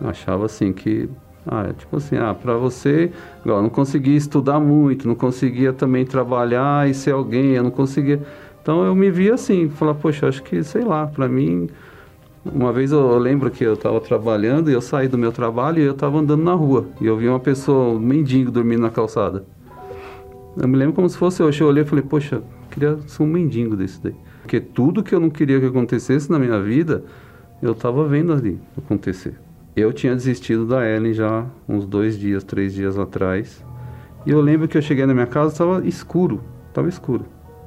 achava 0.03 0.45
assim 0.45 0.75
que 0.75 1.09
ah, 1.47 1.67
é 1.69 1.73
tipo 1.73 1.97
assim, 1.97 2.17
ah, 2.17 2.35
para 2.35 2.55
você, 2.57 3.13
igual, 3.45 3.63
não 3.63 3.69
conseguia 3.69 4.17
estudar 4.17 4.59
muito, 4.59 5.07
não 5.07 5.15
conseguia 5.15 5.73
também 5.73 6.05
trabalhar 6.05 6.91
e 6.91 6.95
ser 6.95 7.13
alguém, 7.13 7.53
eu 7.53 7.63
não 7.63 7.71
conseguia. 7.71 8.21
Então 8.61 8.85
eu 8.85 8.97
me 8.97 9.11
via 9.13 9.35
assim, 9.35 9.69
falar, 9.69 9.95
poxa, 9.95 10.27
acho 10.27 10.43
que, 10.43 10.63
sei 10.65 10.83
lá, 10.83 11.07
para 11.07 11.29
mim. 11.29 11.69
Uma 12.45 12.73
vez 12.73 12.93
eu, 12.93 12.99
eu 12.99 13.19
lembro 13.19 13.51
que 13.51 13.65
eu 13.65 13.75
estava 13.75 14.01
trabalhando 14.01 14.71
e 14.71 14.73
eu 14.73 14.81
saí 14.81 15.09
do 15.09 15.19
meu 15.19 15.33
trabalho 15.33 15.81
e 15.81 15.85
eu 15.85 15.93
estava 15.93 16.19
andando 16.19 16.43
na 16.43 16.55
rua. 16.55 16.87
E 17.01 17.07
eu 17.07 17.17
vi 17.17 17.29
uma 17.29 17.41
pessoa, 17.41 17.95
um 17.95 17.99
mendigo, 17.99 18.51
dormindo 18.51 18.83
na 18.83 18.91
calçada. 18.91 19.45
Eu 20.57 20.69
me 20.69 20.77
lembro 20.77 20.95
como 20.95 21.09
se 21.09 21.17
fosse 21.17 21.43
hoje. 21.43 21.61
Eu 21.61 21.69
olhei 21.69 21.83
e 21.83 21.87
falei, 21.87 22.05
poxa, 22.05 22.43
queria 22.71 22.99
ser 23.07 23.23
um 23.23 23.27
mendigo 23.27 23.77
desse 23.77 24.01
daí. 24.01 24.15
Porque 24.43 24.61
tudo 24.61 25.03
que 25.03 25.13
eu 25.13 25.19
não 25.19 25.29
queria 25.29 25.59
que 25.59 25.67
acontecesse 25.67 26.31
na 26.31 26.39
minha 26.39 26.61
vida, 26.61 27.05
eu 27.61 27.73
estava 27.73 28.07
vendo 28.07 28.33
ali 28.33 28.61
acontecer. 28.79 29.46
Eu 29.77 29.93
tinha 29.93 30.15
desistido 30.15 30.65
da 30.65 30.89
Ellen 30.89 31.13
já 31.13 31.45
uns 31.69 31.85
dois 31.85 32.19
dias, 32.19 32.43
três 32.43 32.73
dias 32.73 32.99
atrás. 32.99 33.63
E 34.25 34.31
eu 34.31 34.41
lembro 34.41 34.67
que 34.67 34.79
eu 34.79 34.81
cheguei 34.81 35.05
na 35.05 35.13
minha 35.13 35.27
casa, 35.27 35.53
estava 35.53 35.87
escuro, 35.87 36.41
estava 36.69 36.89
escuro. 36.89 37.27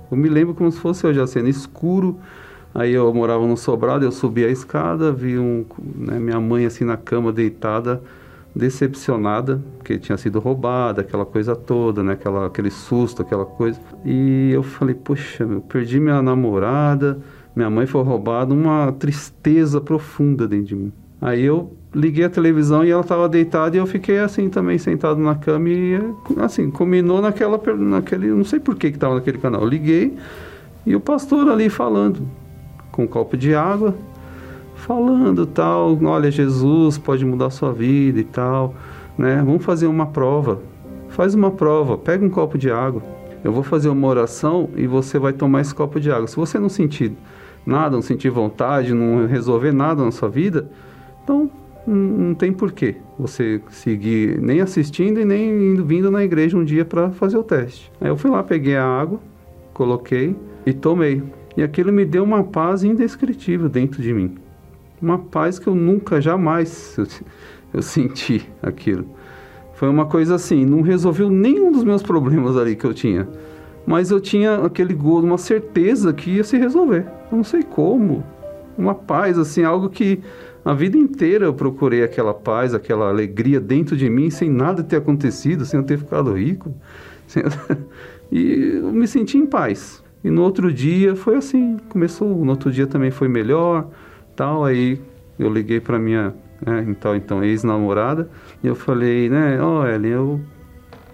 Eu 0.10 0.18
me 0.18 0.28
lembro 0.28 0.56
como 0.56 0.72
se 0.72 0.80
fosse 0.80 1.06
hoje 1.06 1.22
a 1.22 1.48
escuro. 1.48 2.18
Aí 2.74 2.94
eu 2.94 3.14
morava 3.14 3.46
no 3.46 3.56
sobrado, 3.56 4.04
eu 4.04 4.12
subi 4.12 4.44
a 4.44 4.50
escada, 4.50 5.12
vi 5.12 5.38
um, 5.38 5.64
né, 5.96 6.18
minha 6.18 6.40
mãe 6.40 6.66
assim 6.66 6.84
na 6.84 6.98
cama 6.98 7.32
deitada, 7.32 8.02
decepcionada, 8.56 9.62
porque 9.78 10.00
tinha 10.00 10.18
sido 10.18 10.40
roubada, 10.40 11.02
aquela 11.02 11.28
coisa 11.28 11.56
toda, 11.56 12.02
né, 12.02 12.14
aquela, 12.14 12.48
aquele 12.48 12.72
susto, 12.72 13.22
aquela 13.22 13.46
coisa. 13.46 13.80
E 14.04 14.50
eu 14.52 14.64
falei, 14.64 14.96
poxa, 14.96 15.44
eu 15.44 15.62
perdi 15.62 16.00
minha 16.00 16.24
namorada, 16.24 17.20
minha 17.56 17.70
mãe 17.70 17.86
foi 17.86 18.02
roubada, 18.02 18.52
uma 18.52 18.92
tristeza 18.94 19.80
profunda 19.80 20.48
dentro 20.48 20.66
de 20.66 20.76
mim 20.76 20.92
Aí 21.22 21.44
eu 21.44 21.74
liguei 21.94 22.26
a 22.26 22.30
televisão 22.30 22.84
e 22.84 22.92
ela 22.92 23.02
estava 23.02 23.28
deitada 23.28 23.76
e 23.76 23.80
eu 23.80 23.88
fiquei 23.88 24.20
assim 24.20 24.50
também 24.50 24.78
sentado 24.78 25.20
na 25.20 25.36
cama 25.36 25.70
e 25.70 26.00
assim 26.38 26.70
combinou 26.70 27.22
naquela 27.22 27.60
naquele 27.78 28.28
não 28.28 28.44
sei 28.44 28.60
por 28.60 28.76
que 28.76 28.92
que 28.92 28.98
estava 28.98 29.16
naquele 29.16 29.38
canal. 29.38 29.62
Eu 29.62 29.68
liguei 29.68 30.16
e 30.86 30.96
o 30.96 31.00
pastor 31.00 31.50
ali 31.50 31.70
falando 31.70 32.22
com 32.92 33.04
um 33.04 33.08
copo 33.08 33.36
de 33.36 33.56
água 33.56 33.96
falando 34.76 35.46
tal 35.46 35.98
olha 36.04 36.30
Jesus 36.30 36.98
pode 36.98 37.26
mudar 37.26 37.50
sua 37.50 37.74
vida 37.74 38.20
e 38.20 38.24
tal 38.24 38.76
né? 39.18 39.42
Vamos 39.46 39.66
fazer 39.66 39.88
uma 39.88 40.06
prova. 40.06 40.62
Faz 41.10 41.34
uma 41.34 41.52
prova 41.52 41.98
pega 41.98 42.24
um 42.24 42.30
copo 42.30 42.58
de 42.58 42.72
água. 42.72 43.02
Eu 43.44 43.52
vou 43.52 43.64
fazer 43.64 43.90
uma 43.90 44.08
oração 44.08 44.70
e 44.76 44.86
você 44.86 45.18
vai 45.18 45.34
tomar 45.34 45.62
esse 45.62 45.74
copo 45.74 46.00
de 46.00 46.12
água. 46.12 46.28
Se 46.28 46.36
você 46.36 46.60
não 46.60 46.70
sentir 46.70 47.14
nada 47.66 47.96
não 47.96 48.02
sentir 48.02 48.30
vontade 48.30 48.94
não 48.94 49.28
resolver 49.28 49.72
nada 49.72 50.04
na 50.04 50.12
sua 50.12 50.30
vida 50.30 50.70
então 51.24 51.50
não 51.90 52.36
tem 52.36 52.54
porquê 52.54 52.96
você 53.18 53.62
seguir 53.70 54.40
nem 54.40 54.62
assistindo 54.62 55.20
e 55.20 55.26
nem 55.26 55.72
indo, 55.72 55.84
vindo 55.84 56.12
na 56.12 56.24
igreja 56.24 56.58
um 56.58 56.64
dia 56.64 56.86
para 56.86 57.10
fazer 57.12 57.38
o 57.38 57.44
teste. 57.44 57.92
Aí 58.00 58.10
eu 58.10 58.16
fui 58.16 58.30
lá, 58.30 58.44
peguei 58.44 58.76
a 58.76 58.86
água, 58.86 59.20
coloquei 59.74 60.36
e 60.66 60.74
tomei. 60.74 61.24
E 61.58 61.64
aquilo 61.64 61.92
me 61.92 62.06
deu 62.06 62.24
uma 62.24 62.44
paz 62.44 62.84
indescritível 62.84 63.68
dentro 63.68 64.02
de 64.02 64.14
mim. 64.14 64.36
Uma 65.02 65.18
paz 65.18 65.58
que 65.58 65.68
eu 65.68 65.76
nunca, 65.76 66.22
jamais 66.22 66.96
eu, 66.98 67.08
eu 67.74 67.82
senti 67.82 68.48
aquilo. 68.62 69.06
Foi 69.74 69.90
uma 69.90 70.06
coisa 70.06 70.36
assim, 70.36 70.66
não 70.66 70.82
resolveu 70.82 71.30
nenhum 71.30 71.72
dos 71.72 71.84
meus 71.84 72.04
problemas 72.04 72.58
ali 72.58 72.76
que 72.76 72.86
eu 72.86 72.94
tinha. 72.94 73.28
Mas 73.88 74.12
eu 74.12 74.20
tinha 74.20 74.56
aquele 74.56 74.94
gosto, 74.94 75.26
uma 75.26 75.38
certeza 75.38 76.14
que 76.14 76.32
ia 76.32 76.44
se 76.44 76.58
resolver. 76.58 77.08
Eu 77.32 77.38
não 77.38 77.44
sei 77.44 77.64
como. 77.64 78.24
Uma 78.78 78.94
paz, 78.94 79.40
assim, 79.40 79.64
algo 79.64 79.90
que 79.90 80.20
a 80.70 80.74
vida 80.76 80.96
inteira 80.96 81.46
eu 81.46 81.54
procurei 81.54 82.04
aquela 82.04 82.32
paz, 82.32 82.76
aquela 82.76 83.10
alegria 83.10 83.60
dentro 83.60 83.98
de 83.98 84.08
mim, 84.08 84.30
sem 84.30 84.52
nada 84.52 84.84
ter 84.84 84.98
acontecido, 84.98 85.66
sem 85.66 85.80
eu 85.80 85.84
ter 85.84 85.98
ficado 85.98 86.32
rico. 86.34 86.72
Sem... 87.26 87.42
e 88.32 88.76
eu 88.76 88.92
me 88.92 89.08
senti 89.08 89.36
em 89.36 89.48
paz. 89.48 90.04
E 90.24 90.30
no 90.30 90.44
outro 90.44 90.72
dia 90.72 91.16
foi 91.16 91.38
assim, 91.38 91.78
começou, 91.90 92.46
no 92.46 92.52
outro 92.52 92.72
dia 92.72 92.86
também 92.86 93.10
foi 93.10 93.28
melhor, 93.28 93.90
tal, 94.36 94.64
aí 94.64 95.02
eu 95.40 95.52
liguei 95.52 95.80
para 95.80 95.98
minha, 95.98 96.36
né, 96.64 96.86
então, 96.88 97.16
então 97.16 97.44
ex-namorada, 97.44 98.30
e 98.64 98.68
eu 98.68 98.76
falei, 98.76 99.28
né, 99.28 99.60
ó, 99.60 99.82
oh, 99.82 99.88
Ellen, 99.88 100.12
eu 100.12 100.42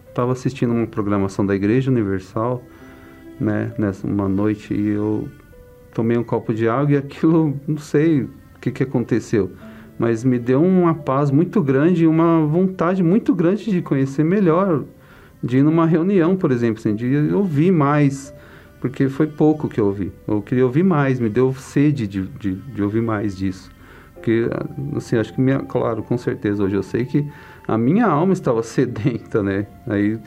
estava 0.09 0.33
assistindo 0.33 0.73
uma 0.73 0.85
programação 0.85 1.45
da 1.45 1.55
Igreja 1.55 1.89
Universal, 1.89 2.61
né, 3.39 3.71
nessa 3.77 4.05
uma 4.05 4.27
noite, 4.27 4.73
e 4.73 4.89
eu 4.89 5.29
tomei 5.93 6.17
um 6.17 6.25
copo 6.25 6.53
de 6.53 6.67
água 6.67 6.91
e 6.91 6.97
aquilo, 6.97 7.57
não 7.65 7.77
sei, 7.77 8.27
que, 8.65 8.71
que 8.71 8.83
aconteceu. 8.83 9.51
Mas 9.97 10.23
me 10.23 10.37
deu 10.37 10.61
uma 10.61 10.93
paz 10.93 11.31
muito 11.31 11.61
grande 11.61 12.03
e 12.03 12.07
uma 12.07 12.45
vontade 12.45 13.01
muito 13.01 13.33
grande 13.33 13.69
de 13.69 13.81
conhecer 13.81 14.23
melhor, 14.23 14.83
de 15.41 15.57
ir 15.57 15.63
numa 15.63 15.85
reunião, 15.85 16.35
por 16.35 16.51
exemplo, 16.51 16.79
assim, 16.79 16.95
de 16.95 17.33
ouvir 17.33 17.71
mais, 17.71 18.33
porque 18.81 19.07
foi 19.07 19.27
pouco 19.27 19.69
que 19.69 19.79
eu 19.79 19.85
ouvi. 19.85 20.11
Eu 20.27 20.41
queria 20.41 20.65
ouvir 20.65 20.83
mais, 20.83 21.19
me 21.19 21.29
deu 21.29 21.53
sede 21.53 22.07
de, 22.07 22.23
de, 22.23 22.55
de 22.55 22.83
ouvir 22.83 23.01
mais 23.01 23.37
disso. 23.37 23.71
Porque, 24.13 24.49
assim, 24.95 25.17
acho 25.17 25.33
que, 25.33 25.39
minha, 25.39 25.59
claro, 25.59 26.01
com 26.01 26.17
certeza, 26.17 26.63
hoje 26.63 26.75
eu 26.75 26.83
sei 26.83 27.05
que 27.05 27.25
a 27.67 27.77
minha 27.77 28.07
alma 28.07 28.33
estava 28.33 28.61
sedenta, 28.63 29.41
né? 29.41 29.67
Aí 29.87 30.19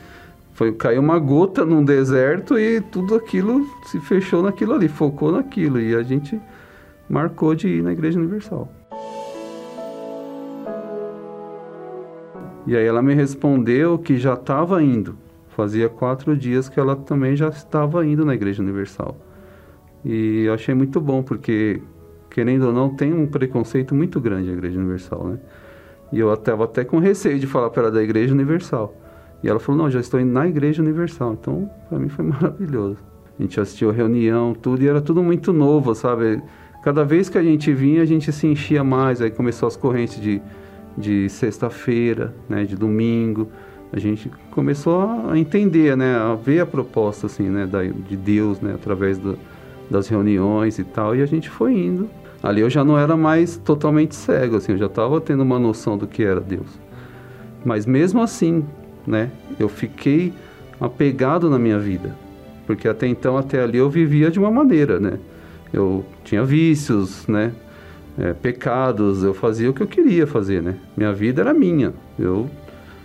foi 0.53 0.73
caiu 0.73 1.01
uma 1.01 1.17
gota 1.19 1.63
num 1.63 1.83
deserto 1.83 2.59
e 2.59 2.81
tudo 2.81 3.15
aquilo 3.15 3.65
se 3.85 3.99
fechou 4.01 4.41
naquilo 4.41 4.73
ali, 4.73 4.89
focou 4.89 5.31
naquilo. 5.31 5.79
E 5.79 5.95
a 5.95 6.03
gente 6.03 6.39
marcou 7.09 7.55
de 7.55 7.67
ir 7.67 7.83
na 7.83 7.91
Igreja 7.91 8.19
Universal. 8.19 8.71
E 12.67 12.75
aí 12.75 12.85
ela 12.85 13.01
me 13.01 13.15
respondeu 13.15 13.97
que 13.97 14.17
já 14.17 14.35
estava 14.35 14.81
indo. 14.83 15.17
Fazia 15.49 15.89
quatro 15.89 16.37
dias 16.37 16.69
que 16.69 16.79
ela 16.79 16.95
também 16.95 17.35
já 17.35 17.49
estava 17.49 18.05
indo 18.05 18.23
na 18.23 18.35
Igreja 18.35 18.61
Universal. 18.61 19.17
E 20.05 20.43
eu 20.43 20.53
achei 20.53 20.75
muito 20.75 21.01
bom, 21.01 21.23
porque, 21.23 21.81
querendo 22.29 22.67
ou 22.67 22.73
não, 22.73 22.95
tem 22.95 23.11
um 23.11 23.25
preconceito 23.25 23.95
muito 23.95 24.21
grande 24.21 24.51
a 24.51 24.53
Igreja 24.53 24.79
Universal, 24.79 25.27
né? 25.27 25.39
E 26.13 26.19
eu 26.19 26.31
estava 26.33 26.63
até 26.63 26.85
com 26.85 26.99
receio 26.99 27.39
de 27.39 27.47
falar 27.47 27.69
para 27.71 27.83
ela 27.83 27.91
da 27.91 28.03
Igreja 28.03 28.33
Universal. 28.33 28.95
E 29.43 29.49
ela 29.49 29.59
falou, 29.59 29.83
não, 29.83 29.89
já 29.89 29.99
estou 29.99 30.19
indo 30.19 30.31
na 30.31 30.47
Igreja 30.47 30.81
Universal. 30.81 31.33
Então, 31.33 31.69
para 31.89 31.97
mim 31.97 32.09
foi 32.09 32.23
maravilhoso. 32.25 32.97
A 33.37 33.41
gente 33.41 33.59
assistiu 33.59 33.89
a 33.89 33.93
reunião, 33.93 34.53
tudo, 34.53 34.83
e 34.83 34.87
era 34.87 35.01
tudo 35.01 35.23
muito 35.23 35.51
novo, 35.51 35.95
sabe? 35.95 36.41
Cada 36.81 37.03
vez 37.03 37.27
que 37.27 37.37
a 37.37 37.43
gente 37.43 37.73
vinha, 37.73 38.01
a 38.01 38.05
gente 38.05 38.31
se 38.31 38.47
enchia 38.47 38.83
mais. 38.83 39.21
Aí 39.21 39.29
começou 39.29 39.67
as 39.67 39.75
correntes 39.75 40.21
de, 40.21 40.41
de 40.97 41.27
sexta-feira, 41.29 42.33
né, 42.47 42.63
de 42.63 42.75
domingo. 42.75 43.49
A 43.91 43.99
gente 43.99 44.31
começou 44.51 45.01
a 45.29 45.37
entender, 45.37 45.97
né, 45.97 46.15
a 46.15 46.35
ver 46.35 46.61
a 46.61 46.65
proposta 46.65 47.25
assim, 47.25 47.49
né, 47.49 47.65
da, 47.65 47.83
de 47.83 48.15
Deus, 48.15 48.61
né, 48.61 48.73
através 48.75 49.17
do, 49.17 49.37
das 49.89 50.07
reuniões 50.07 50.79
e 50.79 50.83
tal. 50.83 51.15
E 51.15 51.21
a 51.21 51.25
gente 51.25 51.49
foi 51.49 51.73
indo. 51.73 52.09
Ali 52.41 52.61
eu 52.61 52.69
já 52.69 52.85
não 52.85 52.97
era 52.97 53.17
mais 53.17 53.57
totalmente 53.57 54.15
cego, 54.15 54.55
assim, 54.55 54.71
eu 54.71 54.77
já 54.77 54.85
estava 54.85 55.19
tendo 55.19 55.43
uma 55.43 55.59
noção 55.59 55.97
do 55.97 56.07
que 56.07 56.23
era 56.23 56.39
Deus. 56.39 56.79
Mas 57.65 57.85
mesmo 57.85 58.21
assim, 58.21 58.63
né, 59.05 59.29
eu 59.59 59.67
fiquei 59.67 60.33
apegado 60.79 61.49
na 61.49 61.59
minha 61.59 61.77
vida, 61.77 62.15
porque 62.65 62.87
até 62.87 63.07
então, 63.07 63.37
até 63.37 63.61
ali 63.61 63.77
eu 63.77 63.89
vivia 63.89 64.31
de 64.31 64.39
uma 64.39 64.49
maneira, 64.49 64.99
né? 64.99 65.19
Eu 65.73 66.05
tinha 66.23 66.43
vícios, 66.43 67.27
né? 67.27 67.53
É, 68.17 68.33
pecados, 68.33 69.23
eu 69.23 69.33
fazia 69.33 69.69
o 69.69 69.73
que 69.73 69.81
eu 69.81 69.87
queria 69.87 70.27
fazer, 70.27 70.61
né? 70.61 70.75
Minha 70.97 71.13
vida 71.13 71.41
era 71.41 71.53
minha. 71.53 71.93
Eu 72.17 72.49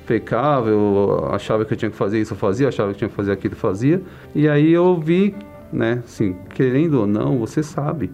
pecava, 0.07 0.69
eu 0.71 1.29
achava 1.31 1.65
que 1.65 1.73
eu 1.73 1.77
tinha 1.77 1.91
que 1.91 1.97
fazer 1.97 2.21
isso, 2.21 2.35
eu 2.35 2.39
fazia, 2.39 2.69
achava 2.69 2.93
que 2.93 2.99
tinha 2.99 3.09
que 3.09 3.15
fazer 3.15 3.33
aquilo, 3.33 3.55
eu 3.55 3.59
fazia. 3.59 4.03
E 4.35 4.49
aí 4.49 4.73
eu 4.73 4.99
vi, 4.99 5.35
né? 5.73 6.03
Assim, 6.05 6.37
querendo 6.55 7.01
ou 7.01 7.07
não, 7.07 7.39
você 7.39 7.63
sabe. 7.63 8.11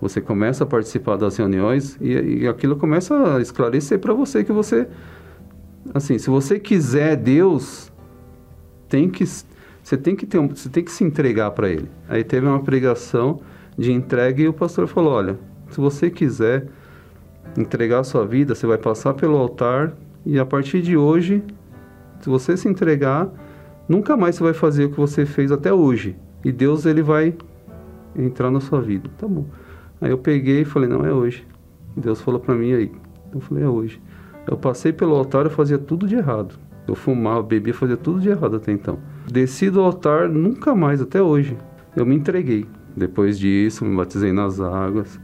Você 0.00 0.20
começa 0.20 0.64
a 0.64 0.66
participar 0.66 1.16
das 1.16 1.36
reuniões 1.36 1.96
e, 2.00 2.40
e 2.42 2.48
aquilo 2.48 2.74
começa 2.74 3.36
a 3.36 3.40
esclarecer 3.40 4.00
para 4.00 4.12
você 4.12 4.42
que 4.42 4.50
você, 4.50 4.88
assim, 5.94 6.18
se 6.18 6.28
você 6.28 6.58
quiser 6.58 7.14
Deus, 7.16 7.92
tem 8.88 9.08
que 9.08 9.24
você 9.82 9.96
tem 9.96 10.14
que 10.14 10.26
ter 10.26 10.38
um, 10.38 10.48
você 10.48 10.68
tem 10.68 10.82
que 10.82 10.92
se 10.92 11.02
entregar 11.04 11.50
para 11.52 11.68
Ele. 11.68 11.88
Aí 12.08 12.22
teve 12.22 12.46
uma 12.46 12.60
pregação 12.60 13.40
de 13.76 13.92
entrega 13.92 14.42
e 14.42 14.48
o 14.48 14.52
pastor 14.52 14.86
falou: 14.86 15.12
olha, 15.12 15.38
se 15.70 15.80
você 15.80 16.10
quiser 16.10 16.66
entregar 17.56 18.00
a 18.00 18.04
sua 18.04 18.26
vida, 18.26 18.54
você 18.54 18.66
vai 18.66 18.78
passar 18.78 19.14
pelo 19.14 19.36
altar 19.36 19.94
e 20.24 20.38
a 20.38 20.46
partir 20.46 20.82
de 20.82 20.96
hoje, 20.96 21.42
se 22.20 22.28
você 22.28 22.56
se 22.56 22.68
entregar, 22.68 23.28
nunca 23.88 24.16
mais 24.16 24.36
você 24.36 24.42
vai 24.44 24.54
fazer 24.54 24.84
o 24.84 24.90
que 24.90 25.00
você 25.00 25.26
fez 25.26 25.50
até 25.50 25.72
hoje. 25.72 26.16
E 26.44 26.52
Deus 26.52 26.86
ele 26.86 27.02
vai 27.02 27.34
entrar 28.16 28.50
na 28.50 28.60
sua 28.60 28.80
vida. 28.80 29.10
Tá 29.18 29.26
bom. 29.26 29.46
Aí 30.00 30.10
eu 30.10 30.18
peguei 30.18 30.62
e 30.62 30.64
falei: 30.64 30.88
não 30.88 31.04
é 31.04 31.12
hoje. 31.12 31.46
Deus 31.96 32.20
falou 32.20 32.40
para 32.40 32.54
mim 32.54 32.72
aí. 32.72 32.92
Eu 33.32 33.40
falei: 33.40 33.64
é 33.64 33.68
hoje. 33.68 34.00
Eu 34.46 34.56
passei 34.56 34.92
pelo 34.92 35.14
altar, 35.14 35.44
eu 35.44 35.50
fazia 35.50 35.78
tudo 35.78 36.06
de 36.06 36.16
errado. 36.16 36.56
Eu 36.86 36.96
fumava, 36.96 37.42
bebia, 37.42 37.72
fazia 37.72 37.96
tudo 37.96 38.20
de 38.20 38.28
errado 38.28 38.56
até 38.56 38.72
então. 38.72 38.98
Desci 39.30 39.70
do 39.70 39.80
altar, 39.80 40.28
nunca 40.28 40.74
mais, 40.74 41.00
até 41.00 41.22
hoje. 41.22 41.56
Eu 41.94 42.04
me 42.04 42.16
entreguei. 42.16 42.66
Depois 42.96 43.38
disso, 43.38 43.84
me 43.84 43.96
batizei 43.96 44.32
nas 44.32 44.60
águas. 44.60 45.20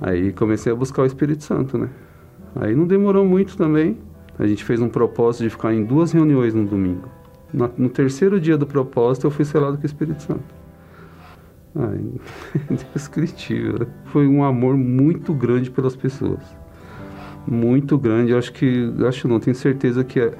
Aí 0.00 0.32
comecei 0.32 0.72
a 0.72 0.74
buscar 0.74 1.02
o 1.02 1.06
Espírito 1.06 1.44
Santo, 1.44 1.78
né? 1.78 1.88
Aí 2.56 2.74
não 2.74 2.86
demorou 2.86 3.24
muito 3.24 3.56
também. 3.56 3.98
A 4.38 4.46
gente 4.46 4.64
fez 4.64 4.80
um 4.80 4.88
propósito 4.88 5.44
de 5.44 5.50
ficar 5.50 5.72
em 5.72 5.84
duas 5.84 6.12
reuniões 6.12 6.54
no 6.54 6.66
domingo. 6.66 7.08
no 7.78 7.88
terceiro 7.88 8.40
dia 8.40 8.56
do 8.56 8.66
propósito, 8.66 9.26
eu 9.26 9.30
fui 9.30 9.44
selado 9.44 9.76
com 9.76 9.82
o 9.82 9.86
Espírito 9.86 10.22
Santo. 10.22 10.42
Ai, 11.76 12.00
indescritível. 12.70 13.80
Né? 13.80 13.86
Foi 14.06 14.26
um 14.26 14.44
amor 14.44 14.76
muito 14.76 15.32
grande 15.32 15.70
pelas 15.70 15.94
pessoas. 15.94 16.42
Muito 17.46 17.98
grande. 17.98 18.32
Eu 18.32 18.38
acho 18.38 18.52
que, 18.52 18.92
acho 19.06 19.28
não, 19.28 19.38
tenho 19.38 19.54
certeza 19.54 20.02
que 20.02 20.20
é, 20.20 20.32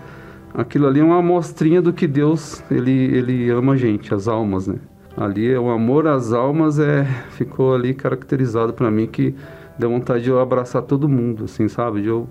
aquilo 0.53 0.87
ali 0.87 1.01
é 1.01 1.05
uma 1.05 1.19
amostrinha 1.19 1.83
do 1.83 1.93
que 1.93 2.07
Deus, 2.07 2.63
ele, 2.71 2.91
ele 2.91 3.51
ama 3.51 3.73
a 3.73 3.77
gente, 3.77 4.15
as 4.15 4.27
almas, 4.29 4.67
né? 4.67 4.77
Ali 5.17 5.57
o 5.57 5.71
amor 5.71 6.07
às 6.07 6.33
almas 6.33 6.79
é 6.79 7.05
ficou 7.31 7.75
ali 7.75 7.95
caracterizado 7.95 8.73
para 8.73 8.91
mim 8.91 9.07
que 9.07 9.35
deu 9.79 9.91
vontade 9.91 10.25
de 10.25 10.31
eu 10.31 10.41
abraçar 10.41 10.83
todo 10.83 11.09
mundo, 11.09 11.45
assim, 11.45 11.69
sabe? 11.69 12.03
De 12.03 12.09
eu 12.09 12.29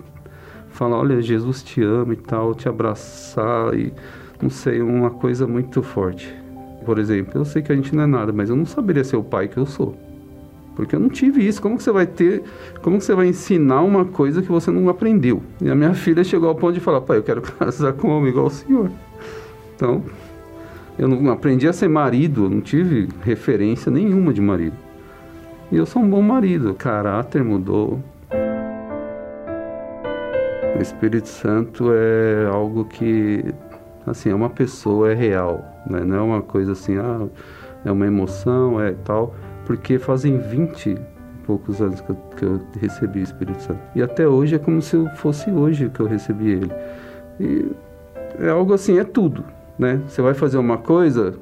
falar, 0.68 0.98
olha, 0.98 1.22
Jesus 1.22 1.62
te 1.62 1.82
ama 1.82 2.12
e 2.12 2.16
tal, 2.16 2.54
te 2.54 2.68
abraçar 2.68 3.74
e 3.74 3.92
não 4.42 4.50
sei, 4.50 4.82
uma 4.82 5.10
coisa 5.10 5.46
muito 5.46 5.82
forte. 5.82 6.34
Por 6.84 6.98
exemplo, 6.98 7.40
eu 7.40 7.44
sei 7.44 7.62
que 7.62 7.72
a 7.72 7.76
gente 7.76 7.94
não 7.94 8.02
é 8.02 8.06
nada, 8.06 8.32
mas 8.32 8.50
eu 8.50 8.56
não 8.56 8.66
saberia 8.66 9.04
ser 9.04 9.16
o 9.16 9.22
pai 9.22 9.48
que 9.48 9.56
eu 9.56 9.64
sou. 9.64 9.96
Porque 10.74 10.94
eu 10.94 11.00
não 11.00 11.08
tive 11.08 11.46
isso. 11.46 11.62
Como 11.62 11.76
que 11.76 11.82
você 11.82 11.92
vai 11.92 12.06
ter, 12.06 12.42
como 12.82 12.98
que 12.98 13.04
você 13.04 13.14
vai 13.14 13.28
ensinar 13.28 13.80
uma 13.82 14.04
coisa 14.04 14.42
que 14.42 14.48
você 14.48 14.70
não 14.70 14.88
aprendeu? 14.88 15.42
E 15.62 15.70
a 15.70 15.74
minha 15.74 15.94
filha 15.94 16.24
chegou 16.24 16.48
ao 16.48 16.54
ponto 16.54 16.74
de 16.74 16.80
falar, 16.80 17.00
pai, 17.00 17.18
eu 17.18 17.22
quero 17.22 17.40
casar 17.58 17.92
com 17.92 18.08
um 18.08 18.10
homem 18.10 18.30
igual 18.30 18.46
o 18.46 18.50
senhor. 18.50 18.90
Então, 19.74 20.02
eu 20.98 21.08
não 21.08 21.30
aprendi 21.32 21.66
a 21.66 21.72
ser 21.72 21.88
marido, 21.88 22.48
não 22.48 22.60
tive 22.60 23.08
referência 23.22 23.90
nenhuma 23.90 24.32
de 24.32 24.40
marido. 24.40 24.76
E 25.72 25.76
eu 25.76 25.86
sou 25.86 26.02
um 26.02 26.08
bom 26.08 26.22
marido, 26.22 26.70
o 26.70 26.74
caráter 26.74 27.42
mudou. 27.42 27.98
O 30.76 30.82
Espírito 30.82 31.28
Santo 31.28 31.92
é 31.92 32.46
algo 32.46 32.84
que, 32.84 33.44
assim, 34.06 34.30
é 34.30 34.34
uma 34.34 34.50
pessoa, 34.50 35.10
é 35.10 35.14
real, 35.14 35.64
né? 35.88 36.00
não 36.04 36.16
é 36.16 36.20
uma 36.20 36.42
coisa 36.42 36.72
assim, 36.72 36.96
ah, 36.98 37.26
é 37.84 37.90
uma 37.90 38.06
emoção, 38.06 38.80
é 38.80 38.92
tal, 39.04 39.34
porque 39.64 39.98
fazem 39.98 40.38
20 40.38 40.90
e 40.90 40.98
poucos 41.44 41.80
anos 41.80 42.00
que 42.00 42.10
eu, 42.10 42.16
que 42.36 42.44
eu 42.44 42.60
recebi 42.80 43.20
o 43.20 43.22
Espírito 43.22 43.62
Santo. 43.62 43.80
E 43.94 44.02
até 44.02 44.26
hoje 44.26 44.56
é 44.56 44.58
como 44.58 44.80
se 44.82 44.96
fosse 45.16 45.50
hoje 45.50 45.90
que 45.90 46.00
eu 46.00 46.06
recebi 46.06 46.52
ele. 46.52 46.72
E 47.40 47.70
é 48.40 48.50
algo 48.50 48.74
assim, 48.74 48.98
é 48.98 49.04
tudo, 49.04 49.44
né? 49.78 50.00
Você 50.06 50.22
vai 50.22 50.34
fazer 50.34 50.58
uma 50.58 50.78
coisa, 50.78 51.34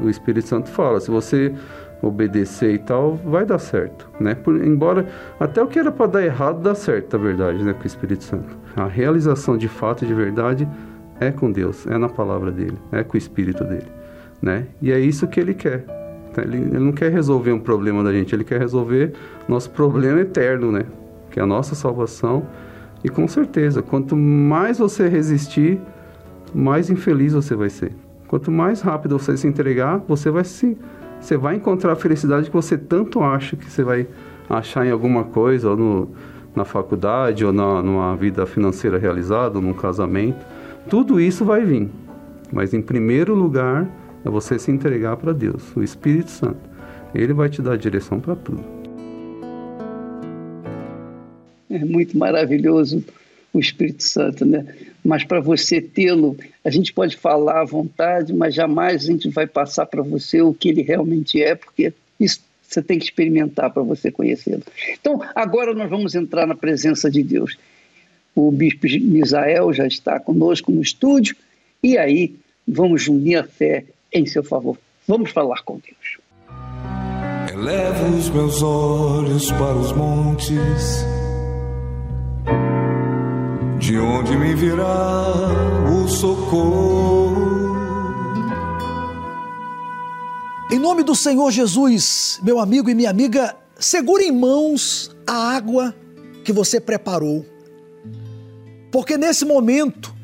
o 0.00 0.08
Espírito 0.08 0.48
Santo 0.48 0.68
fala, 0.68 1.00
se 1.00 1.10
você 1.10 1.54
obedecer 2.02 2.74
e 2.74 2.78
tal, 2.78 3.16
vai 3.16 3.44
dar 3.44 3.58
certo, 3.58 4.08
né? 4.18 4.34
Por, 4.34 4.64
embora 4.64 5.06
até 5.38 5.62
o 5.62 5.66
que 5.66 5.78
era 5.78 5.92
para 5.92 6.06
dar 6.06 6.24
errado 6.24 6.62
dá 6.62 6.74
certo, 6.74 7.16
na 7.16 7.22
verdade, 7.22 7.62
né, 7.62 7.72
com 7.72 7.84
o 7.84 7.86
Espírito 7.86 8.24
Santo. 8.24 8.56
A 8.76 8.86
realização 8.86 9.56
de 9.56 9.68
fato 9.68 10.06
de 10.06 10.14
verdade 10.14 10.68
é 11.18 11.30
com 11.30 11.52
Deus, 11.52 11.86
é 11.86 11.98
na 11.98 12.08
palavra 12.08 12.50
dele, 12.50 12.78
é 12.90 13.02
com 13.04 13.14
o 13.14 13.18
Espírito 13.18 13.64
dele, 13.64 13.88
né? 14.40 14.66
E 14.80 14.90
é 14.90 14.98
isso 14.98 15.28
que 15.28 15.38
ele 15.38 15.52
quer. 15.52 15.84
Ele, 16.38 16.56
ele 16.56 16.78
não 16.78 16.92
quer 16.92 17.10
resolver 17.10 17.52
um 17.52 17.58
problema 17.58 18.02
da 18.02 18.12
gente, 18.12 18.34
ele 18.34 18.44
quer 18.44 18.60
resolver 18.60 19.12
nosso 19.48 19.70
problema 19.70 20.20
eterno, 20.20 20.72
né? 20.72 20.84
Que 21.30 21.40
é 21.40 21.42
a 21.42 21.46
nossa 21.46 21.74
salvação. 21.74 22.46
E 23.04 23.08
com 23.08 23.26
certeza, 23.26 23.82
quanto 23.82 24.16
mais 24.16 24.78
você 24.78 25.08
resistir, 25.08 25.80
mais 26.54 26.90
infeliz 26.90 27.32
você 27.32 27.54
vai 27.54 27.70
ser. 27.70 27.92
Quanto 28.28 28.50
mais 28.50 28.80
rápido 28.80 29.18
você 29.18 29.36
se 29.36 29.46
entregar, 29.46 29.98
você 30.06 30.30
vai 30.30 30.44
se 30.44 30.76
você 31.20 31.36
vai 31.36 31.56
encontrar 31.56 31.92
a 31.92 31.96
felicidade 31.96 32.46
que 32.46 32.56
você 32.56 32.78
tanto 32.78 33.20
acha 33.20 33.54
que 33.54 33.70
você 33.70 33.84
vai 33.84 34.06
achar 34.48 34.86
em 34.86 34.90
alguma 34.90 35.24
coisa, 35.24 35.70
ou 35.70 35.76
no, 35.76 36.08
na 36.56 36.64
faculdade, 36.64 37.44
ou 37.44 37.52
na, 37.52 37.82
numa 37.82 38.16
vida 38.16 38.46
financeira 38.46 38.98
realizada, 38.98 39.58
ou 39.58 39.62
num 39.62 39.74
casamento. 39.74 40.44
Tudo 40.88 41.20
isso 41.20 41.44
vai 41.44 41.62
vir. 41.62 41.88
Mas 42.50 42.72
em 42.72 42.80
primeiro 42.80 43.34
lugar 43.34 43.88
é 44.24 44.30
você 44.30 44.58
se 44.58 44.70
entregar 44.70 45.16
para 45.18 45.32
Deus, 45.32 45.76
o 45.76 45.82
Espírito 45.82 46.30
Santo. 46.30 46.58
Ele 47.14 47.32
vai 47.32 47.48
te 47.48 47.60
dar 47.60 47.76
direção 47.76 48.18
para 48.18 48.34
tudo. 48.34 48.64
É 51.68 51.84
muito 51.84 52.16
maravilhoso 52.18 53.04
o 53.52 53.60
Espírito 53.60 54.02
Santo, 54.02 54.44
né? 54.44 54.64
Mas 55.04 55.24
para 55.24 55.40
você 55.40 55.80
tê-lo, 55.80 56.36
a 56.64 56.70
gente 56.70 56.92
pode 56.92 57.16
falar 57.16 57.62
à 57.62 57.64
vontade, 57.64 58.32
mas 58.32 58.54
jamais 58.54 59.04
a 59.04 59.06
gente 59.06 59.28
vai 59.28 59.46
passar 59.46 59.86
para 59.86 60.02
você 60.02 60.42
o 60.42 60.52
que 60.52 60.68
ele 60.68 60.82
realmente 60.82 61.42
é, 61.42 61.54
porque 61.54 61.92
isso 62.18 62.40
você 62.70 62.80
tem 62.80 62.98
que 62.98 63.04
experimentar 63.04 63.70
para 63.70 63.82
você 63.82 64.12
conhecê-lo. 64.12 64.62
Então, 65.00 65.20
agora 65.34 65.74
nós 65.74 65.90
vamos 65.90 66.14
entrar 66.14 66.46
na 66.46 66.54
presença 66.54 67.10
de 67.10 67.22
Deus. 67.22 67.58
O 68.34 68.52
bispo 68.52 68.86
Misael 68.86 69.72
já 69.72 69.86
está 69.86 70.20
conosco 70.20 70.70
no 70.70 70.80
estúdio, 70.80 71.34
e 71.82 71.98
aí 71.98 72.36
vamos 72.66 73.08
unir 73.08 73.36
a 73.36 73.44
fé 73.44 73.84
em 74.12 74.24
seu 74.24 74.44
favor. 74.44 74.78
Vamos 75.08 75.32
falar 75.32 75.62
com 75.64 75.80
Deus. 75.80 76.20
Elevo 77.52 78.16
os 78.16 78.30
meus 78.30 78.62
olhos 78.62 79.50
para 79.50 79.74
os 79.74 79.92
montes 79.92 81.04
de 83.90 83.98
onde 83.98 84.36
me 84.36 84.54
virá 84.54 84.86
o 85.92 86.06
socorro? 86.06 87.74
Em 90.70 90.78
nome 90.78 91.02
do 91.02 91.16
Senhor 91.16 91.50
Jesus, 91.50 92.38
meu 92.40 92.60
amigo 92.60 92.88
e 92.88 92.94
minha 92.94 93.10
amiga, 93.10 93.56
segure 93.80 94.22
em 94.22 94.30
mãos 94.30 95.10
a 95.26 95.56
água 95.56 95.92
que 96.44 96.52
você 96.52 96.80
preparou. 96.80 97.44
Porque 98.92 99.18
nesse 99.18 99.44
momento, 99.44 100.14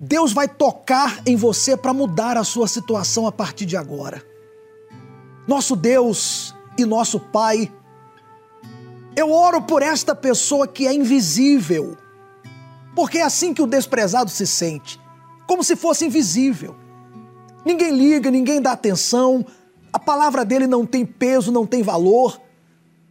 Deus 0.00 0.32
vai 0.32 0.48
tocar 0.48 1.22
em 1.24 1.36
você 1.36 1.76
para 1.76 1.94
mudar 1.94 2.36
a 2.36 2.42
sua 2.42 2.66
situação 2.66 3.28
a 3.28 3.32
partir 3.32 3.64
de 3.64 3.76
agora. 3.76 4.24
Nosso 5.46 5.76
Deus 5.76 6.52
e 6.76 6.84
nosso 6.84 7.20
Pai, 7.20 7.72
eu 9.14 9.30
oro 9.30 9.62
por 9.62 9.82
esta 9.82 10.16
pessoa 10.16 10.66
que 10.66 10.84
é 10.84 10.92
invisível 10.92 11.96
porque 12.94 13.18
é 13.18 13.22
assim 13.22 13.52
que 13.52 13.62
o 13.62 13.66
desprezado 13.66 14.30
se 14.30 14.46
sente, 14.46 15.00
como 15.46 15.64
se 15.64 15.76
fosse 15.76 16.06
invisível. 16.06 16.76
Ninguém 17.64 17.96
liga, 17.96 18.30
ninguém 18.30 18.60
dá 18.60 18.72
atenção, 18.72 19.44
a 19.92 19.98
palavra 19.98 20.44
dele 20.44 20.66
não 20.66 20.84
tem 20.86 21.04
peso, 21.04 21.50
não 21.50 21.66
tem 21.66 21.82
valor. 21.82 22.40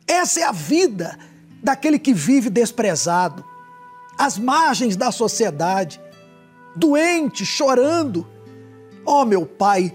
Essa 0.08 0.42
é 0.42 0.44
a 0.44 0.52
vida 0.52 1.18
daquele 1.62 1.98
que 1.98 2.14
vive 2.14 2.50
desprezado, 2.50 3.44
às 4.18 4.38
margens 4.38 4.96
da 4.96 5.12
sociedade, 5.12 6.00
doente, 6.76 7.46
chorando. 7.46 8.28
Oh, 9.06 9.26
meu 9.26 9.46
Pai, 9.46 9.94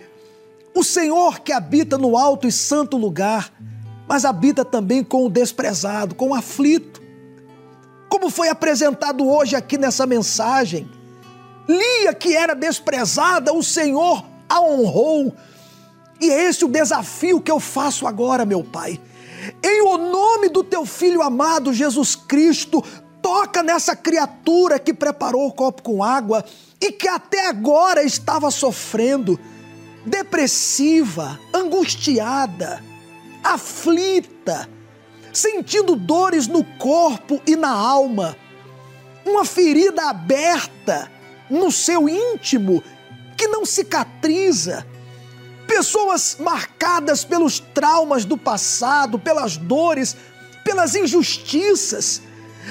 o 0.75 0.83
Senhor 0.83 1.41
que 1.41 1.53
habita 1.53 1.97
no 1.97 2.17
alto 2.17 2.47
e 2.47 2.53
santo 2.53 2.97
lugar, 2.97 3.53
mas 4.09 4.25
habita 4.25 4.65
também 4.65 5.05
com 5.05 5.27
o 5.27 5.31
desprezado, 5.31 6.15
com 6.15 6.31
o 6.31 6.35
aflito 6.35 6.98
como 8.09 8.31
foi 8.31 8.49
apresentado 8.49 9.29
hoje 9.29 9.55
aqui 9.55 9.77
nessa 9.77 10.07
mensagem. 10.07 10.91
Lia, 11.69 12.15
que 12.15 12.35
era 12.35 12.55
desprezada, 12.55 13.53
o 13.53 13.63
Senhor 13.63 14.25
a 14.49 14.61
honrou. 14.61 15.35
E 16.21 16.31
é 16.31 16.49
esse 16.49 16.65
o 16.65 16.69
desafio 16.69 17.41
que 17.41 17.51
eu 17.51 17.61
faço 17.61 18.07
agora, 18.07 18.45
meu 18.45 18.65
Pai. 18.65 19.01
Em 19.63 19.83
o 19.83 19.99
nome 19.99 20.49
do 20.49 20.65
teu 20.65 20.85
filho 20.85 21.23
amado 21.23 21.73
Jesus 21.73 22.17
Cristo, 22.17 22.83
toca 23.23 23.63
nessa 23.63 23.95
criatura 23.95 24.79
que 24.79 24.95
preparou 24.95 25.47
o 25.47 25.53
copo 25.53 25.83
com 25.83 26.03
água 26.03 26.45
e 26.81 26.91
que 26.91 27.07
até 27.07 27.49
agora 27.49 28.03
estava 28.03 28.51
sofrendo, 28.51 29.39
depressiva, 30.05 31.39
angustiada, 31.55 32.83
aflita 33.45 34.69
sentindo 35.33 35.95
dores 35.95 36.47
no 36.47 36.65
corpo 36.65 37.41
e 37.47 37.57
na 37.57 37.71
alma, 37.71 38.37
uma 39.25 39.45
ferida 39.45 40.09
aberta 40.09 41.11
no 41.51 41.71
seu 41.71 42.09
íntimo 42.09 42.83
que 43.37 43.47
não 43.47 43.65
cicatriza, 43.65 44.87
pessoas 45.67 46.37
marcadas 46.41 47.25
pelos 47.25 47.61
traumas 47.61 48.25
do 48.25 48.37
passado, 48.37 49.19
pelas 49.19 49.57
dores, 49.57 50.17
pelas 50.65 50.95
injustiças, 50.95 52.23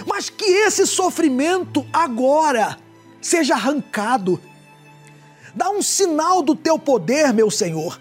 mas 0.06 0.30
que 0.30 0.46
esse 0.46 0.86
sofrimento 0.86 1.86
agora 1.94 2.78
seja 3.22 3.54
arrancado. 3.54 4.42
Dá 5.56 5.70
um 5.70 5.82
sinal 5.82 6.42
do 6.42 6.56
teu 6.56 6.78
poder, 6.78 7.34
meu 7.34 7.50
Senhor 7.50 8.00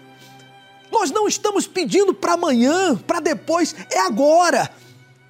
nós 0.97 1.11
não 1.11 1.27
estamos 1.27 1.67
pedindo 1.67 2.11
para 2.11 2.33
amanhã, 2.33 2.95
para 2.95 3.19
depois, 3.19 3.75
é 3.91 3.99
agora. 3.99 4.71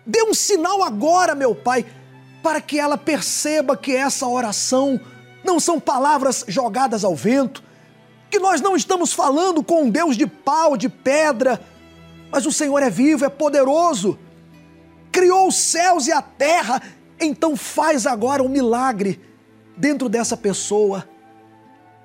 Dê 0.05 0.24
um 0.24 0.34
sinal 0.34 0.82
agora, 0.82 1.36
meu 1.36 1.53
Pai, 1.53 1.86
para 2.41 2.61
que 2.61 2.80
ela 2.80 2.97
perceba 2.97 3.76
que 3.76 3.93
essa 3.93 4.26
oração 4.26 4.97
não 5.43 5.59
são 5.59 5.78
palavras 5.78 6.45
jogadas 6.47 7.03
ao 7.03 7.13
vento, 7.13 7.61
que 8.30 8.39
nós 8.39 8.61
não 8.61 8.78
estamos 8.78 9.11
falando 9.11 9.61
com 9.61 9.84
um 9.84 9.89
Deus 9.89 10.15
de 10.15 10.26
pau, 10.26 10.78
de 10.78 10.88
pedra, 10.88 11.59
mas 12.32 12.45
o 12.45 12.51
Senhor 12.51 12.82
é 12.82 12.89
vivo, 12.89 13.26
é 13.26 13.30
poderoso, 13.30 14.18
criou 15.11 15.49
os 15.49 15.57
céus 15.57 16.07
e 16.07 16.13
a 16.13 16.22
terra, 16.22 16.82
então 17.20 17.57
faz 17.57 18.07
agora 18.07 18.41
um 18.41 18.47
milagre 18.47 19.20
dentro 19.76 20.07
dessa 20.07 20.38
pessoa. 20.38 21.05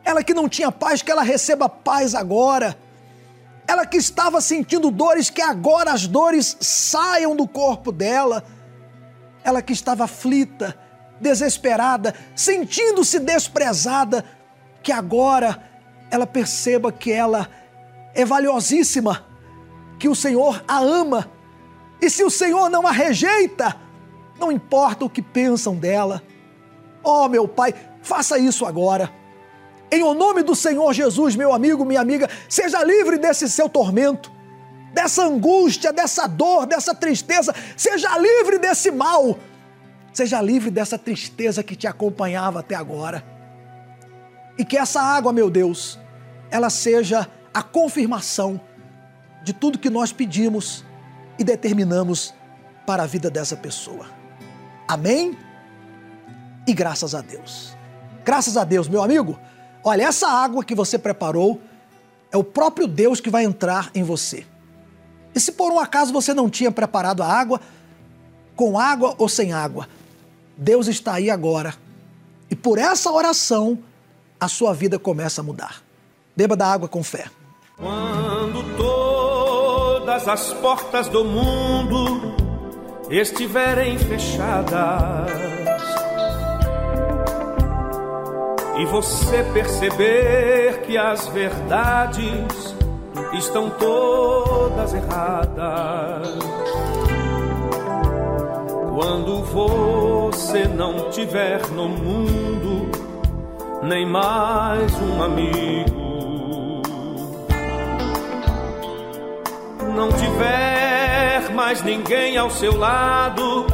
Ela 0.04 0.24
que 0.24 0.34
não 0.34 0.48
tinha 0.48 0.72
paz, 0.72 1.00
que 1.00 1.12
ela 1.12 1.22
receba 1.22 1.68
paz 1.68 2.12
agora 2.12 2.76
ela 3.72 3.86
que 3.86 3.96
estava 3.96 4.38
sentindo 4.42 4.90
dores, 4.90 5.30
que 5.30 5.40
agora 5.40 5.92
as 5.92 6.06
dores 6.06 6.58
saiam 6.60 7.34
do 7.34 7.48
corpo 7.48 7.90
dela. 7.90 8.44
Ela 9.42 9.62
que 9.62 9.72
estava 9.72 10.04
aflita, 10.04 10.78
desesperada, 11.18 12.14
sentindo-se 12.36 13.18
desprezada, 13.18 14.26
que 14.82 14.92
agora 14.92 15.70
ela 16.10 16.26
perceba 16.26 16.92
que 16.92 17.10
ela 17.10 17.48
é 18.14 18.26
valiosíssima, 18.26 19.24
que 19.98 20.06
o 20.06 20.14
Senhor 20.14 20.62
a 20.68 20.78
ama. 20.78 21.30
E 21.98 22.10
se 22.10 22.22
o 22.22 22.30
Senhor 22.30 22.68
não 22.68 22.86
a 22.86 22.92
rejeita, 22.92 23.74
não 24.38 24.52
importa 24.52 25.06
o 25.06 25.10
que 25.10 25.22
pensam 25.22 25.76
dela. 25.76 26.22
Oh, 27.02 27.26
meu 27.26 27.48
Pai, 27.48 27.74
faça 28.02 28.38
isso 28.38 28.66
agora 28.66 29.21
em 29.92 30.02
o 30.02 30.14
nome 30.14 30.42
do 30.42 30.56
Senhor 30.56 30.90
Jesus, 30.94 31.36
meu 31.36 31.52
amigo, 31.52 31.84
minha 31.84 32.00
amiga, 32.00 32.26
seja 32.48 32.82
livre 32.82 33.18
desse 33.18 33.46
seu 33.46 33.68
tormento, 33.68 34.32
dessa 34.94 35.22
angústia, 35.22 35.92
dessa 35.92 36.26
dor, 36.26 36.64
dessa 36.64 36.94
tristeza, 36.94 37.54
seja 37.76 38.16
livre 38.16 38.58
desse 38.58 38.90
mal, 38.90 39.38
seja 40.10 40.40
livre 40.40 40.70
dessa 40.70 40.98
tristeza 40.98 41.62
que 41.62 41.76
te 41.76 41.86
acompanhava 41.86 42.60
até 42.60 42.74
agora. 42.74 43.22
E 44.58 44.64
que 44.64 44.78
essa 44.78 45.02
água, 45.02 45.30
meu 45.30 45.50
Deus, 45.50 45.98
ela 46.50 46.70
seja 46.70 47.28
a 47.52 47.62
confirmação 47.62 48.58
de 49.44 49.52
tudo 49.52 49.78
que 49.78 49.90
nós 49.90 50.10
pedimos 50.10 50.86
e 51.38 51.44
determinamos 51.44 52.32
para 52.86 53.02
a 53.02 53.06
vida 53.06 53.30
dessa 53.30 53.56
pessoa. 53.56 54.06
Amém? 54.88 55.36
E 56.66 56.72
graças 56.72 57.14
a 57.14 57.20
Deus. 57.20 57.76
Graças 58.24 58.56
a 58.56 58.64
Deus, 58.64 58.88
meu 58.88 59.02
amigo. 59.02 59.38
Olha, 59.84 60.04
essa 60.04 60.28
água 60.28 60.64
que 60.64 60.74
você 60.74 60.98
preparou 60.98 61.60
é 62.30 62.36
o 62.36 62.44
próprio 62.44 62.86
Deus 62.86 63.20
que 63.20 63.30
vai 63.30 63.44
entrar 63.44 63.90
em 63.94 64.02
você. 64.02 64.46
E 65.34 65.40
se 65.40 65.52
por 65.52 65.72
um 65.72 65.78
acaso 65.78 66.12
você 66.12 66.32
não 66.32 66.48
tinha 66.48 66.70
preparado 66.70 67.22
a 67.22 67.26
água, 67.26 67.60
com 68.54 68.78
água 68.78 69.14
ou 69.18 69.28
sem 69.28 69.52
água, 69.52 69.88
Deus 70.56 70.86
está 70.86 71.14
aí 71.14 71.30
agora. 71.30 71.74
E 72.50 72.54
por 72.54 72.78
essa 72.78 73.10
oração, 73.10 73.78
a 74.38 74.46
sua 74.46 74.74
vida 74.74 74.98
começa 74.98 75.40
a 75.40 75.44
mudar. 75.44 75.82
Beba 76.36 76.54
da 76.56 76.66
água 76.66 76.88
com 76.88 77.02
fé. 77.02 77.26
Quando 77.76 78.76
todas 78.76 80.28
as 80.28 80.52
portas 80.54 81.08
do 81.08 81.24
mundo 81.24 82.34
estiverem 83.10 83.98
fechadas 83.98 85.41
e 88.78 88.84
você 88.86 89.42
perceber 89.52 90.82
que 90.82 90.96
as 90.96 91.28
verdades 91.28 92.74
estão 93.34 93.70
todas 93.70 94.94
erradas. 94.94 96.38
Quando 98.94 99.42
você 99.44 100.64
não 100.64 101.10
tiver 101.10 101.66
no 101.70 101.88
mundo 101.88 102.90
nem 103.82 104.06
mais 104.06 104.92
um 105.00 105.22
amigo, 105.22 106.82
não 109.94 110.08
tiver 110.12 111.50
mais 111.54 111.82
ninguém 111.82 112.36
ao 112.36 112.50
seu 112.50 112.76
lado 112.76 113.66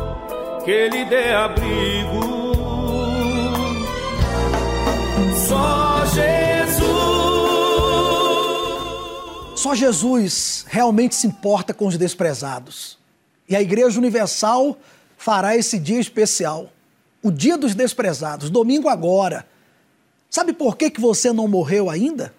que 0.65 0.89
lhe 0.89 1.05
dê 1.05 1.33
abrigo. 1.33 2.28
Só 5.49 6.05
Jesus. 6.05 6.89
Só 9.57 9.75
Jesus 9.75 10.67
realmente 10.69 11.15
se 11.15 11.27
importa 11.27 11.73
com 11.73 11.87
os 11.87 11.97
desprezados. 11.97 12.99
E 13.49 13.57
a 13.57 13.63
Igreja 13.63 13.99
Universal 13.99 14.77
fará 15.17 15.57
esse 15.57 15.79
dia 15.79 15.99
especial, 15.99 16.71
o 17.23 17.31
Dia 17.31 17.57
dos 17.57 17.75
Desprezados, 17.75 18.51
domingo 18.51 18.91
agora. 18.91 19.49
Sabe 20.29 20.53
por 20.53 20.77
que, 20.77 20.91
que 20.91 21.01
você 21.01 21.33
não 21.33 21.49
morreu 21.49 21.89
ainda? 21.89 22.35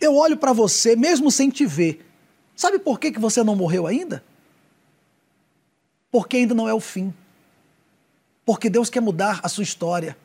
Eu 0.00 0.16
olho 0.16 0.38
para 0.38 0.54
você 0.54 0.96
mesmo 0.96 1.30
sem 1.30 1.50
te 1.50 1.66
ver. 1.66 2.06
Sabe 2.56 2.78
por 2.78 2.98
que, 2.98 3.12
que 3.12 3.20
você 3.20 3.42
não 3.44 3.54
morreu 3.54 3.86
ainda? 3.86 4.24
Porque 6.10 6.38
ainda 6.38 6.54
não 6.54 6.66
é 6.66 6.72
o 6.72 6.80
fim. 6.80 7.12
Porque 8.46 8.70
Deus 8.70 8.88
quer 8.88 9.00
mudar 9.00 9.40
a 9.42 9.48
sua 9.50 9.62
história. 9.62 10.16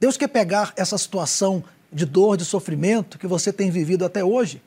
Deus 0.00 0.16
quer 0.16 0.28
pegar 0.28 0.72
essa 0.76 0.96
situação 0.96 1.64
de 1.92 2.04
dor, 2.04 2.36
de 2.36 2.44
sofrimento 2.44 3.18
que 3.18 3.26
você 3.26 3.52
tem 3.52 3.70
vivido 3.70 4.04
até 4.04 4.22
hoje, 4.22 4.62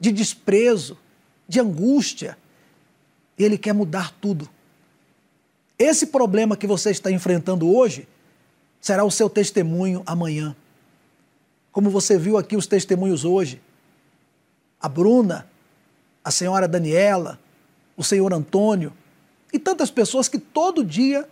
de 0.00 0.10
desprezo, 0.10 0.98
de 1.46 1.60
angústia, 1.60 2.36
Ele 3.38 3.56
quer 3.56 3.72
mudar 3.72 4.12
tudo. 4.20 4.48
Esse 5.78 6.06
problema 6.06 6.56
que 6.56 6.66
você 6.66 6.90
está 6.90 7.10
enfrentando 7.10 7.72
hoje 7.72 8.08
será 8.80 9.04
o 9.04 9.10
seu 9.10 9.28
testemunho 9.28 10.02
amanhã. 10.06 10.56
Como 11.72 11.90
você 11.90 12.18
viu 12.18 12.38
aqui 12.38 12.56
os 12.56 12.66
testemunhos 12.66 13.24
hoje. 13.24 13.60
A 14.80 14.88
Bruna, 14.88 15.48
a 16.22 16.30
senhora 16.30 16.68
Daniela, 16.68 17.38
o 17.96 18.04
senhor 18.04 18.32
Antônio 18.32 18.92
e 19.52 19.58
tantas 19.58 19.90
pessoas 19.90 20.28
que 20.28 20.38
todo 20.38 20.84
dia 20.84 21.28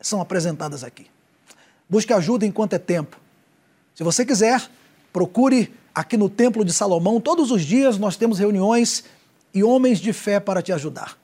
são 0.00 0.20
apresentadas 0.20 0.82
aqui. 0.82 1.06
Busque 1.88 2.12
ajuda 2.12 2.44
enquanto 2.44 2.72
é 2.74 2.78
tempo. 2.78 3.16
Se 3.94 4.02
você 4.02 4.24
quiser, 4.24 4.68
procure 5.12 5.72
aqui 5.94 6.16
no 6.16 6.28
Templo 6.28 6.64
de 6.64 6.72
Salomão. 6.72 7.20
Todos 7.20 7.50
os 7.50 7.64
dias 7.64 7.96
nós 7.98 8.16
temos 8.16 8.38
reuniões 8.38 9.04
e 9.54 9.64
homens 9.64 9.98
de 9.98 10.12
fé 10.12 10.38
para 10.38 10.60
te 10.60 10.72
ajudar. 10.72 11.16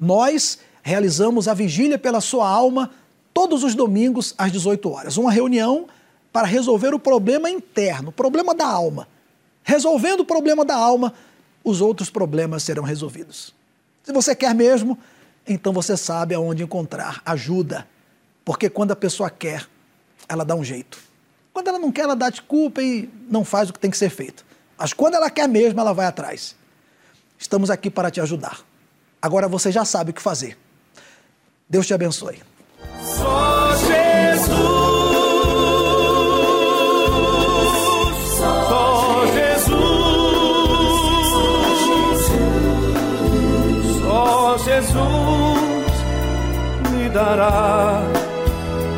Nós 0.00 0.58
realizamos 0.82 1.46
a 1.46 1.54
vigília 1.54 1.98
pela 1.98 2.20
sua 2.20 2.48
alma 2.48 2.90
todos 3.32 3.62
os 3.62 3.74
domingos 3.74 4.34
às 4.36 4.50
18 4.50 4.90
horas. 4.90 5.16
Uma 5.16 5.30
reunião 5.30 5.86
para 6.32 6.46
resolver 6.46 6.94
o 6.94 6.98
problema 6.98 7.48
interno, 7.48 8.08
o 8.08 8.12
problema 8.12 8.54
da 8.54 8.66
alma. 8.66 9.06
Resolvendo 9.62 10.20
o 10.20 10.24
problema 10.24 10.64
da 10.64 10.74
alma, 10.74 11.12
os 11.62 11.80
outros 11.80 12.10
problemas 12.10 12.62
serão 12.62 12.82
resolvidos. 12.82 13.54
Se 14.02 14.12
você 14.12 14.34
quer 14.34 14.54
mesmo, 14.54 14.98
então 15.46 15.72
você 15.72 15.96
sabe 15.96 16.34
aonde 16.34 16.62
encontrar 16.62 17.20
ajuda. 17.24 17.86
Porque 18.44 18.70
quando 18.70 18.92
a 18.92 18.96
pessoa 18.96 19.28
quer, 19.28 19.68
ela 20.28 20.44
dá 20.44 20.54
um 20.54 20.64
jeito. 20.64 20.98
Quando 21.52 21.68
ela 21.68 21.78
não 21.78 21.90
quer, 21.90 22.02
ela 22.02 22.14
dá 22.14 22.30
desculpa 22.30 22.82
e 22.82 23.08
não 23.28 23.44
faz 23.44 23.70
o 23.70 23.72
que 23.72 23.78
tem 23.78 23.90
que 23.90 23.96
ser 23.96 24.10
feito. 24.10 24.44
Mas 24.76 24.92
quando 24.92 25.14
ela 25.14 25.30
quer 25.30 25.48
mesmo, 25.48 25.80
ela 25.80 25.92
vai 25.92 26.06
atrás. 26.06 26.54
Estamos 27.38 27.70
aqui 27.70 27.90
para 27.90 28.10
te 28.10 28.20
ajudar. 28.20 28.60
Agora 29.20 29.48
você 29.48 29.72
já 29.72 29.84
sabe 29.84 30.10
o 30.10 30.14
que 30.14 30.22
fazer. 30.22 30.56
Deus 31.68 31.86
te 31.86 31.94
abençoe. 31.94 32.40
Só 33.02 33.76
Jesus. 33.76 34.48
Só 38.38 39.26
Jesus. 39.26 39.78
Só 44.00 44.58
Jesus 44.58 45.92
me 46.92 47.08
dará 47.10 48.07